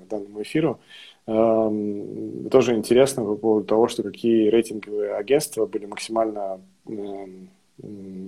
данному 0.09 0.41
эфиру. 0.41 0.79
Тоже 1.25 2.75
интересно 2.75 3.25
по 3.25 3.35
поводу 3.35 3.65
того, 3.65 3.89
что 3.89 4.01
какие 4.01 4.47
рейтинговые 4.47 5.13
агентства 5.13 5.65
были 5.65 5.85
максимально 5.85 6.61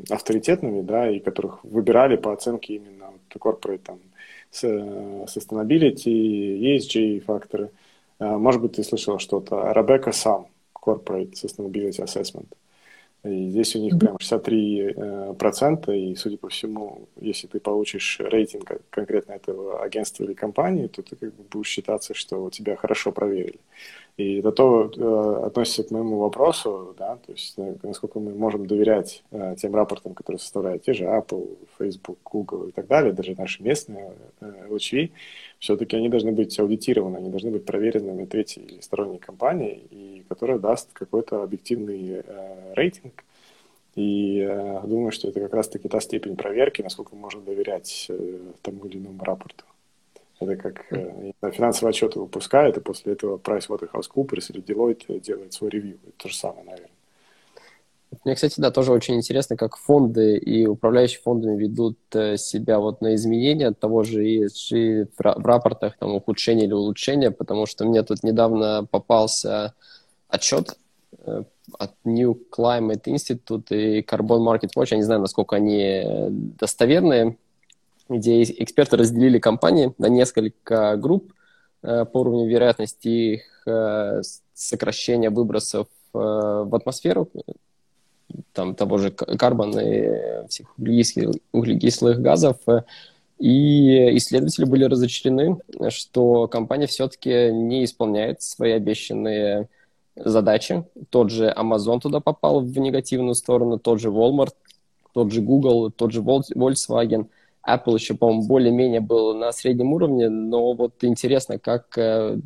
авторитетными, 0.10 0.82
да, 0.82 1.10
и 1.10 1.20
которых 1.20 1.64
выбирали 1.64 2.18
по 2.18 2.34
оценке 2.34 2.76
именно 2.76 3.14
corporate 3.34 3.80
там, 3.86 4.00
sustainability, 4.52 6.60
ESG 6.60 7.22
факторы. 7.22 7.70
Может 8.20 8.62
быть, 8.62 8.74
ты 8.74 8.84
слышал 8.84 9.18
что-то. 9.18 9.72
Rebecca 9.74 10.12
Sam, 10.12 10.48
Corporate 10.74 11.36
Sustainability 11.36 12.04
Assessment. 12.04 12.48
И 13.24 13.50
здесь 13.50 13.76
у 13.76 13.80
них 13.80 14.00
прям 14.00 14.18
63 14.18 14.94
э, 14.96 15.34
процента, 15.38 15.92
и, 15.92 16.16
судя 16.16 16.38
по 16.38 16.48
всему, 16.48 17.10
если 17.20 17.48
ты 17.48 17.60
получишь 17.60 18.18
рейтинг 18.20 18.72
конкретно 18.90 19.34
этого 19.34 19.84
агентства 19.84 20.24
или 20.24 20.34
компании, 20.34 20.88
то 20.88 21.02
ты 21.02 21.18
как 21.18 21.34
бы 21.34 21.44
будешь 21.52 21.68
считаться, 21.68 22.14
что 22.14 22.50
тебя 22.50 22.78
хорошо 22.78 23.12
проверили. 23.12 23.60
И 24.16 24.40
это 24.40 24.52
то 24.52 24.92
э, 24.96 25.46
относится 25.48 25.84
к 25.84 25.92
моему 25.92 26.20
вопросу, 26.20 26.96
да, 26.98 27.18
то 27.18 27.32
есть 27.34 27.54
э, 27.58 27.76
насколько 27.84 28.20
мы 28.20 28.34
можем 28.34 28.66
доверять 28.66 29.24
э, 29.32 29.56
тем 29.58 29.76
рапортам, 29.76 30.14
которые 30.14 30.40
составляют 30.40 30.84
те 30.84 30.94
же 30.94 31.04
Apple, 31.06 31.58
Facebook, 31.78 32.20
Google 32.24 32.68
и 32.68 32.72
так 32.72 32.88
далее, 32.88 33.12
даже 33.12 33.36
наши 33.38 33.64
местные 33.64 34.14
э, 34.42 34.68
LHV, 34.70 35.12
все-таки 35.60 35.98
они 35.98 36.10
должны 36.10 36.32
быть 36.32 36.58
аудитированы, 36.58 37.18
они 37.18 37.30
должны 37.30 37.52
быть 37.52 37.66
проверенными 37.66 38.26
третьей 38.26 38.64
или 38.64 38.80
сторонней 38.80 39.20
компанией, 39.20 39.88
и 39.92 40.26
которая 40.30 40.58
даст 40.58 40.90
какой-то 40.94 41.44
объективный 41.44 42.24
э, 42.26 42.74
рейтинг. 42.76 43.24
И 43.96 44.40
э, 44.40 44.82
думаю, 44.86 45.12
что 45.12 45.28
это 45.28 45.42
как 45.42 45.54
раз-таки 45.54 45.90
та 45.90 46.00
степень 46.00 46.38
проверки, 46.38 46.82
насколько 46.82 47.16
можно 47.16 47.42
доверять 47.42 48.08
э, 48.10 48.40
тому 48.62 48.86
или 48.86 48.98
иному 48.98 49.24
рапорту. 49.24 49.66
Это 50.40 50.56
как 50.56 50.86
э, 50.92 51.34
финансовые 51.52 51.90
отчеты 51.90 52.20
выпускают, 52.20 52.78
и 52.78 52.82
после 52.82 53.14
этого 53.14 53.38
PricewaterhouseCoopers 53.38 54.52
или 54.54 54.64
Deloitte 54.64 55.20
делает 55.20 55.52
свой 55.52 55.72
ревью. 55.72 56.00
Это 56.08 56.14
то 56.18 56.30
же 56.30 56.36
самое, 56.36 56.64
наверное. 56.64 56.99
Мне, 58.26 58.36
кстати, 58.36 58.60
да, 58.60 58.72
тоже 58.72 58.92
очень 58.92 59.16
интересно, 59.16 59.56
как 59.56 59.78
фонды 59.78 60.38
и 60.38 60.66
управляющие 60.66 61.22
фондами 61.22 61.58
ведут 61.58 61.98
э, 62.14 62.38
себя 62.38 62.80
вот 62.80 63.02
на 63.02 63.14
изменения 63.16 63.72
того 63.72 64.04
же 64.04 64.26
ESG 64.26 65.10
в 65.16 65.46
рапортах, 65.46 65.96
там, 65.98 66.16
ухудшение 66.16 66.66
или 66.66 66.74
улучшение, 66.74 67.30
потому 67.30 67.68
что 67.68 67.86
мне 67.86 68.02
тут 68.02 68.24
недавно 68.24 68.88
попался 68.90 69.74
отчет 70.28 70.76
э, 71.20 71.44
от 71.78 71.92
New 72.04 72.40
Climate 72.52 73.04
Institute 73.04 73.68
и 73.70 74.02
Carbon 74.02 74.40
Market 74.40 74.72
Watch, 74.76 74.88
я 74.92 74.98
не 74.98 75.04
знаю, 75.04 75.22
насколько 75.22 75.56
они 75.56 76.04
достоверные, 76.60 77.38
где 78.10 78.42
эксперты 78.42 78.98
разделили 78.98 79.38
компании 79.38 79.94
на 80.00 80.08
несколько 80.08 80.98
групп 80.98 81.32
э, 81.84 82.06
по 82.06 82.22
уровню 82.22 82.50
вероятности 82.50 83.08
их 83.08 83.68
э, 83.68 84.22
сокращения 84.56 85.30
выбросов 85.30 85.88
э, 86.14 86.18
в 86.18 86.76
атмосферу, 86.76 87.30
там 88.54 88.76
того 88.76 88.98
же 88.98 89.12
карбона 89.12 89.80
и 89.80 90.48
всех 90.48 90.78
углекислых, 90.78 91.36
углекислых 91.52 92.22
газов. 92.22 92.58
И 93.40 94.18
исследователи 94.18 94.66
были 94.66 94.84
разочарены, 94.84 95.58
что 95.90 96.48
компания 96.48 96.88
все-таки 96.88 97.52
не 97.52 97.86
исполняет 97.86 98.42
свои 98.42 98.74
обещанные 98.74 99.70
задачи. 100.16 100.84
Тот 101.10 101.30
же 101.32 101.54
Amazon 101.56 102.02
туда 102.02 102.20
попал 102.20 102.60
в 102.60 102.78
негативную 102.78 103.36
сторону, 103.36 103.80
тот 103.80 104.02
же 104.02 104.10
Walmart, 104.10 104.54
тот 105.14 105.32
же 105.32 105.42
Google, 105.42 105.92
тот 105.92 106.12
же 106.12 106.22
Volkswagen– 106.22 107.28
Apple 107.68 107.96
еще, 107.96 108.16
по-моему, 108.16 108.48
более-менее 108.48 109.02
был 109.02 109.36
на 109.36 109.52
среднем 109.52 109.94
уровне, 109.94 110.30
но 110.30 110.74
вот 110.74 111.04
интересно, 111.04 111.60
как 111.60 111.98
э, 111.98 112.40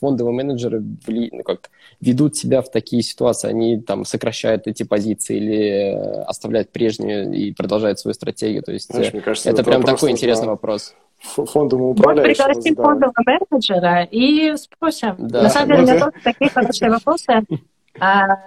фондовые 0.00 0.34
менеджеры 0.34 0.82
вли... 1.06 1.30
ну, 1.32 1.42
как 1.42 1.70
ведут 2.00 2.36
себя 2.36 2.62
в 2.62 2.70
такие 2.70 3.02
ситуации. 3.02 3.48
Они 3.48 3.80
там 3.80 4.04
сокращают 4.04 4.66
эти 4.66 4.82
позиции 4.82 5.36
или 5.36 5.94
э, 5.94 6.22
оставляют 6.22 6.70
прежние 6.70 7.34
и 7.34 7.52
продолжают 7.52 7.98
свою 7.98 8.14
стратегию. 8.14 8.62
То 8.62 8.72
есть 8.72 8.90
Знаешь, 8.90 9.12
мне 9.12 9.22
кажется, 9.22 9.50
это, 9.50 9.62
это 9.62 9.70
прям 9.70 9.82
такой 9.82 10.10
интересный 10.10 10.48
вопрос. 10.48 10.94
Фондовому 11.18 11.90
управляющему. 11.90 12.46
Вот 12.46 12.54
пригласим 12.54 12.76
фондового 12.76 13.14
менеджера 13.50 14.02
и 14.04 14.56
спросим. 14.56 15.16
Да. 15.18 15.42
На 15.42 15.50
самом 15.50 15.68
деле, 15.68 15.78
у 15.78 15.82
меня 15.82 15.98
тоже 15.98 16.12
такие 16.24 16.50
хорошие 16.50 16.90
вопросы. 16.90 17.42
А, 17.98 18.38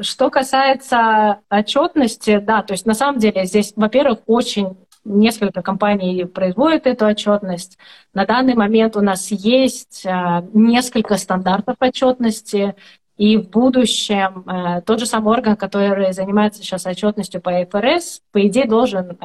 что 0.00 0.30
касается 0.30 1.40
отчетности, 1.50 2.38
да, 2.38 2.62
то 2.62 2.72
есть 2.72 2.86
на 2.86 2.94
самом 2.94 3.18
деле 3.18 3.44
здесь, 3.46 3.72
во-первых, 3.76 4.20
очень 4.26 4.76
несколько 5.06 5.62
компаний 5.62 6.24
производят 6.24 6.86
эту 6.86 7.06
отчетность. 7.06 7.78
На 8.12 8.26
данный 8.26 8.54
момент 8.54 8.96
у 8.96 9.00
нас 9.00 9.30
есть 9.30 10.04
несколько 10.52 11.16
стандартов 11.16 11.76
отчетности, 11.80 12.74
и 13.16 13.38
в 13.38 13.48
будущем 13.48 14.44
э, 14.46 14.82
тот 14.82 15.00
же 15.00 15.06
самый 15.06 15.32
орган, 15.32 15.56
который 15.56 16.12
занимается 16.12 16.62
сейчас 16.62 16.84
отчетностью 16.86 17.40
по 17.40 17.62
ИФРС, 17.62 18.22
по 18.30 18.46
идее 18.46 18.66
должен 18.66 19.12
э, 19.12 19.16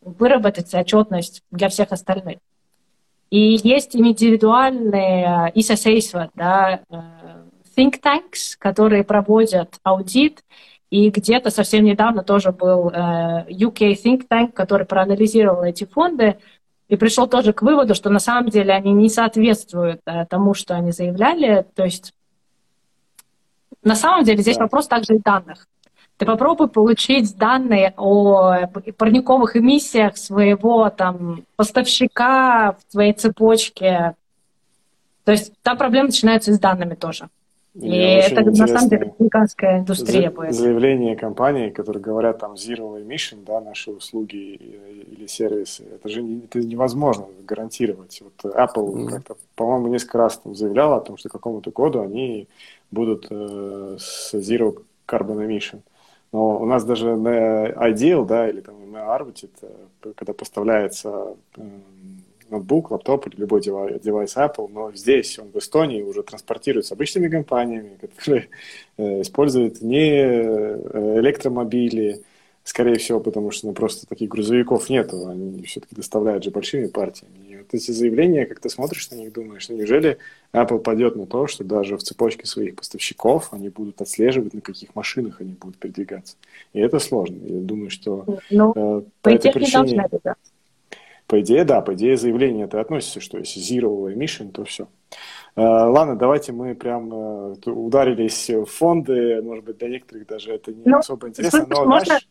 выработать 0.00 0.72
отчетность 0.74 1.42
для 1.50 1.68
всех 1.68 1.92
остальных. 1.92 2.38
И 3.30 3.60
есть 3.62 3.94
индивидуальные 3.94 5.52
ISA 5.54 6.30
да, 6.34 6.80
э, 6.88 7.00
think 7.76 8.00
tanks, 8.02 8.56
которые 8.58 9.04
проводят 9.04 9.78
аудит, 9.82 10.42
и 10.92 11.08
где-то 11.08 11.48
совсем 11.48 11.84
недавно 11.84 12.22
тоже 12.22 12.52
был 12.52 12.90
э, 12.90 13.46
UK 13.48 13.96
think 14.04 14.26
tank, 14.30 14.52
который 14.52 14.84
проанализировал 14.84 15.62
эти 15.62 15.84
фонды, 15.86 16.36
и 16.88 16.96
пришел 16.96 17.26
тоже 17.26 17.54
к 17.54 17.62
выводу, 17.62 17.94
что 17.94 18.10
на 18.10 18.18
самом 18.18 18.50
деле 18.50 18.74
они 18.74 18.92
не 18.92 19.08
соответствуют 19.08 20.02
э, 20.04 20.26
тому, 20.26 20.52
что 20.52 20.74
они 20.74 20.92
заявляли. 20.92 21.66
То 21.74 21.84
есть 21.84 22.12
на 23.82 23.94
самом 23.94 24.24
деле 24.24 24.42
здесь 24.42 24.58
вопрос 24.58 24.86
также 24.86 25.14
и 25.14 25.18
данных. 25.18 25.66
Ты 26.18 26.26
попробуй 26.26 26.68
получить 26.68 27.38
данные 27.38 27.94
о 27.96 28.66
парниковых 28.98 29.56
эмиссиях 29.56 30.18
своего 30.18 30.90
там 30.90 31.44
поставщика 31.56 32.72
в 32.72 32.92
твоей 32.92 33.14
цепочке. 33.14 34.14
То 35.24 35.32
есть 35.32 35.54
та 35.62 35.74
проблема 35.74 36.08
начинается 36.08 36.52
с 36.52 36.58
данными 36.58 36.96
тоже. 36.96 37.30
И 37.74 37.88
это 37.90 38.42
на 38.42 38.66
самом 38.66 38.88
деле 38.90 39.14
американская 39.18 39.78
индустрия 39.78 40.28
за, 40.28 40.36
будет. 40.36 40.54
Заявления 40.54 41.16
компаний, 41.16 41.70
которые 41.70 42.02
говорят 42.02 42.38
там 42.38 42.52
zero 42.54 43.02
emission, 43.02 43.44
да, 43.46 43.62
наши 43.62 43.90
услуги 43.90 44.36
или 44.36 45.26
сервисы, 45.26 45.84
это 45.94 46.08
же 46.10 46.22
не, 46.22 46.40
это 46.40 46.58
невозможно 46.58 47.24
гарантировать. 47.46 48.20
Вот 48.20 48.54
Apple 48.54 48.92
mm-hmm. 48.92 49.08
как-то, 49.08 49.36
по-моему, 49.54 49.86
несколько 49.88 50.18
раз 50.18 50.36
там 50.36 50.54
заявляла 50.54 50.96
о 50.96 51.00
том, 51.00 51.16
что 51.16 51.30
к 51.30 51.32
какому-то 51.32 51.70
году 51.70 52.02
они 52.02 52.46
будут 52.90 53.28
э, 53.30 53.96
с 53.98 54.34
Zero 54.34 54.76
Carbon 55.08 55.46
Emission. 55.46 55.80
Но 56.30 56.58
у 56.58 56.66
нас 56.66 56.84
даже 56.84 57.16
на 57.16 57.68
Ideal, 57.68 58.26
да, 58.26 58.50
или 58.50 58.60
там 58.60 58.74
на 58.92 58.98
Arvitit, 59.16 59.50
э, 59.62 60.12
когда 60.14 60.34
поставляется 60.34 61.36
э, 61.56 61.62
ноутбук, 62.52 62.90
лаптоп 62.90 63.26
или 63.26 63.40
любой 63.40 63.60
девайс 63.60 64.36
Apple, 64.36 64.70
но 64.72 64.92
здесь 64.92 65.38
он 65.38 65.50
в 65.50 65.58
Эстонии 65.58 66.02
уже 66.02 66.22
транспортируется 66.22 66.94
обычными 66.94 67.28
компаниями, 67.28 67.98
которые 68.16 68.48
э, 68.96 69.22
используют 69.22 69.82
не 69.82 70.10
э, 70.12 71.18
электромобили, 71.18 72.22
скорее 72.64 72.98
всего, 72.98 73.18
потому 73.18 73.50
что 73.50 73.66
ну, 73.66 73.72
просто 73.72 74.06
таких 74.06 74.28
грузовиков 74.28 74.88
нету, 74.88 75.26
они 75.26 75.62
все-таки 75.64 75.96
доставляют 75.96 76.44
же 76.44 76.50
большими 76.50 76.86
партиями. 76.86 77.34
И 77.48 77.56
вот 77.56 77.66
эти 77.72 77.90
заявления, 77.90 78.46
как 78.46 78.60
ты 78.60 78.68
смотришь 78.68 79.10
на 79.10 79.16
них, 79.16 79.32
думаешь, 79.32 79.68
ну 79.68 79.76
неужели 79.76 80.18
Apple 80.52 80.78
пойдет 80.78 81.16
на 81.16 81.26
то, 81.26 81.46
что 81.46 81.64
даже 81.64 81.96
в 81.96 82.02
цепочке 82.02 82.46
своих 82.46 82.76
поставщиков 82.76 83.48
они 83.52 83.68
будут 83.68 84.00
отслеживать, 84.00 84.54
на 84.54 84.60
каких 84.60 84.94
машинах 84.94 85.40
они 85.40 85.54
будут 85.54 85.76
передвигаться. 85.78 86.36
И 86.72 86.80
это 86.80 86.98
сложно. 87.00 87.38
Я 87.44 87.60
думаю, 87.60 87.90
что 87.90 88.38
ну, 88.50 88.72
э, 88.76 89.02
по, 89.22 89.28
этой 89.30 89.52
причине... 89.52 90.08
Да. 90.22 90.36
По 91.32 91.40
идее, 91.40 91.64
да, 91.64 91.80
по 91.80 91.94
идее 91.94 92.18
заявление 92.18 92.66
это 92.66 92.78
относится, 92.78 93.18
что 93.20 93.38
если 93.38 93.58
zero 93.58 94.14
emission, 94.14 94.50
то 94.50 94.64
все. 94.64 94.86
Э, 95.56 95.62
ладно, 95.62 96.14
давайте 96.14 96.52
мы 96.52 96.74
прям 96.74 97.10
э, 97.10 97.54
ударились 97.70 98.50
в 98.50 98.66
фонды, 98.66 99.40
может 99.40 99.64
быть, 99.64 99.78
для 99.78 99.88
некоторых 99.88 100.26
даже 100.26 100.52
это 100.52 100.74
не 100.74 100.82
ну, 100.84 100.98
особо 100.98 101.30
интересно, 101.30 101.64
но 101.70 101.86
можно, 101.86 102.04
знаешь... 102.04 102.28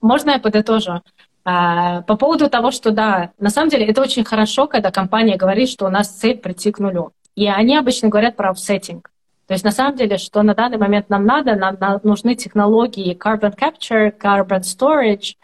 можно 0.00 0.30
я 0.30 0.38
подытожу? 0.38 1.02
А, 1.44 2.02
по 2.02 2.16
поводу 2.16 2.48
того, 2.48 2.70
что 2.70 2.92
да, 2.92 3.32
на 3.40 3.50
самом 3.50 3.70
деле 3.70 3.86
это 3.86 4.02
очень 4.02 4.22
хорошо, 4.22 4.68
когда 4.68 4.92
компания 4.92 5.36
говорит, 5.36 5.68
что 5.68 5.86
у 5.86 5.90
нас 5.90 6.06
цель 6.08 6.38
прийти 6.38 6.70
к 6.70 6.78
нулю. 6.78 7.10
И 7.34 7.48
они 7.48 7.76
обычно 7.76 8.08
говорят 8.08 8.36
про 8.36 8.50
офсеттинг. 8.50 9.10
То 9.48 9.54
есть 9.54 9.64
на 9.64 9.72
самом 9.72 9.96
деле, 9.96 10.16
что 10.16 10.44
на 10.44 10.54
данный 10.54 10.78
момент 10.78 11.10
нам 11.10 11.24
надо, 11.26 11.56
нам 11.56 11.76
нужны 12.04 12.36
технологии 12.36 13.18
carbon 13.18 13.56
capture, 13.58 14.16
carbon 14.16 14.60
storage, 14.60 15.34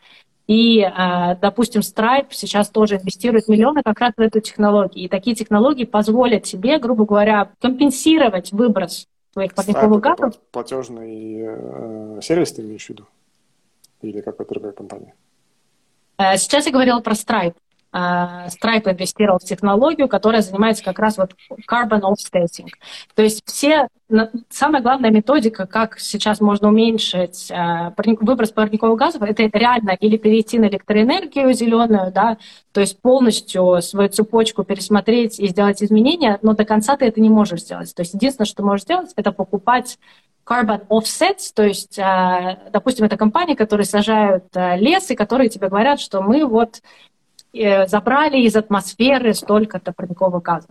и, 0.46 0.82
а, 0.82 1.36
допустим, 1.36 1.80
Stripe 1.80 2.28
сейчас 2.30 2.68
тоже 2.68 2.96
инвестирует 2.96 3.48
миллионы 3.48 3.82
как 3.82 3.98
раз 4.00 4.12
в 4.16 4.20
эту 4.20 4.40
технологию. 4.40 5.06
И 5.06 5.08
такие 5.08 5.34
технологии 5.34 5.84
позволят 5.84 6.42
тебе, 6.42 6.78
грубо 6.78 7.06
говоря, 7.06 7.50
компенсировать 7.60 8.52
выброс 8.52 9.06
твоих 9.32 9.54
парниковых 9.54 10.00
газов. 10.00 10.34
Платежный 10.52 11.40
э, 11.40 12.20
сервис 12.22 12.52
ты 12.52 12.62
имеешь 12.62 12.84
в 12.84 12.90
виду? 12.90 13.06
Или 14.02 14.20
какая-то 14.20 14.52
другая 14.52 14.72
компания? 14.72 15.14
Э, 16.18 16.36
сейчас 16.36 16.66
я 16.66 16.72
говорила 16.72 17.00
про 17.00 17.14
Stripe. 17.14 17.54
А, 17.96 18.48
Stripe 18.48 18.90
инвестировал 18.90 19.38
в 19.38 19.44
технологию, 19.44 20.08
которая 20.08 20.42
занимается 20.42 20.82
как 20.82 20.98
раз 20.98 21.16
вот 21.16 21.36
carbon 21.70 22.00
offsetting. 22.00 22.66
То 23.14 23.22
есть 23.22 23.44
все, 23.46 23.86
самая 24.50 24.82
главная 24.82 25.10
методика, 25.12 25.64
как 25.66 26.00
сейчас 26.00 26.40
можно 26.40 26.70
уменьшить 26.70 27.52
а, 27.52 27.94
выброс 27.96 28.50
парниковых 28.50 28.98
газов, 28.98 29.22
это 29.22 29.44
реально 29.44 29.92
или 29.92 30.16
перейти 30.16 30.58
на 30.58 30.66
электроэнергию 30.66 31.52
зеленую, 31.52 32.10
да, 32.12 32.38
то 32.72 32.80
есть 32.80 33.00
полностью 33.00 33.80
свою 33.80 34.08
цепочку 34.08 34.64
пересмотреть 34.64 35.38
и 35.38 35.46
сделать 35.46 35.80
изменения, 35.80 36.40
но 36.42 36.54
до 36.54 36.64
конца 36.64 36.96
ты 36.96 37.04
это 37.04 37.20
не 37.20 37.30
можешь 37.30 37.60
сделать. 37.60 37.94
То 37.94 38.02
есть 38.02 38.14
единственное, 38.14 38.46
что 38.46 38.56
ты 38.56 38.62
можешь 38.64 38.82
сделать, 38.82 39.12
это 39.14 39.30
покупать 39.30 40.00
carbon 40.44 40.84
offsets, 40.88 41.52
то 41.54 41.62
есть, 41.62 41.96
а, 42.00 42.58
допустим, 42.72 43.04
это 43.04 43.16
компании, 43.16 43.54
которые 43.54 43.86
сажают 43.86 44.46
лес 44.52 45.12
и 45.12 45.14
которые 45.14 45.48
тебе 45.48 45.68
говорят, 45.68 46.00
что 46.00 46.22
мы 46.22 46.44
вот 46.44 46.80
Э, 46.80 47.13
забрали 47.86 48.38
из 48.38 48.56
атмосферы 48.56 49.34
столько-то 49.34 49.92
парниковых 49.92 50.42
газов. 50.42 50.70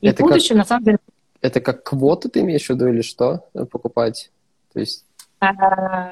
И 0.00 0.08
это 0.08 0.22
в 0.22 0.26
будущем, 0.26 0.56
как, 0.56 0.58
на 0.58 0.64
самом 0.64 0.84
деле... 0.84 0.98
Это 1.40 1.60
как 1.60 1.84
квоты 1.84 2.28
ты 2.28 2.40
имеешь 2.40 2.66
в 2.66 2.70
виду 2.70 2.88
или 2.88 3.02
что 3.02 3.46
э, 3.54 3.64
покупать? 3.64 4.30
То 4.72 4.80
есть... 4.80 5.04
А, 5.40 6.10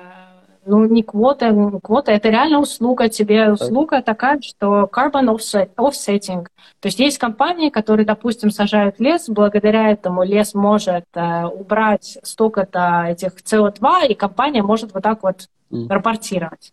ну, 0.67 0.85
не 0.85 1.03
квота, 1.03 1.53
квота, 1.83 2.13
это 2.13 2.29
реально 2.29 2.61
услуга 2.61 3.09
тебе. 3.09 3.51
Услуга 3.51 4.03
такая, 4.03 4.41
что 4.41 4.89
carbon 4.93 5.35
offset, 5.35 5.71
offsetting. 5.77 6.47
То 6.81 6.87
есть 6.87 6.99
есть 7.01 7.19
компании, 7.19 7.71
которые, 7.71 8.07
допустим, 8.07 8.51
сажают 8.51 9.01
лес, 9.01 9.29
благодаря 9.29 9.91
этому 9.91 10.23
лес 10.23 10.55
может 10.55 11.07
э, 11.15 11.45
убрать 11.45 12.19
столько-то 12.23 13.07
этих 13.09 13.33
CO2, 13.37 14.09
и 14.09 14.15
компания 14.15 14.63
может 14.63 14.93
вот 14.93 15.03
так 15.03 15.23
вот 15.23 15.49
mm. 15.71 15.89
рапортировать. 15.89 16.73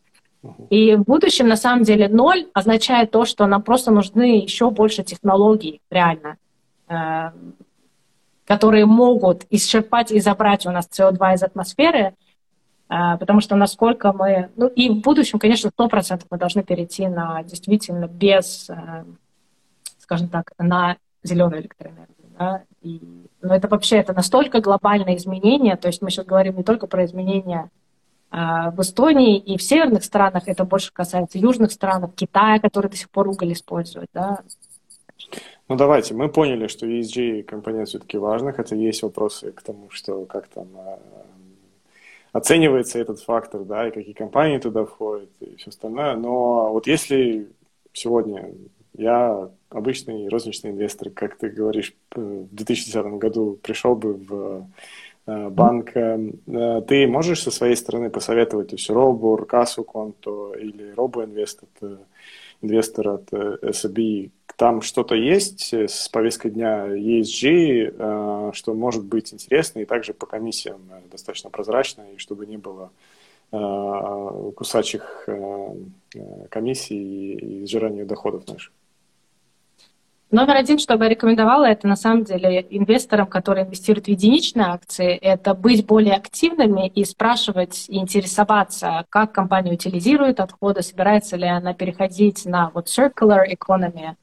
И 0.70 0.96
в 0.96 1.04
будущем, 1.04 1.48
на 1.48 1.56
самом 1.56 1.84
деле, 1.84 2.08
ноль 2.08 2.48
означает 2.54 3.12
то, 3.12 3.26
что 3.26 3.46
нам 3.48 3.62
просто 3.62 3.92
нужны 3.92 4.42
еще 4.42 4.70
больше 4.70 5.04
технологий, 5.04 5.82
реально, 5.90 6.38
э, 6.88 7.32
которые 8.46 8.86
могут 8.86 9.46
исчерпать 9.50 10.12
и 10.12 10.20
забрать 10.20 10.66
у 10.66 10.72
нас 10.72 10.88
СО2 10.90 11.36
из 11.36 11.44
атмосферы, 11.44 12.14
э, 12.90 13.18
потому 13.20 13.42
что 13.42 13.56
насколько 13.56 14.14
мы... 14.14 14.50
Ну 14.56 14.68
и 14.68 14.90
в 14.90 15.02
будущем, 15.02 15.40
конечно, 15.40 15.70
100% 15.78 16.26
мы 16.30 16.38
должны 16.38 16.64
перейти 16.64 17.08
на 17.08 17.44
действительно 17.44 18.08
без, 18.08 18.70
э, 18.70 19.04
скажем 20.00 20.30
так, 20.30 20.52
на 20.58 20.98
зеленую 21.24 21.62
электроэнергию. 21.62 22.28
Да? 22.38 22.64
И, 22.82 23.02
но 23.42 23.56
это 23.56 23.68
вообще 23.68 23.98
это 23.98 24.14
настолько 24.14 24.62
глобальное 24.62 25.16
изменение, 25.16 25.76
то 25.76 25.88
есть 25.88 26.02
мы 26.02 26.10
сейчас 26.10 26.26
говорим 26.26 26.58
не 26.58 26.64
только 26.64 26.88
про 26.88 27.06
изменения 27.06 27.62
а, 27.62 27.70
в 28.30 28.76
Эстонии 28.80 29.38
и 29.38 29.58
в 29.58 29.64
северных 29.64 30.04
странах, 30.04 30.48
это 30.48 30.66
больше 30.66 30.92
касается 30.92 31.38
южных 31.38 31.72
стран, 31.72 32.12
Китая, 32.12 32.60
который 32.60 32.90
до 32.90 32.98
сих 32.98 33.10
пор 33.10 33.28
уголь 33.30 33.54
использует, 33.54 34.10
да. 34.14 34.40
Ну 35.70 35.76
давайте, 35.76 36.14
мы 36.14 36.30
поняли, 36.30 36.68
что 36.68 36.86
ESG 36.86 37.44
компонент 37.44 37.90
все-таки 37.90 38.18
важно, 38.18 38.54
хотя 38.54 38.76
есть 38.76 39.04
вопросы 39.04 39.52
к 39.52 39.62
тому, 39.62 39.90
что 39.90 40.24
как 40.26 40.48
там 40.48 40.68
а, 40.78 41.00
оценивается 42.32 43.00
этот 43.00 43.20
фактор, 43.20 43.64
да, 43.64 43.88
и 43.88 43.92
какие 43.92 44.14
компании 44.14 44.60
туда 44.60 44.86
входят 44.86 45.30
и 45.42 45.56
все 45.58 45.70
остальное. 45.70 46.16
Но 46.16 46.72
вот 46.72 46.88
если 46.88 47.50
сегодня 47.92 48.54
я 48.94 49.50
обычный 49.70 50.30
розничный 50.30 50.72
инвестор, 50.72 51.10
как 51.10 51.38
ты 51.38 51.50
говоришь, 51.50 51.94
в 52.16 52.48
2010 52.56 53.06
году 53.20 53.60
пришел 53.62 53.96
бы 53.96 54.14
в 54.14 54.68
Э, 55.28 55.50
банк. 55.50 55.92
Э, 55.96 56.82
ты 56.88 57.06
можешь 57.06 57.44
со 57.44 57.52
своей 57.52 57.76
стороны 57.76 58.10
посоветовать, 58.10 58.70
то 58.70 58.76
есть 58.76 58.90
Робур, 58.90 59.46
Кассу 59.46 59.84
Конто 59.84 60.54
или 60.54 60.94
это 61.80 62.00
инвестор 62.62 63.10
от 63.10 63.32
SAB, 63.32 64.32
там 64.56 64.82
что-то 64.82 65.14
есть 65.14 65.74
с 65.74 66.10
повесткой 66.10 66.50
дня 66.50 66.88
ESG, 66.88 68.54
что 68.54 68.74
может 68.74 69.06
быть 69.06 69.32
интересно, 69.32 69.80
и 69.80 69.86
также 69.86 70.16
по 70.16 70.26
комиссиям 70.26 70.82
достаточно 71.12 71.52
прозрачно, 71.52 72.06
и 72.16 72.18
чтобы 72.18 72.48
не 72.48 72.58
было 72.58 72.90
кусачих 74.56 75.30
комиссий 76.50 77.34
и 77.34 77.66
сжирания 77.68 78.06
доходов 78.06 78.48
наших. 78.48 78.74
Номер 80.30 80.58
один, 80.58 80.78
что 80.78 80.98
бы 80.98 81.06
я 81.06 81.10
рекомендовала, 81.10 81.64
это 81.64 81.88
на 81.88 81.96
самом 81.96 82.26
деле 82.26 82.66
инвесторам, 82.70 83.28
которые 83.28 83.66
инвестируют 83.66 84.08
в 84.08 84.10
единичные 84.10 84.68
акции, 84.68 85.16
это 85.16 85.54
быть 85.54 85.86
более 85.86 86.16
активными 86.16 86.90
и 86.90 87.06
спрашивать, 87.06 87.86
и 87.88 87.98
интересоваться, 87.98 89.06
как 89.08 89.32
компания 89.32 89.72
утилизирует 89.72 90.42
отходы, 90.42 90.82
собирается 90.82 91.38
ли 91.38 91.48
она 91.48 91.74
переходить 91.74 92.46
на 92.46 92.72
вот 92.74 92.88
circular 92.88 93.44
economy, 93.50 94.16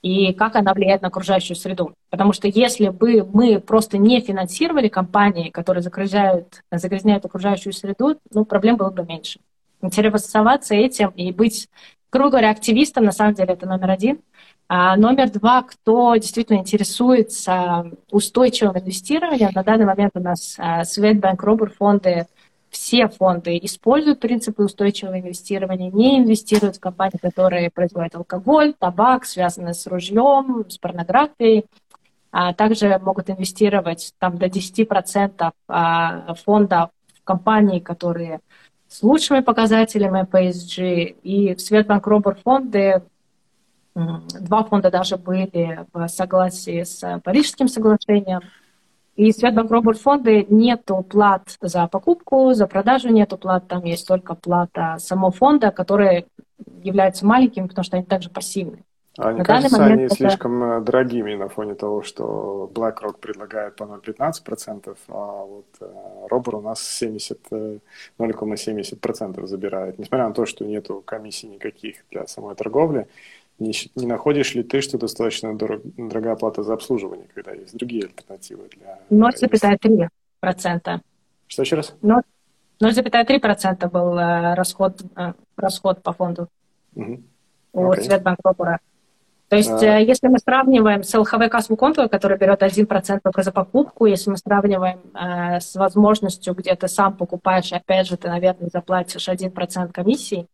и 0.00 0.32
как 0.32 0.56
она 0.56 0.72
влияет 0.72 1.02
на 1.02 1.08
окружающую 1.08 1.56
среду. 1.56 1.92
Потому 2.08 2.32
что 2.32 2.48
если 2.48 2.88
бы 2.88 3.22
мы 3.30 3.60
просто 3.60 3.98
не 3.98 4.18
финансировали 4.22 4.88
компании, 4.88 5.50
которые 5.50 5.82
загрязняют, 5.82 6.62
загрязняют 6.70 7.26
окружающую 7.26 7.74
среду, 7.74 8.16
ну, 8.32 8.46
проблем 8.46 8.78
было 8.78 8.90
бы 8.90 9.04
меньше. 9.04 9.40
Интересоваться 9.82 10.74
этим 10.74 11.10
и 11.10 11.32
быть, 11.32 11.68
грубо 12.10 12.30
говоря, 12.30 12.50
активистом, 12.50 13.04
на 13.04 13.12
самом 13.12 13.34
деле, 13.34 13.52
это 13.52 13.66
номер 13.66 13.90
один. 13.90 14.20
А 14.72 14.96
номер 14.96 15.32
два, 15.32 15.64
кто 15.64 16.14
действительно 16.14 16.58
интересуется 16.58 17.90
устойчивым 18.08 18.78
инвестированием, 18.78 19.50
на 19.52 19.64
данный 19.64 19.84
момент 19.84 20.12
у 20.14 20.20
нас 20.20 20.54
а, 20.58 20.84
Светбанк, 20.84 21.42
Робер 21.42 21.72
фонды, 21.72 22.28
все 22.68 23.08
фонды 23.08 23.58
используют 23.60 24.20
принципы 24.20 24.62
устойчивого 24.62 25.18
инвестирования, 25.18 25.90
не 25.90 26.20
инвестируют 26.20 26.76
в 26.76 26.80
компании, 26.80 27.18
которые 27.20 27.70
производят 27.70 28.14
алкоголь, 28.14 28.72
табак, 28.78 29.24
связанные 29.24 29.74
с 29.74 29.88
ружьем, 29.88 30.64
с 30.68 30.78
порнографией. 30.78 31.66
А 32.30 32.54
также 32.54 32.96
могут 33.00 33.28
инвестировать 33.28 34.14
там, 34.20 34.38
до 34.38 34.46
10% 34.46 35.50
а, 35.66 36.34
фонда 36.34 36.90
в 37.18 37.24
компании, 37.24 37.80
которые 37.80 38.38
с 38.86 39.02
лучшими 39.02 39.40
показателями 39.40 40.24
по 40.26 40.40
ESG. 40.40 41.16
И 41.24 41.56
в 41.56 41.60
Светбанк 41.60 42.06
Робер 42.06 42.36
фонды 42.36 43.02
Два 43.94 44.64
фонда 44.64 44.90
даже 44.90 45.16
были 45.16 45.86
в 45.92 46.08
согласии 46.08 46.84
с 46.84 47.20
Парижским 47.24 47.68
соглашением. 47.68 48.40
И 49.16 49.32
Светбанк 49.32 49.70
Робот 49.70 49.98
фонды 49.98 50.46
нету 50.48 51.02
плат 51.02 51.42
за 51.60 51.86
покупку, 51.88 52.54
за 52.54 52.66
продажу 52.66 53.08
нету 53.10 53.36
плат, 53.36 53.68
там 53.68 53.84
есть 53.84 54.06
только 54.06 54.34
плата 54.34 54.96
самого 54.98 55.30
фонда, 55.30 55.70
которые 55.70 56.26
являются 56.82 57.26
маленькими, 57.26 57.66
потому 57.66 57.84
что 57.84 57.96
они 57.96 58.06
также 58.06 58.30
пассивны. 58.30 58.84
А 59.18 59.32
не 59.32 59.42
кажется, 59.42 59.84
они 59.84 60.04
это... 60.04 60.14
слишком 60.14 60.62
э, 60.62 60.80
дорогими 60.80 61.34
на 61.34 61.48
фоне 61.48 61.74
того, 61.74 62.02
что 62.02 62.70
BlackRock 62.72 63.18
предлагает 63.20 63.76
по 63.76 63.84
0,15%, 63.84 64.96
а 65.08 65.44
вот 65.44 65.66
э, 65.80 66.56
у 66.56 66.60
нас 66.60 66.80
70, 66.80 67.38
0,70% 67.50 69.42
э, 69.42 69.46
забирает, 69.46 69.98
несмотря 69.98 70.28
на 70.28 70.34
то, 70.34 70.46
что 70.46 70.64
нету 70.64 71.02
комиссий 71.04 71.48
никаких 71.48 71.96
для 72.10 72.26
самой 72.26 72.54
торговли. 72.54 73.08
Не, 73.60 73.72
не 73.94 74.06
находишь 74.06 74.54
ли 74.54 74.62
ты, 74.62 74.80
что 74.80 74.96
достаточно 74.96 75.56
дорог, 75.56 75.82
дорогая 75.96 76.34
плата 76.34 76.62
за 76.62 76.72
обслуживание, 76.72 77.26
когда 77.34 77.52
есть 77.52 77.76
другие 77.76 78.04
альтернативы 78.04 78.68
для... 78.70 78.98
0,3%. 79.10 81.00
Что 81.46 81.62
еще 81.62 81.76
раз? 81.76 81.94
0,3% 82.02 83.90
был 83.90 84.18
э, 84.18 84.54
расход, 84.54 85.02
э, 85.14 85.34
расход 85.56 86.02
по 86.02 86.14
фонду 86.14 86.48
угу. 86.94 87.20
у 87.74 87.92
okay. 87.92 88.00
Светбанк-Робора. 88.00 88.78
То 89.50 89.56
есть, 89.56 89.82
а... 89.82 89.98
если 89.98 90.28
мы 90.28 90.38
сравниваем 90.38 91.02
с 91.02 91.12
ЛХВ 91.12 91.50
кассовую 91.50 91.76
конту, 91.76 92.08
который 92.08 92.38
берет 92.38 92.62
1% 92.62 93.20
только 93.22 93.42
за 93.42 93.52
покупку, 93.52 94.06
если 94.06 94.30
мы 94.30 94.38
сравниваем 94.38 95.00
э, 95.12 95.60
с 95.60 95.74
возможностью, 95.74 96.54
где 96.54 96.74
ты 96.76 96.88
сам 96.88 97.14
покупаешь, 97.14 97.72
опять 97.74 98.06
же, 98.06 98.16
ты, 98.16 98.28
наверное, 98.28 98.70
заплатишь 98.72 99.28
1% 99.28 99.92
комиссии, 99.92 100.46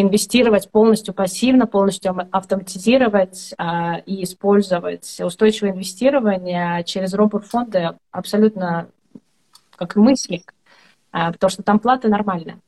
инвестировать 0.00 0.70
полностью 0.70 1.14
пассивно, 1.14 1.66
полностью 1.66 2.16
автоматизировать 2.30 3.54
а, 3.58 3.98
и 4.06 4.24
использовать 4.24 5.20
устойчивое 5.20 5.72
инвестирование 5.72 6.84
через 6.84 7.14
робот-фонды 7.14 7.90
абсолютно 8.10 8.88
как 9.76 9.96
мыслик, 9.96 10.54
а, 11.12 11.32
потому 11.32 11.50
что 11.50 11.62
там 11.62 11.78
платы 11.78 12.08
нормальные. 12.08 12.58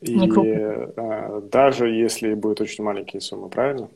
И 0.00 0.30
а, 0.96 1.40
даже 1.42 1.88
если 1.88 2.34
будет 2.34 2.60
очень 2.60 2.84
маленькие 2.84 3.20
суммы, 3.20 3.48
правильно? 3.48 3.88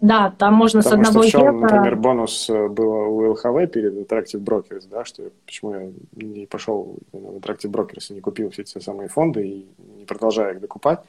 Да, 0.00 0.34
там 0.38 0.54
можно 0.54 0.80
Потому 0.82 1.04
с 1.04 1.08
одного 1.08 1.28
что 1.28 1.28
в 1.28 1.42
чем, 1.42 1.56
евро... 1.56 1.60
например, 1.60 1.96
бонус 1.96 2.48
был 2.48 2.90
у 2.90 3.32
ЛХВ 3.32 3.70
перед 3.70 3.92
Interactive 3.94 4.42
Brokers, 4.42 4.88
да, 4.90 5.04
что 5.04 5.24
почему 5.44 5.74
я 5.74 5.92
не 6.16 6.46
пошел 6.46 6.96
в 7.12 7.36
Interactive 7.36 7.70
Brokers 7.70 8.06
и 8.08 8.14
не 8.14 8.20
купил 8.22 8.48
все 8.48 8.62
эти 8.62 8.78
самые 8.78 9.10
фонды 9.10 9.46
и 9.46 9.66
не 9.98 10.06
продолжаю 10.06 10.54
их 10.54 10.60
докупать, 10.62 11.00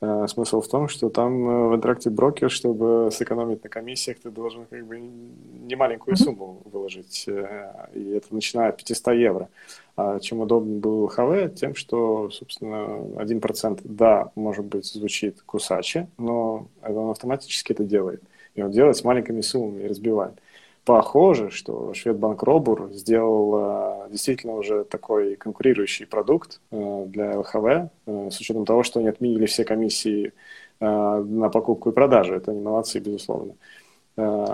смысл 0.00 0.60
в 0.60 0.68
том, 0.68 0.88
что 0.88 1.08
там 1.08 1.48
э, 1.48 1.68
в 1.68 1.72
Interactive 1.74 2.14
Broker, 2.14 2.48
чтобы 2.48 3.10
сэкономить 3.10 3.64
на 3.64 3.70
комиссиях, 3.70 4.18
ты 4.18 4.30
должен 4.30 4.66
как 4.66 4.86
бы 4.86 4.98
немаленькую 4.98 6.16
сумму 6.16 6.60
выложить, 6.64 7.24
э, 7.26 7.88
и 7.94 8.10
это 8.10 8.34
начиная 8.34 8.68
от 8.70 8.76
500 8.76 9.14
евро. 9.14 9.48
А 9.96 10.20
чем 10.20 10.40
удобен 10.40 10.80
был 10.80 11.08
ХВ? 11.08 11.54
Тем, 11.54 11.74
что, 11.74 12.28
собственно, 12.30 12.98
1% 13.16 13.80
да, 13.84 14.30
может 14.34 14.66
быть, 14.66 14.84
звучит 14.84 15.40
кусаче, 15.42 16.08
но 16.18 16.68
он 16.82 17.10
автоматически 17.10 17.72
это 17.72 17.84
делает. 17.84 18.22
И 18.54 18.62
он 18.62 18.70
делает 18.70 18.96
с 18.96 19.04
маленькими 19.04 19.40
суммами 19.40 19.84
и 19.84 19.88
разбивает 19.88 20.34
похоже, 20.86 21.50
что 21.50 21.92
Шведбанк 21.94 22.42
Робур 22.44 22.90
сделал 22.92 24.04
э, 24.06 24.10
действительно 24.10 24.54
уже 24.54 24.84
такой 24.84 25.34
конкурирующий 25.34 26.06
продукт 26.06 26.60
э, 26.70 27.04
для 27.08 27.38
ЛХВ, 27.40 27.90
э, 28.06 28.30
с 28.30 28.40
учетом 28.40 28.64
того, 28.64 28.84
что 28.84 29.00
они 29.00 29.08
отменили 29.08 29.46
все 29.46 29.64
комиссии 29.64 30.32
на 30.78 31.48
покупку 31.48 31.88
и 31.90 31.94
продажу. 31.94 32.34
Это 32.34 32.50
они 32.50 32.60
молодцы, 32.60 32.98
безусловно. 32.98 33.54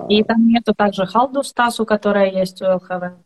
И 0.08 0.22
там 0.22 0.48
нету 0.48 0.72
также 0.72 1.04
халду 1.04 1.42
Стасу, 1.42 1.84
которая 1.84 2.30
есть 2.30 2.62
у 2.62 2.66
ЛХВ. 2.66 3.16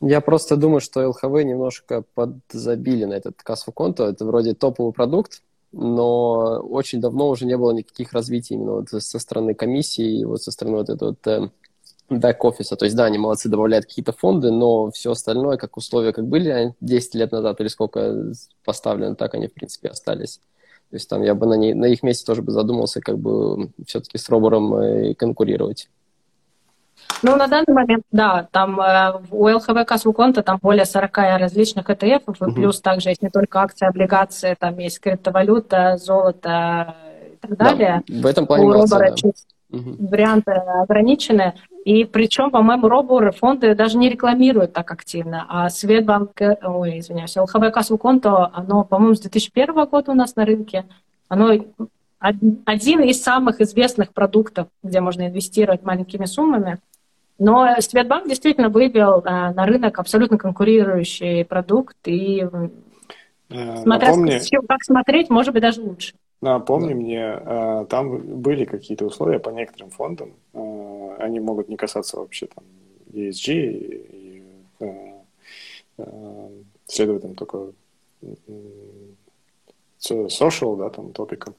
Я 0.00 0.20
просто 0.20 0.56
думаю, 0.56 0.80
что 0.80 1.08
ЛХВ 1.08 1.44
немножко 1.44 2.02
подзабили 2.14 3.04
на 3.04 3.14
этот 3.14 3.40
кассовый 3.44 3.74
конто. 3.74 4.08
Это 4.08 4.24
вроде 4.24 4.54
топовый 4.54 4.92
продукт, 4.92 5.42
но 5.70 6.58
очень 6.68 7.00
давно 7.00 7.28
уже 7.28 7.46
не 7.46 7.56
было 7.56 7.70
никаких 7.70 8.12
развитий 8.12 8.54
именно 8.56 8.72
вот 8.72 8.88
со 8.88 9.18
стороны 9.20 9.54
комиссии 9.54 10.18
и 10.18 10.24
вот 10.24 10.42
со 10.42 10.50
стороны 10.50 10.78
вот 10.78 10.90
этого 10.90 11.10
вот 11.10 11.50
бэк-офиса. 12.08 12.76
То 12.76 12.84
есть, 12.84 12.96
да, 12.96 13.04
они 13.04 13.18
молодцы, 13.18 13.48
добавляют 13.48 13.86
какие-то 13.86 14.12
фонды, 14.12 14.50
но 14.50 14.90
все 14.90 15.12
остальное, 15.12 15.56
как 15.56 15.76
условия, 15.76 16.12
как 16.12 16.26
были 16.26 16.74
10 16.80 17.14
лет 17.14 17.32
назад 17.32 17.60
или 17.60 17.68
сколько 17.68 18.32
поставлено, 18.64 19.14
так 19.14 19.34
они, 19.34 19.48
в 19.48 19.52
принципе, 19.52 19.88
остались. 19.88 20.40
То 20.90 20.96
есть 20.96 21.08
там 21.08 21.22
я 21.22 21.34
бы 21.34 21.46
на, 21.46 21.54
ней, 21.54 21.74
на 21.74 21.86
их 21.86 22.02
месте 22.02 22.24
тоже 22.24 22.42
бы 22.42 22.52
задумался, 22.52 23.00
как 23.00 23.18
бы 23.18 23.70
все-таки 23.86 24.18
с 24.18 24.28
Робором 24.28 24.74
э, 24.74 25.14
конкурировать. 25.14 25.88
Ну, 27.22 27.36
на 27.36 27.48
данный 27.48 27.72
момент, 27.72 28.04
да, 28.12 28.48
там 28.52 28.80
э, 28.80 29.20
у 29.30 29.48
ЛХВ 29.48 29.84
Касвуконта 29.86 30.42
там 30.42 30.58
более 30.62 30.84
40 30.84 31.16
различных 31.38 31.88
ETF, 31.88 32.22
и 32.26 32.44
угу. 32.44 32.52
плюс 32.52 32.80
также 32.80 33.08
есть 33.08 33.22
не 33.22 33.30
только 33.30 33.60
акции, 33.60 33.88
облигации, 33.88 34.56
там 34.58 34.78
есть 34.78 35.00
криптовалюта, 35.00 35.96
золото 35.96 36.94
и 37.32 37.36
так 37.36 37.56
далее. 37.56 38.02
Да, 38.06 38.22
в 38.22 38.26
этом 38.26 38.46
плане 38.46 38.64
у 38.64 38.68
молодцы, 38.68 38.94
Робора 38.94 39.10
да. 39.10 39.32
Угу. 39.74 40.08
варианты 40.08 40.52
ограничены. 40.52 41.54
И 41.84 42.04
причем, 42.04 42.50
по-моему, 42.50 42.88
роборы 42.88 43.32
фонды 43.32 43.74
даже 43.74 43.98
не 43.98 44.08
рекламируют 44.08 44.72
так 44.72 44.90
активно. 44.90 45.44
А 45.48 45.68
Светбанк, 45.68 46.40
ой, 46.62 47.00
извиняюсь, 47.00 47.36
ЛХВ 47.36 47.72
Кассу 47.72 47.98
Конто, 47.98 48.50
оно, 48.52 48.84
по-моему, 48.84 49.14
с 49.14 49.20
2001 49.20 49.84
года 49.86 50.12
у 50.12 50.14
нас 50.14 50.36
на 50.36 50.44
рынке. 50.44 50.86
Оно 51.28 51.52
один 52.64 53.00
из 53.00 53.22
самых 53.22 53.60
известных 53.60 54.12
продуктов, 54.14 54.68
где 54.82 55.00
можно 55.00 55.26
инвестировать 55.26 55.82
маленькими 55.82 56.24
суммами. 56.24 56.78
Но 57.38 57.68
Светбанк 57.80 58.28
действительно 58.28 58.68
вывел 58.68 59.22
а, 59.24 59.52
на 59.52 59.66
рынок 59.66 59.98
абсолютно 59.98 60.38
конкурирующий 60.38 61.44
продукт. 61.44 61.96
И 62.06 62.46
э, 63.50 63.76
смотря 63.82 64.08
Напомни... 64.08 64.66
как 64.66 64.84
смотреть, 64.84 65.30
может 65.30 65.52
быть, 65.52 65.62
даже 65.62 65.82
лучше. 65.82 66.14
Напомни 66.44 66.92
мне, 66.92 67.40
э, 67.40 67.86
там 67.88 68.18
были 68.42 68.66
какие-то 68.66 69.06
условия 69.06 69.38
по 69.38 69.48
некоторым 69.48 69.88
фондам, 69.88 70.34
э, 70.52 71.16
они 71.18 71.40
могут 71.40 71.70
не 71.70 71.76
касаться 71.76 72.18
вообще 72.18 72.48
там 72.54 72.64
ESG 73.14 73.52
и, 73.52 74.42
э, 74.80 76.04
следовательно 76.86 77.34
только 77.34 77.72
social, 79.98 80.76
да, 80.76 80.90
там 80.90 81.12
топиком. 81.12 81.54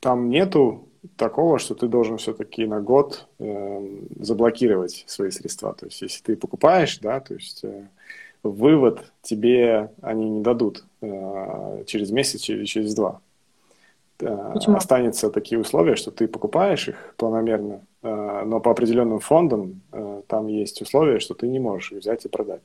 Там 0.00 0.28
нету 0.28 0.88
такого, 1.16 1.58
что 1.58 1.74
ты 1.74 1.88
должен 1.88 2.18
все-таки 2.18 2.66
на 2.66 2.80
год 2.80 3.28
заблокировать 4.20 5.04
свои 5.06 5.30
средства. 5.30 5.72
То 5.72 5.86
есть, 5.86 6.02
если 6.02 6.22
ты 6.22 6.36
покупаешь, 6.36 6.98
да, 6.98 7.20
то 7.20 7.34
есть 7.34 7.64
вывод 8.42 9.12
тебе 9.22 9.90
они 10.00 10.28
не 10.28 10.42
дадут 10.42 10.84
э, 11.00 11.84
через 11.86 12.10
месяц 12.10 12.48
или 12.48 12.64
через 12.64 12.94
два. 12.94 13.20
Э, 14.20 14.50
Почему? 14.54 14.76
Останется 14.76 15.30
такие 15.30 15.60
условия, 15.60 15.96
что 15.96 16.10
ты 16.10 16.28
покупаешь 16.28 16.88
их 16.88 17.14
планомерно, 17.16 17.82
э, 18.02 18.42
но 18.44 18.60
по 18.60 18.70
определенным 18.70 19.20
фондам 19.20 19.82
э, 19.92 20.22
там 20.26 20.46
есть 20.46 20.80
условия, 20.82 21.18
что 21.18 21.34
ты 21.34 21.46
не 21.48 21.58
можешь 21.58 21.92
их 21.92 21.98
взять 21.98 22.24
и 22.24 22.28
продать. 22.28 22.62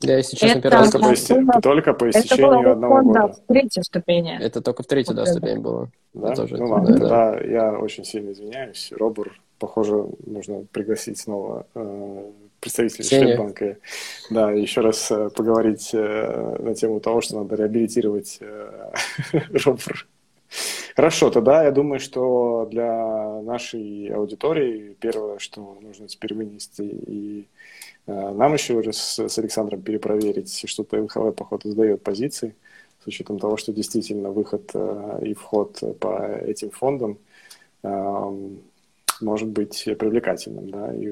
Я, 0.00 0.18
если 0.18 0.36
честно, 0.36 0.60
первый 0.60 0.78
раз... 0.78 0.90
Только, 0.90 1.06
по, 1.08 1.12
исти... 1.12 1.44
только 1.62 1.94
по 1.94 2.10
истечению 2.10 2.60
это 2.60 2.72
одного 2.72 3.02
года. 3.02 3.28
в 3.32 3.46
третьей 3.46 3.82
ступени. 3.82 4.38
Это 4.40 4.60
только 4.60 4.82
в 4.82 4.86
третьей, 4.86 5.14
да, 5.14 5.24
ступень 5.24 5.60
было. 5.60 5.88
Да? 6.12 6.34
тоже 6.34 6.58
ну 6.58 6.66
ладно, 6.66 6.92
тогда 6.92 7.32
да. 7.32 7.40
я 7.40 7.78
очень 7.78 8.04
сильно 8.04 8.32
извиняюсь. 8.32 8.92
Робур, 8.94 9.40
похоже, 9.58 10.06
нужно 10.26 10.66
пригласить 10.70 11.18
снова 11.18 11.66
э, 11.74 12.30
представителей 12.66 13.04
Шведбанка. 13.04 13.76
Да, 14.28 14.50
еще 14.50 14.80
раз 14.80 15.10
э, 15.10 15.30
поговорить 15.30 15.90
э, 15.92 16.56
на 16.58 16.74
тему 16.74 16.98
того, 17.00 17.20
что 17.20 17.36
надо 17.36 17.54
реабилитировать 17.54 18.38
э, 18.40 18.90
Робур. 19.64 20.08
Хорошо, 20.96 21.30
тогда 21.30 21.64
я 21.64 21.70
думаю, 21.70 22.00
что 22.00 22.66
для 22.70 23.40
нашей 23.42 24.08
аудитории 24.08 24.96
первое, 24.98 25.38
что 25.38 25.78
нужно 25.80 26.08
теперь 26.08 26.34
вынести 26.34 26.82
и 26.82 27.46
нам 28.06 28.54
еще 28.54 28.74
уже 28.74 28.92
с, 28.92 29.18
Александром 29.38 29.82
перепроверить, 29.82 30.62
что-то 30.66 31.02
ЛХВ, 31.02 31.34
походу, 31.34 31.70
сдает 31.70 32.04
позиции, 32.04 32.54
с 33.02 33.06
учетом 33.08 33.40
того, 33.40 33.56
что 33.56 33.72
действительно 33.72 34.30
выход 34.30 34.72
и 35.22 35.34
вход 35.34 35.82
по 35.98 36.24
этим 36.46 36.70
фондам 36.70 37.18
э, 37.82 38.32
может 39.20 39.48
быть 39.48 39.84
привлекательным, 39.98 40.70
да, 40.70 40.94
и 40.94 41.08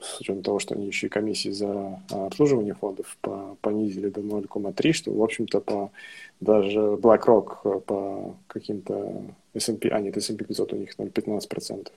с 0.00 0.20
учетом 0.20 0.42
того, 0.42 0.58
что 0.58 0.74
они 0.74 0.86
еще 0.86 1.06
и 1.06 1.10
комиссии 1.10 1.50
за 1.50 2.00
обслуживание 2.10 2.74
фондов 2.74 3.16
понизили 3.60 4.08
до 4.08 4.20
0,3, 4.20 4.92
что, 4.92 5.12
в 5.12 5.22
общем-то, 5.22 5.60
по 5.60 5.90
даже 6.40 6.78
BlackRock 6.78 7.80
по 7.80 8.34
каким-то 8.46 9.22
S&P, 9.54 9.88
а 9.88 10.00
нет, 10.00 10.16
S&P 10.16 10.44
500 10.44 10.72
у 10.72 10.76
них 10.76 10.90
0,15%. 10.98 11.88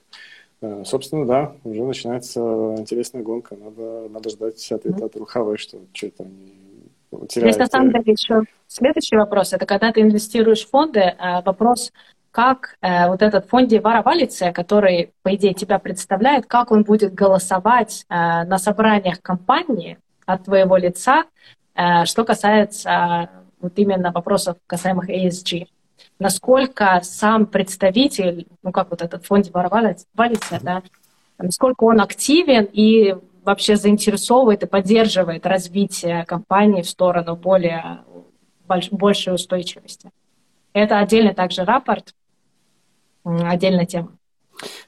Э, 0.60 0.82
собственно, 0.84 1.26
да, 1.26 1.56
уже 1.64 1.82
начинается 1.82 2.40
интересная 2.78 3.22
гонка. 3.22 3.56
Надо, 3.56 4.08
надо 4.08 4.30
ждать 4.30 4.72
ответа 4.72 5.06
от 5.06 5.16
ЛХВ, 5.16 5.58
что 5.60 5.78
что-то 5.92 6.24
они 6.24 7.26
теряют. 7.28 7.54
Здесь 7.54 7.58
на 7.58 7.66
самом 7.66 7.92
деле 7.92 8.12
еще 8.12 8.42
следующий 8.66 9.16
вопрос. 9.16 9.52
Это 9.52 9.66
когда 9.66 9.92
ты 9.92 10.00
инвестируешь 10.00 10.66
в 10.66 10.70
фонды, 10.70 11.00
э, 11.00 11.42
вопрос, 11.44 11.92
как 12.34 12.76
э, 12.80 13.06
вот 13.06 13.22
этот 13.22 13.46
фондивар 13.48 14.02
валиция, 14.02 14.52
который, 14.52 15.12
по 15.22 15.32
идее, 15.36 15.54
тебя 15.54 15.78
представляет, 15.78 16.46
как 16.46 16.72
он 16.72 16.82
будет 16.82 17.14
голосовать 17.14 18.04
на 18.08 18.58
собраниях 18.58 19.22
компании 19.22 19.98
от 20.26 20.44
твоего 20.44 20.76
лица, 20.76 21.24
что 22.04 22.24
касается 22.24 23.30
вот 23.60 23.72
именно 23.76 24.10
вопросов, 24.10 24.56
касаемых 24.66 25.08
ESG. 25.08 25.66
Насколько 26.18 27.00
сам 27.02 27.46
представитель, 27.46 28.46
ну 28.62 28.72
как 28.72 28.90
вот 28.90 29.02
этот 29.02 29.24
фонд 29.26 29.50
валится, 29.52 30.58
да, 30.60 30.82
насколько 31.38 31.84
он 31.84 32.00
активен 32.00 32.68
и 32.72 33.14
вообще 33.44 33.76
заинтересовывает 33.76 34.62
и 34.62 34.66
поддерживает 34.66 35.46
развитие 35.46 36.24
компании 36.24 36.82
в 36.82 36.88
сторону 36.88 37.36
более 37.36 38.00
больш, 38.66 38.90
большей 38.90 39.34
устойчивости. 39.34 40.10
Это 40.72 40.98
отдельный 40.98 41.34
также 41.34 41.64
рапорт, 41.64 42.14
отдельная 43.24 43.86
тема. 43.86 44.16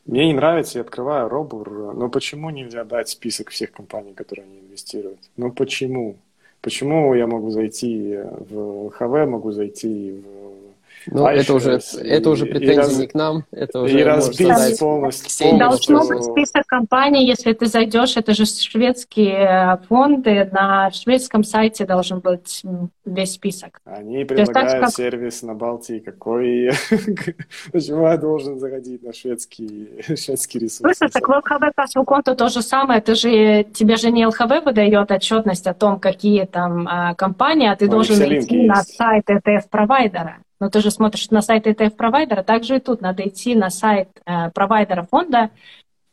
Мне 0.05 0.27
не 0.27 0.35
нравится, 0.35 0.79
я 0.79 0.83
открываю 0.83 1.29
Робур, 1.29 1.95
но 1.95 2.09
почему 2.09 2.51
нельзя 2.51 2.85
дать 2.85 3.09
список 3.09 3.51
всех 3.51 3.73
компаний, 3.73 4.15
которые 4.15 4.45
они 4.47 4.61
инвестируют? 4.61 5.19
Ну 5.37 5.51
почему? 5.51 6.17
Почему 6.61 7.15
я 7.15 7.27
могу 7.27 7.51
зайти 7.51 8.17
в 8.17 8.91
ХВ, 8.91 9.29
могу 9.29 9.53
зайти 9.53 10.13
в 10.13 10.66
ну, 11.07 11.25
а 11.25 11.33
это 11.33 11.55
уже, 11.55 11.79
и, 11.79 12.09
это 12.09 12.31
уже 12.31 12.47
претензии 12.47 12.77
раз, 12.77 12.99
не 12.99 13.07
к 13.07 13.15
нам, 13.15 13.45
это 13.53 13.81
уже 13.81 14.01
и 14.01 14.03
разбить 14.03 14.79
полностью, 14.79 15.59
Должно 15.59 16.07
быть 16.07 16.25
список 16.25 16.67
компаний, 16.67 17.27
если 17.27 17.53
ты 17.53 17.67
зайдешь, 17.67 18.17
это 18.17 18.35
же 18.35 18.45
шведские 18.45 19.81
фонды, 19.89 20.49
на 20.53 20.91
шведском 20.91 21.45
сайте 21.45 21.87
должен 21.87 22.21
быть 22.21 22.63
весь 23.05 23.33
список. 23.33 23.81
Они 23.85 24.25
предлагают 24.25 24.71
так, 24.71 24.81
как... 24.81 24.91
сервис 24.91 25.43
на 25.43 25.55
Балтии, 25.55 26.01
какой... 26.01 26.71
Почему 27.73 28.07
я 28.09 28.17
должен 28.17 28.59
заходить 28.59 29.03
на 29.03 29.13
шведский, 29.13 29.91
шведский 30.17 30.59
ресурс? 30.59 30.97
Слушай, 30.97 31.11
так 31.13 31.29
в 31.29 31.31
ЛХВ 31.31 31.95
по 31.95 32.05
конту 32.05 32.35
то 32.35 32.49
же 32.49 32.63
самое, 32.63 33.01
ты 33.01 33.15
же, 33.15 33.65
тебе 33.65 33.97
же 33.97 34.11
не 34.11 34.27
ЛХВ 34.27 34.65
выдает 34.65 35.11
отчетность 35.11 35.67
о 35.67 35.75
том, 35.75 36.01
какие 36.01 36.45
там 36.45 36.87
а, 36.89 37.15
компании, 37.15 37.69
а 37.69 37.77
ты 37.77 37.89
должен 37.89 38.17
идти 38.17 38.67
на 38.67 38.83
сайт 38.83 39.29
ETF-провайдера. 39.31 40.46
Но 40.59 40.71
ты 40.71 40.81
же 40.81 40.91
смотришь 40.91 41.31
на 41.31 41.43
сайт 41.43 41.67
ETF-провайдера, 41.67 42.43
также 42.43 42.77
и 42.77 42.81
тут 42.81 43.01
надо 43.01 43.27
идти 43.29 43.55
на 43.55 43.71
сайт 43.71 44.09
э, 44.25 44.51
провайдера 44.51 45.03
фонда, 45.03 45.51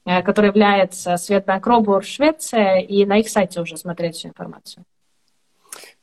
э, 0.05 0.21
который 0.21 0.47
является 0.47 1.15
Светбанк 1.17 1.65
Робур 1.65 2.03
Швеция, 2.03 2.79
и 2.79 3.05
на 3.05 3.19
их 3.19 3.29
сайте 3.29 3.61
уже 3.61 3.77
смотреть 3.77 4.15
всю 4.15 4.29
информацию. 4.29 4.83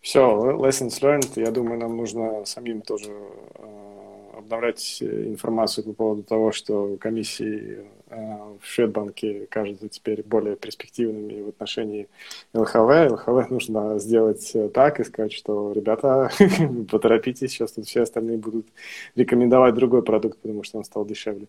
Все, 0.01 0.21
lessons 0.21 1.01
learned. 1.03 1.33
Я 1.37 1.51
думаю, 1.51 1.79
нам 1.79 1.97
нужно 1.97 2.47
самим 2.47 2.81
тоже 2.81 3.11
э, 3.11 4.39
обновлять 4.39 5.03
информацию 5.03 5.85
по 5.85 5.93
поводу 5.93 6.23
того, 6.23 6.53
что 6.53 6.97
комиссии 6.99 7.85
в 8.11 8.67
Шведбанке 8.67 9.47
кажутся 9.47 9.89
теперь 9.89 10.23
более 10.23 10.57
перспективными 10.57 11.43
в 11.43 11.49
отношении 11.49 12.09
ЛХВ. 12.55 13.13
ЛХВ 13.13 13.51
нужно 13.51 13.99
сделать 13.99 14.51
э, 14.55 14.69
так 14.69 14.99
и 15.01 15.05
сказать, 15.05 15.33
что, 15.33 15.73
ребята, 15.73 16.31
поторопитесь, 16.91 17.51
сейчас 17.51 17.73
тут 17.73 17.87
все 17.87 18.03
остальные 18.03 18.39
будут 18.39 18.67
рекомендовать 19.15 19.75
другой 19.75 20.03
продукт, 20.03 20.39
потому 20.39 20.65
что 20.65 20.79
он 20.79 20.85
стал 20.85 21.05
дешевле. 21.05 21.47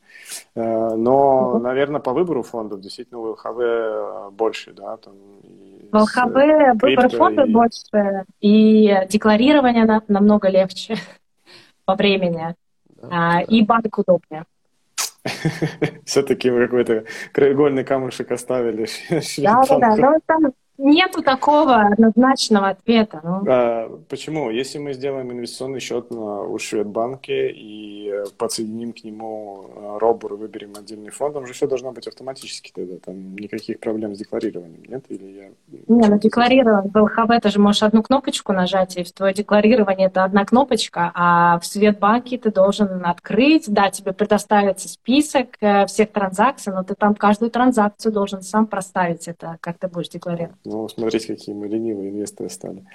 Э, 0.56 0.96
но, 0.96 1.58
наверное, 1.60 2.00
по 2.00 2.14
выбору 2.14 2.44
фондов 2.44 2.82
действительно 2.82 3.20
у 3.20 3.32
ЛХВ 3.32 4.34
больше, 4.34 4.74
да, 4.74 4.98
там 4.98 5.14
в 5.92 5.98
ЛХВ 5.98 6.82
выбор 6.82 7.10
фондов 7.10 7.48
и... 7.48 7.52
больше, 7.52 8.26
и 8.40 9.08
декларирование 9.10 10.02
намного 10.08 10.48
легче 10.48 10.96
по 11.86 11.96
времени, 11.96 12.56
да, 13.02 13.42
и 13.42 13.64
банк 13.64 13.98
удобнее. 13.98 14.46
Все-таки 16.06 16.50
вы 16.50 16.66
какой-то 16.66 17.06
краеугольный 17.32 17.84
камушек 17.84 18.32
оставили. 18.32 18.88
Да, 19.38 19.64
да, 19.70 19.96
да. 19.96 20.14
Там 20.26 20.54
Нету 20.78 21.22
такого 21.22 21.82
однозначного 21.82 22.70
ответа. 22.70 23.22
Ну. 23.24 23.44
А, 23.48 24.00
почему? 24.10 24.50
Если 24.50 24.80
мы 24.80 24.94
сделаем 24.94 25.32
инвестиционный 25.32 25.80
счет 25.80 26.10
на, 26.10 26.42
у 26.42 26.58
Шведбанке 26.58 27.52
и 27.52 28.10
э, 28.10 28.26
подсоединим 28.38 28.94
к 28.94 29.04
нему 29.04 29.66
э, 29.76 29.98
робор 30.00 30.34
и 30.34 30.38
выберем 30.38 30.74
отдельный 30.76 31.12
фонд, 31.12 31.36
там 31.36 31.46
же 31.46 31.54
все 31.54 31.68
должно 31.68 31.92
быть 31.92 32.08
автоматически 32.08 32.72
тогда. 32.74 32.96
Там 32.98 33.36
никаких 33.36 33.80
проблем 33.80 34.16
с 34.16 34.18
декларированием, 34.18 34.84
нет? 34.88 35.06
Или 35.10 35.26
я... 35.26 35.50
Не, 35.88 36.08
ну 36.08 36.18
декларирован 36.18 36.90
в 36.90 36.98
ЛХВ 36.98 37.42
ты 37.42 37.50
же 37.50 37.60
можешь 37.60 37.84
одну 37.84 38.02
кнопочку 38.02 38.52
нажать, 38.54 38.98
и 38.98 39.04
в 39.04 39.12
твое 39.12 39.34
декларирование 39.36 40.08
это 40.08 40.24
одна 40.24 40.46
кнопочка, 40.46 41.12
а 41.14 41.60
в 41.60 41.66
Светбанке 41.66 42.40
ты 42.40 42.52
должен 42.52 43.06
открыть, 43.06 43.72
да, 43.72 43.92
тебе 43.92 44.14
предоставится 44.14 44.90
список 44.90 45.58
э, 45.60 45.86
всех 45.86 46.12
транзакций, 46.12 46.74
но 46.74 46.84
ты 46.84 46.96
там 46.96 47.14
каждую 47.14 47.52
транзакцию 47.52 48.12
должен 48.12 48.42
сам 48.42 48.66
проставить 48.66 49.28
это, 49.28 49.58
как 49.62 49.78
ты 49.78 49.88
будешь 49.88 50.10
декларировать. 50.10 50.58
Ну, 50.72 50.88
смотрите, 50.90 51.28
какие 51.28 51.54
мы 51.54 51.68
ленивые 51.68 52.10
инвесторы 52.10 52.50
стали. 52.50 52.86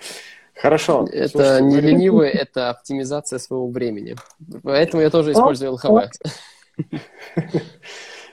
Хорошо. 0.55 1.07
Это 1.13 1.29
Слушайте, 1.29 1.65
не 1.65 1.75
мы... 1.77 1.81
ленивые, 1.81 2.33
это 2.33 2.71
оптимизация 2.71 3.39
своего 3.39 3.69
времени. 3.69 4.17
Поэтому 4.63 5.03
я 5.03 5.11
тоже 5.11 5.33
использую 5.33 5.73
ЛХВ. 5.73 6.11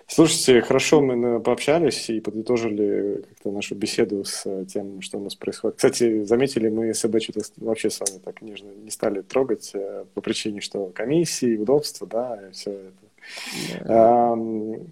Слушайте, 0.07 0.61
хорошо, 0.61 1.01
мы 1.01 1.39
пообщались 1.39 2.09
и 2.09 2.19
подытожили 2.19 3.25
как-то 3.29 3.51
нашу 3.51 3.75
беседу 3.75 4.23
с 4.23 4.65
тем, 4.65 5.01
что 5.01 5.17
у 5.17 5.23
нас 5.23 5.33
происходит. 5.33 5.77
Кстати, 5.77 6.23
заметили, 6.23 6.69
мы 6.69 6.93
СБ 6.93 7.19
что-то 7.19 7.41
вообще 7.57 7.89
с 7.89 7.99
вами 7.99 8.19
так 8.23 8.41
нежно 8.41 8.69
не 8.69 8.91
стали 8.91 9.21
трогать 9.21 9.71
э, 9.73 10.05
по 10.13 10.21
причине, 10.21 10.61
что 10.61 10.87
комиссии, 10.87 11.57
удобства, 11.57 12.05
да, 12.05 12.39
и 12.47 12.51
все 12.51 12.71
это. 12.71 12.91
Да. 13.85 14.35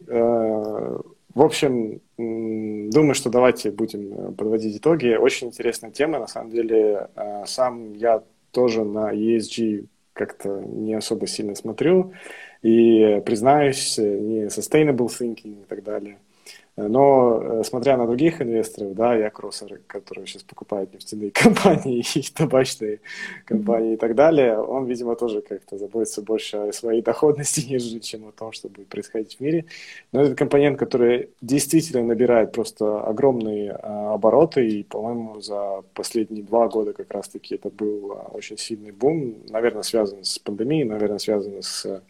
А, 0.10 1.02
в 1.34 1.41
общем, 1.41 2.01
думаю, 2.17 3.13
что 3.13 3.29
давайте 3.29 3.71
будем 3.71 4.13
э, 4.13 4.32
подводить 4.34 4.77
итоги. 4.77 5.15
Очень 5.15 5.47
интересная 5.47 5.91
тема, 5.91 6.19
на 6.19 6.27
самом 6.27 6.51
деле. 6.51 7.07
Э, 7.15 7.43
сам 7.45 7.93
я 7.93 8.23
тоже 8.51 8.84
на 8.84 9.13
ESG 9.13 9.86
как-то 10.13 10.61
не 10.61 10.93
особо 10.93 11.27
сильно 11.27 11.55
смотрю. 11.55 12.13
И, 12.61 13.21
признаюсь, 13.25 13.97
не 13.97 14.45
sustainable 14.45 15.07
thinking 15.07 15.61
и 15.61 15.65
так 15.67 15.84
далее– 15.84 16.19
но, 16.78 17.41
э, 17.41 17.63
смотря 17.65 17.97
на 17.97 18.07
других 18.07 18.41
инвесторов, 18.41 18.93
да, 18.93 19.13
я 19.15 19.30
кроссер, 19.30 19.82
который 19.88 20.26
сейчас 20.26 20.43
покупает 20.43 20.93
нефтяные 20.93 21.32
компании 21.34 22.03
и 22.15 22.22
табачные 22.34 23.01
компании 23.45 23.93
и 23.93 23.97
так 23.97 24.15
далее, 24.15 24.57
он, 24.57 24.86
видимо, 24.86 25.15
тоже 25.15 25.41
как-то 25.41 25.78
заботится 25.78 26.22
больше 26.22 26.57
о 26.57 26.72
своей 26.72 27.01
доходности, 27.01 27.65
нежели 27.69 27.99
чем 27.99 28.28
о 28.28 28.32
том, 28.32 28.53
что 28.53 28.69
будет 28.69 28.88
происходить 28.88 29.36
в 29.38 29.39
мире. 29.41 29.65
Но 30.13 30.22
это 30.22 30.36
компонент, 30.36 30.80
который 30.80 31.30
действительно 31.41 32.03
набирает 32.03 32.53
просто 32.53 33.01
огромные 33.01 33.72
а, 33.72 34.13
обороты, 34.13 34.65
и, 34.65 34.84
по-моему, 34.84 35.41
за 35.41 35.84
последние 35.93 36.43
два 36.43 36.69
года 36.69 36.93
как 36.93 37.11
раз-таки 37.11 37.55
это 37.55 37.69
был 37.69 38.13
а, 38.13 38.32
очень 38.32 38.57
сильный 38.57 38.91
бум, 38.91 39.36
наверное, 39.49 39.84
связан 39.84 40.24
с 40.24 40.39
пандемией, 40.39 40.86
наверное, 40.86 41.19
связан 41.19 41.61
с 41.61 42.01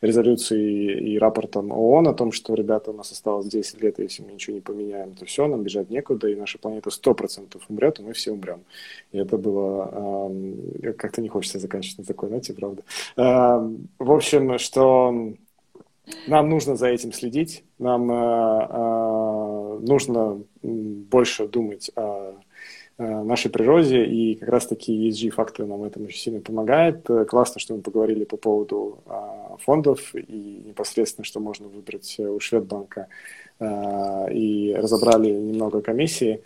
резолюцией 0.00 1.14
и 1.14 1.18
рапортом 1.18 1.72
ООН 1.72 2.08
о 2.08 2.14
том, 2.14 2.30
что, 2.30 2.54
ребята, 2.54 2.92
у 2.92 2.94
нас 2.94 3.10
осталось 3.10 3.46
10 3.46 3.82
лет, 3.82 3.98
если 4.04 4.22
мы 4.22 4.32
ничего 4.32 4.54
не 4.54 4.60
поменяем, 4.60 5.14
то 5.14 5.24
все, 5.24 5.46
нам 5.46 5.62
бежать 5.62 5.90
некуда, 5.90 6.28
и 6.28 6.34
наша 6.34 6.58
планета 6.58 6.90
100% 6.90 7.60
умрет, 7.68 7.98
и 7.98 8.02
мы 8.02 8.12
все 8.12 8.32
умрем. 8.32 8.60
И 9.12 9.18
это 9.18 9.36
было... 9.36 10.28
Э, 10.82 10.92
как-то 10.92 11.20
не 11.20 11.28
хочется 11.28 11.58
заканчивать 11.58 11.98
на 11.98 12.04
такой 12.04 12.30
ноте, 12.30 12.54
правда. 12.54 12.82
Э, 13.16 13.68
в 13.98 14.12
общем, 14.12 14.58
что 14.58 15.34
нам 16.26 16.50
нужно 16.50 16.76
за 16.76 16.88
этим 16.88 17.12
следить, 17.12 17.64
нам 17.78 18.10
э, 18.10 18.66
э, 18.70 19.78
нужно 19.80 20.42
больше 20.62 21.48
думать 21.48 21.90
о 21.96 22.34
нашей 22.96 23.50
природе, 23.50 24.04
и 24.04 24.36
как 24.36 24.48
раз-таки 24.50 25.08
ESG-фактор 25.08 25.66
нам 25.66 25.82
этом 25.82 26.04
очень 26.04 26.20
сильно 26.20 26.40
помогает. 26.40 27.08
Э, 27.10 27.24
классно, 27.24 27.60
что 27.60 27.74
мы 27.74 27.82
поговорили 27.82 28.24
по 28.24 28.36
поводу 28.36 29.02
а, 29.06 29.56
фондов 29.60 30.14
и 30.14 30.62
непосредственно, 30.64 31.24
что 31.24 31.40
можно 31.40 31.66
выбрать 31.66 32.20
у 32.20 32.38
Шведбанка, 32.38 33.08
и 33.60 34.74
разобрали 34.76 35.30
немного 35.30 35.80
комиссии. 35.80 36.40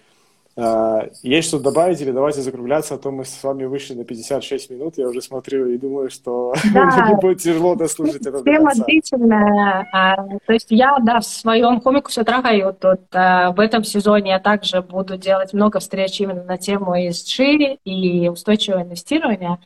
А, 0.60 1.08
есть 1.22 1.46
что 1.46 1.60
добавить 1.60 2.00
или 2.00 2.10
давайте 2.10 2.40
закругляться, 2.40 2.94
а 2.94 2.98
то 2.98 3.12
мы 3.12 3.24
с 3.24 3.44
вами 3.44 3.64
вышли 3.66 3.94
на 3.94 4.04
56 4.04 4.70
минут, 4.70 4.98
я 4.98 5.08
уже 5.08 5.22
смотрю 5.22 5.68
и 5.68 5.78
думаю, 5.78 6.10
что 6.10 6.52
да. 6.74 7.16
будет 7.22 7.38
тяжело 7.38 7.76
дослушать 7.76 8.26
это 8.26 8.42
Тема 8.42 8.72
длительная. 8.74 9.88
А, 9.92 10.16
то 10.16 10.52
есть 10.52 10.66
я, 10.70 10.98
да, 10.98 11.20
в 11.20 11.24
своем 11.26 11.80
комикусе 11.80 12.24
трагаю 12.24 12.74
тут 12.74 13.02
а, 13.12 13.52
в 13.52 13.60
этом 13.60 13.84
сезоне 13.84 14.32
я 14.32 14.40
также 14.40 14.82
буду 14.82 15.16
делать 15.16 15.52
много 15.52 15.78
встреч 15.78 16.20
именно 16.20 16.42
на 16.42 16.58
тему 16.58 16.96
ESG 16.96 17.78
и 17.84 18.28
устойчивого 18.28 18.82
инвестирования. 18.82 19.60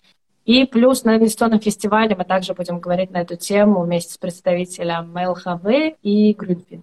И 0.44 0.66
плюс 0.66 1.04
на 1.04 1.16
инвестиционном 1.16 1.60
фестивале 1.60 2.14
мы 2.14 2.24
также 2.24 2.52
будем 2.52 2.80
говорить 2.80 3.12
на 3.12 3.22
эту 3.22 3.36
тему 3.36 3.80
вместе 3.80 4.12
с 4.12 4.18
представителем 4.18 5.16
ЛХВ 5.16 5.96
и 6.02 6.34
Грюнфин. 6.34 6.82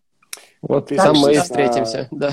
Вот, 0.62 0.88
там 0.90 1.18
мы 1.18 1.34
и 1.34 1.38
встретимся, 1.38 2.08
да. 2.12 2.32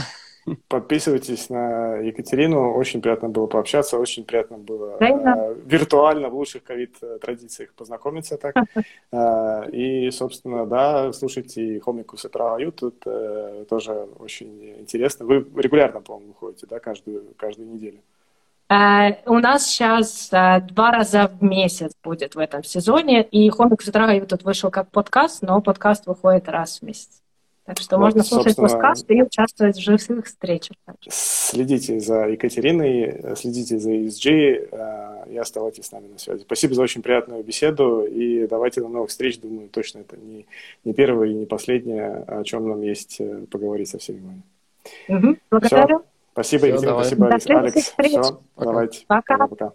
Подписывайтесь 0.68 1.50
на 1.50 1.96
Екатерину. 1.96 2.74
Очень 2.74 3.02
приятно 3.02 3.28
было 3.28 3.46
пообщаться, 3.46 3.98
очень 3.98 4.24
приятно 4.24 4.58
было 4.58 4.96
э, 5.00 5.54
виртуально 5.64 6.28
в 6.28 6.36
лучших 6.36 6.62
ковид-традициях 6.62 7.74
познакомиться 7.74 8.36
так. 8.36 8.54
Э, 9.12 9.70
и, 9.70 10.10
собственно, 10.10 10.66
да, 10.66 11.12
слушайте 11.12 11.80
Хомикус 11.80 12.24
и 12.24 12.28
Трава 12.28 12.58
тут 12.70 13.02
э, 13.06 13.64
тоже 13.68 13.92
очень 14.18 14.80
интересно. 14.80 15.24
Вы 15.26 15.46
регулярно, 15.56 16.00
по-моему, 16.00 16.34
выходите, 16.38 16.66
да, 16.66 16.78
каждую, 16.80 17.34
каждую 17.36 17.68
неделю? 17.68 17.98
Uh, 18.68 19.14
у 19.26 19.38
нас 19.38 19.64
сейчас 19.64 20.28
uh, 20.32 20.60
два 20.60 20.90
раза 20.90 21.28
в 21.28 21.42
месяц 21.42 21.92
будет 22.02 22.34
в 22.34 22.38
этом 22.40 22.64
сезоне, 22.64 23.22
и 23.22 23.48
Хомикус 23.48 23.86
и 23.86 23.92
Трава 23.92 24.18
тут 24.26 24.42
вышел 24.42 24.70
как 24.72 24.90
подкаст, 24.90 25.42
но 25.42 25.62
подкаст 25.62 26.06
выходит 26.06 26.48
раз 26.48 26.80
в 26.80 26.82
месяц. 26.82 27.22
Так 27.66 27.80
что 27.80 27.96
вот, 27.96 28.04
можно 28.04 28.22
слушать 28.22 28.56
подкаст 28.56 29.10
и 29.10 29.22
участвовать 29.22 29.76
в 29.76 29.80
живых 29.80 30.26
встречах. 30.26 30.76
Следите 31.08 31.98
за 31.98 32.26
Екатериной, 32.28 33.34
следите 33.36 33.78
за 33.78 33.90
ESG 33.90 34.68
э, 34.70 35.32
и 35.32 35.36
оставайтесь 35.36 35.86
с 35.86 35.92
нами 35.92 36.06
на 36.06 36.18
связи. 36.18 36.42
Спасибо 36.42 36.74
за 36.74 36.82
очень 36.82 37.02
приятную 37.02 37.42
беседу 37.42 38.04
и 38.04 38.46
давайте 38.46 38.80
до 38.80 38.88
новых 38.88 39.10
встреч. 39.10 39.40
Думаю, 39.40 39.68
точно 39.68 40.00
это 40.00 40.16
не, 40.16 40.46
не 40.84 40.94
первое 40.94 41.28
и 41.28 41.34
не 41.34 41.46
последнее, 41.46 42.24
о 42.28 42.44
чем 42.44 42.68
нам 42.68 42.82
есть 42.82 43.16
э, 43.20 43.46
поговорить 43.50 43.88
со 43.88 43.98
всеми 43.98 44.20
вами. 44.20 44.42
Угу, 45.08 45.36
благодарю. 45.50 45.98
Все. 45.98 46.06
Спасибо, 46.32 46.66
Екатерина, 46.66 47.02
спасибо, 47.02 47.60
Алекс. 47.60 47.94
Все, 47.98 48.40
давайте. 48.56 49.04
Пока. 49.08 49.48
Пока. 49.48 49.72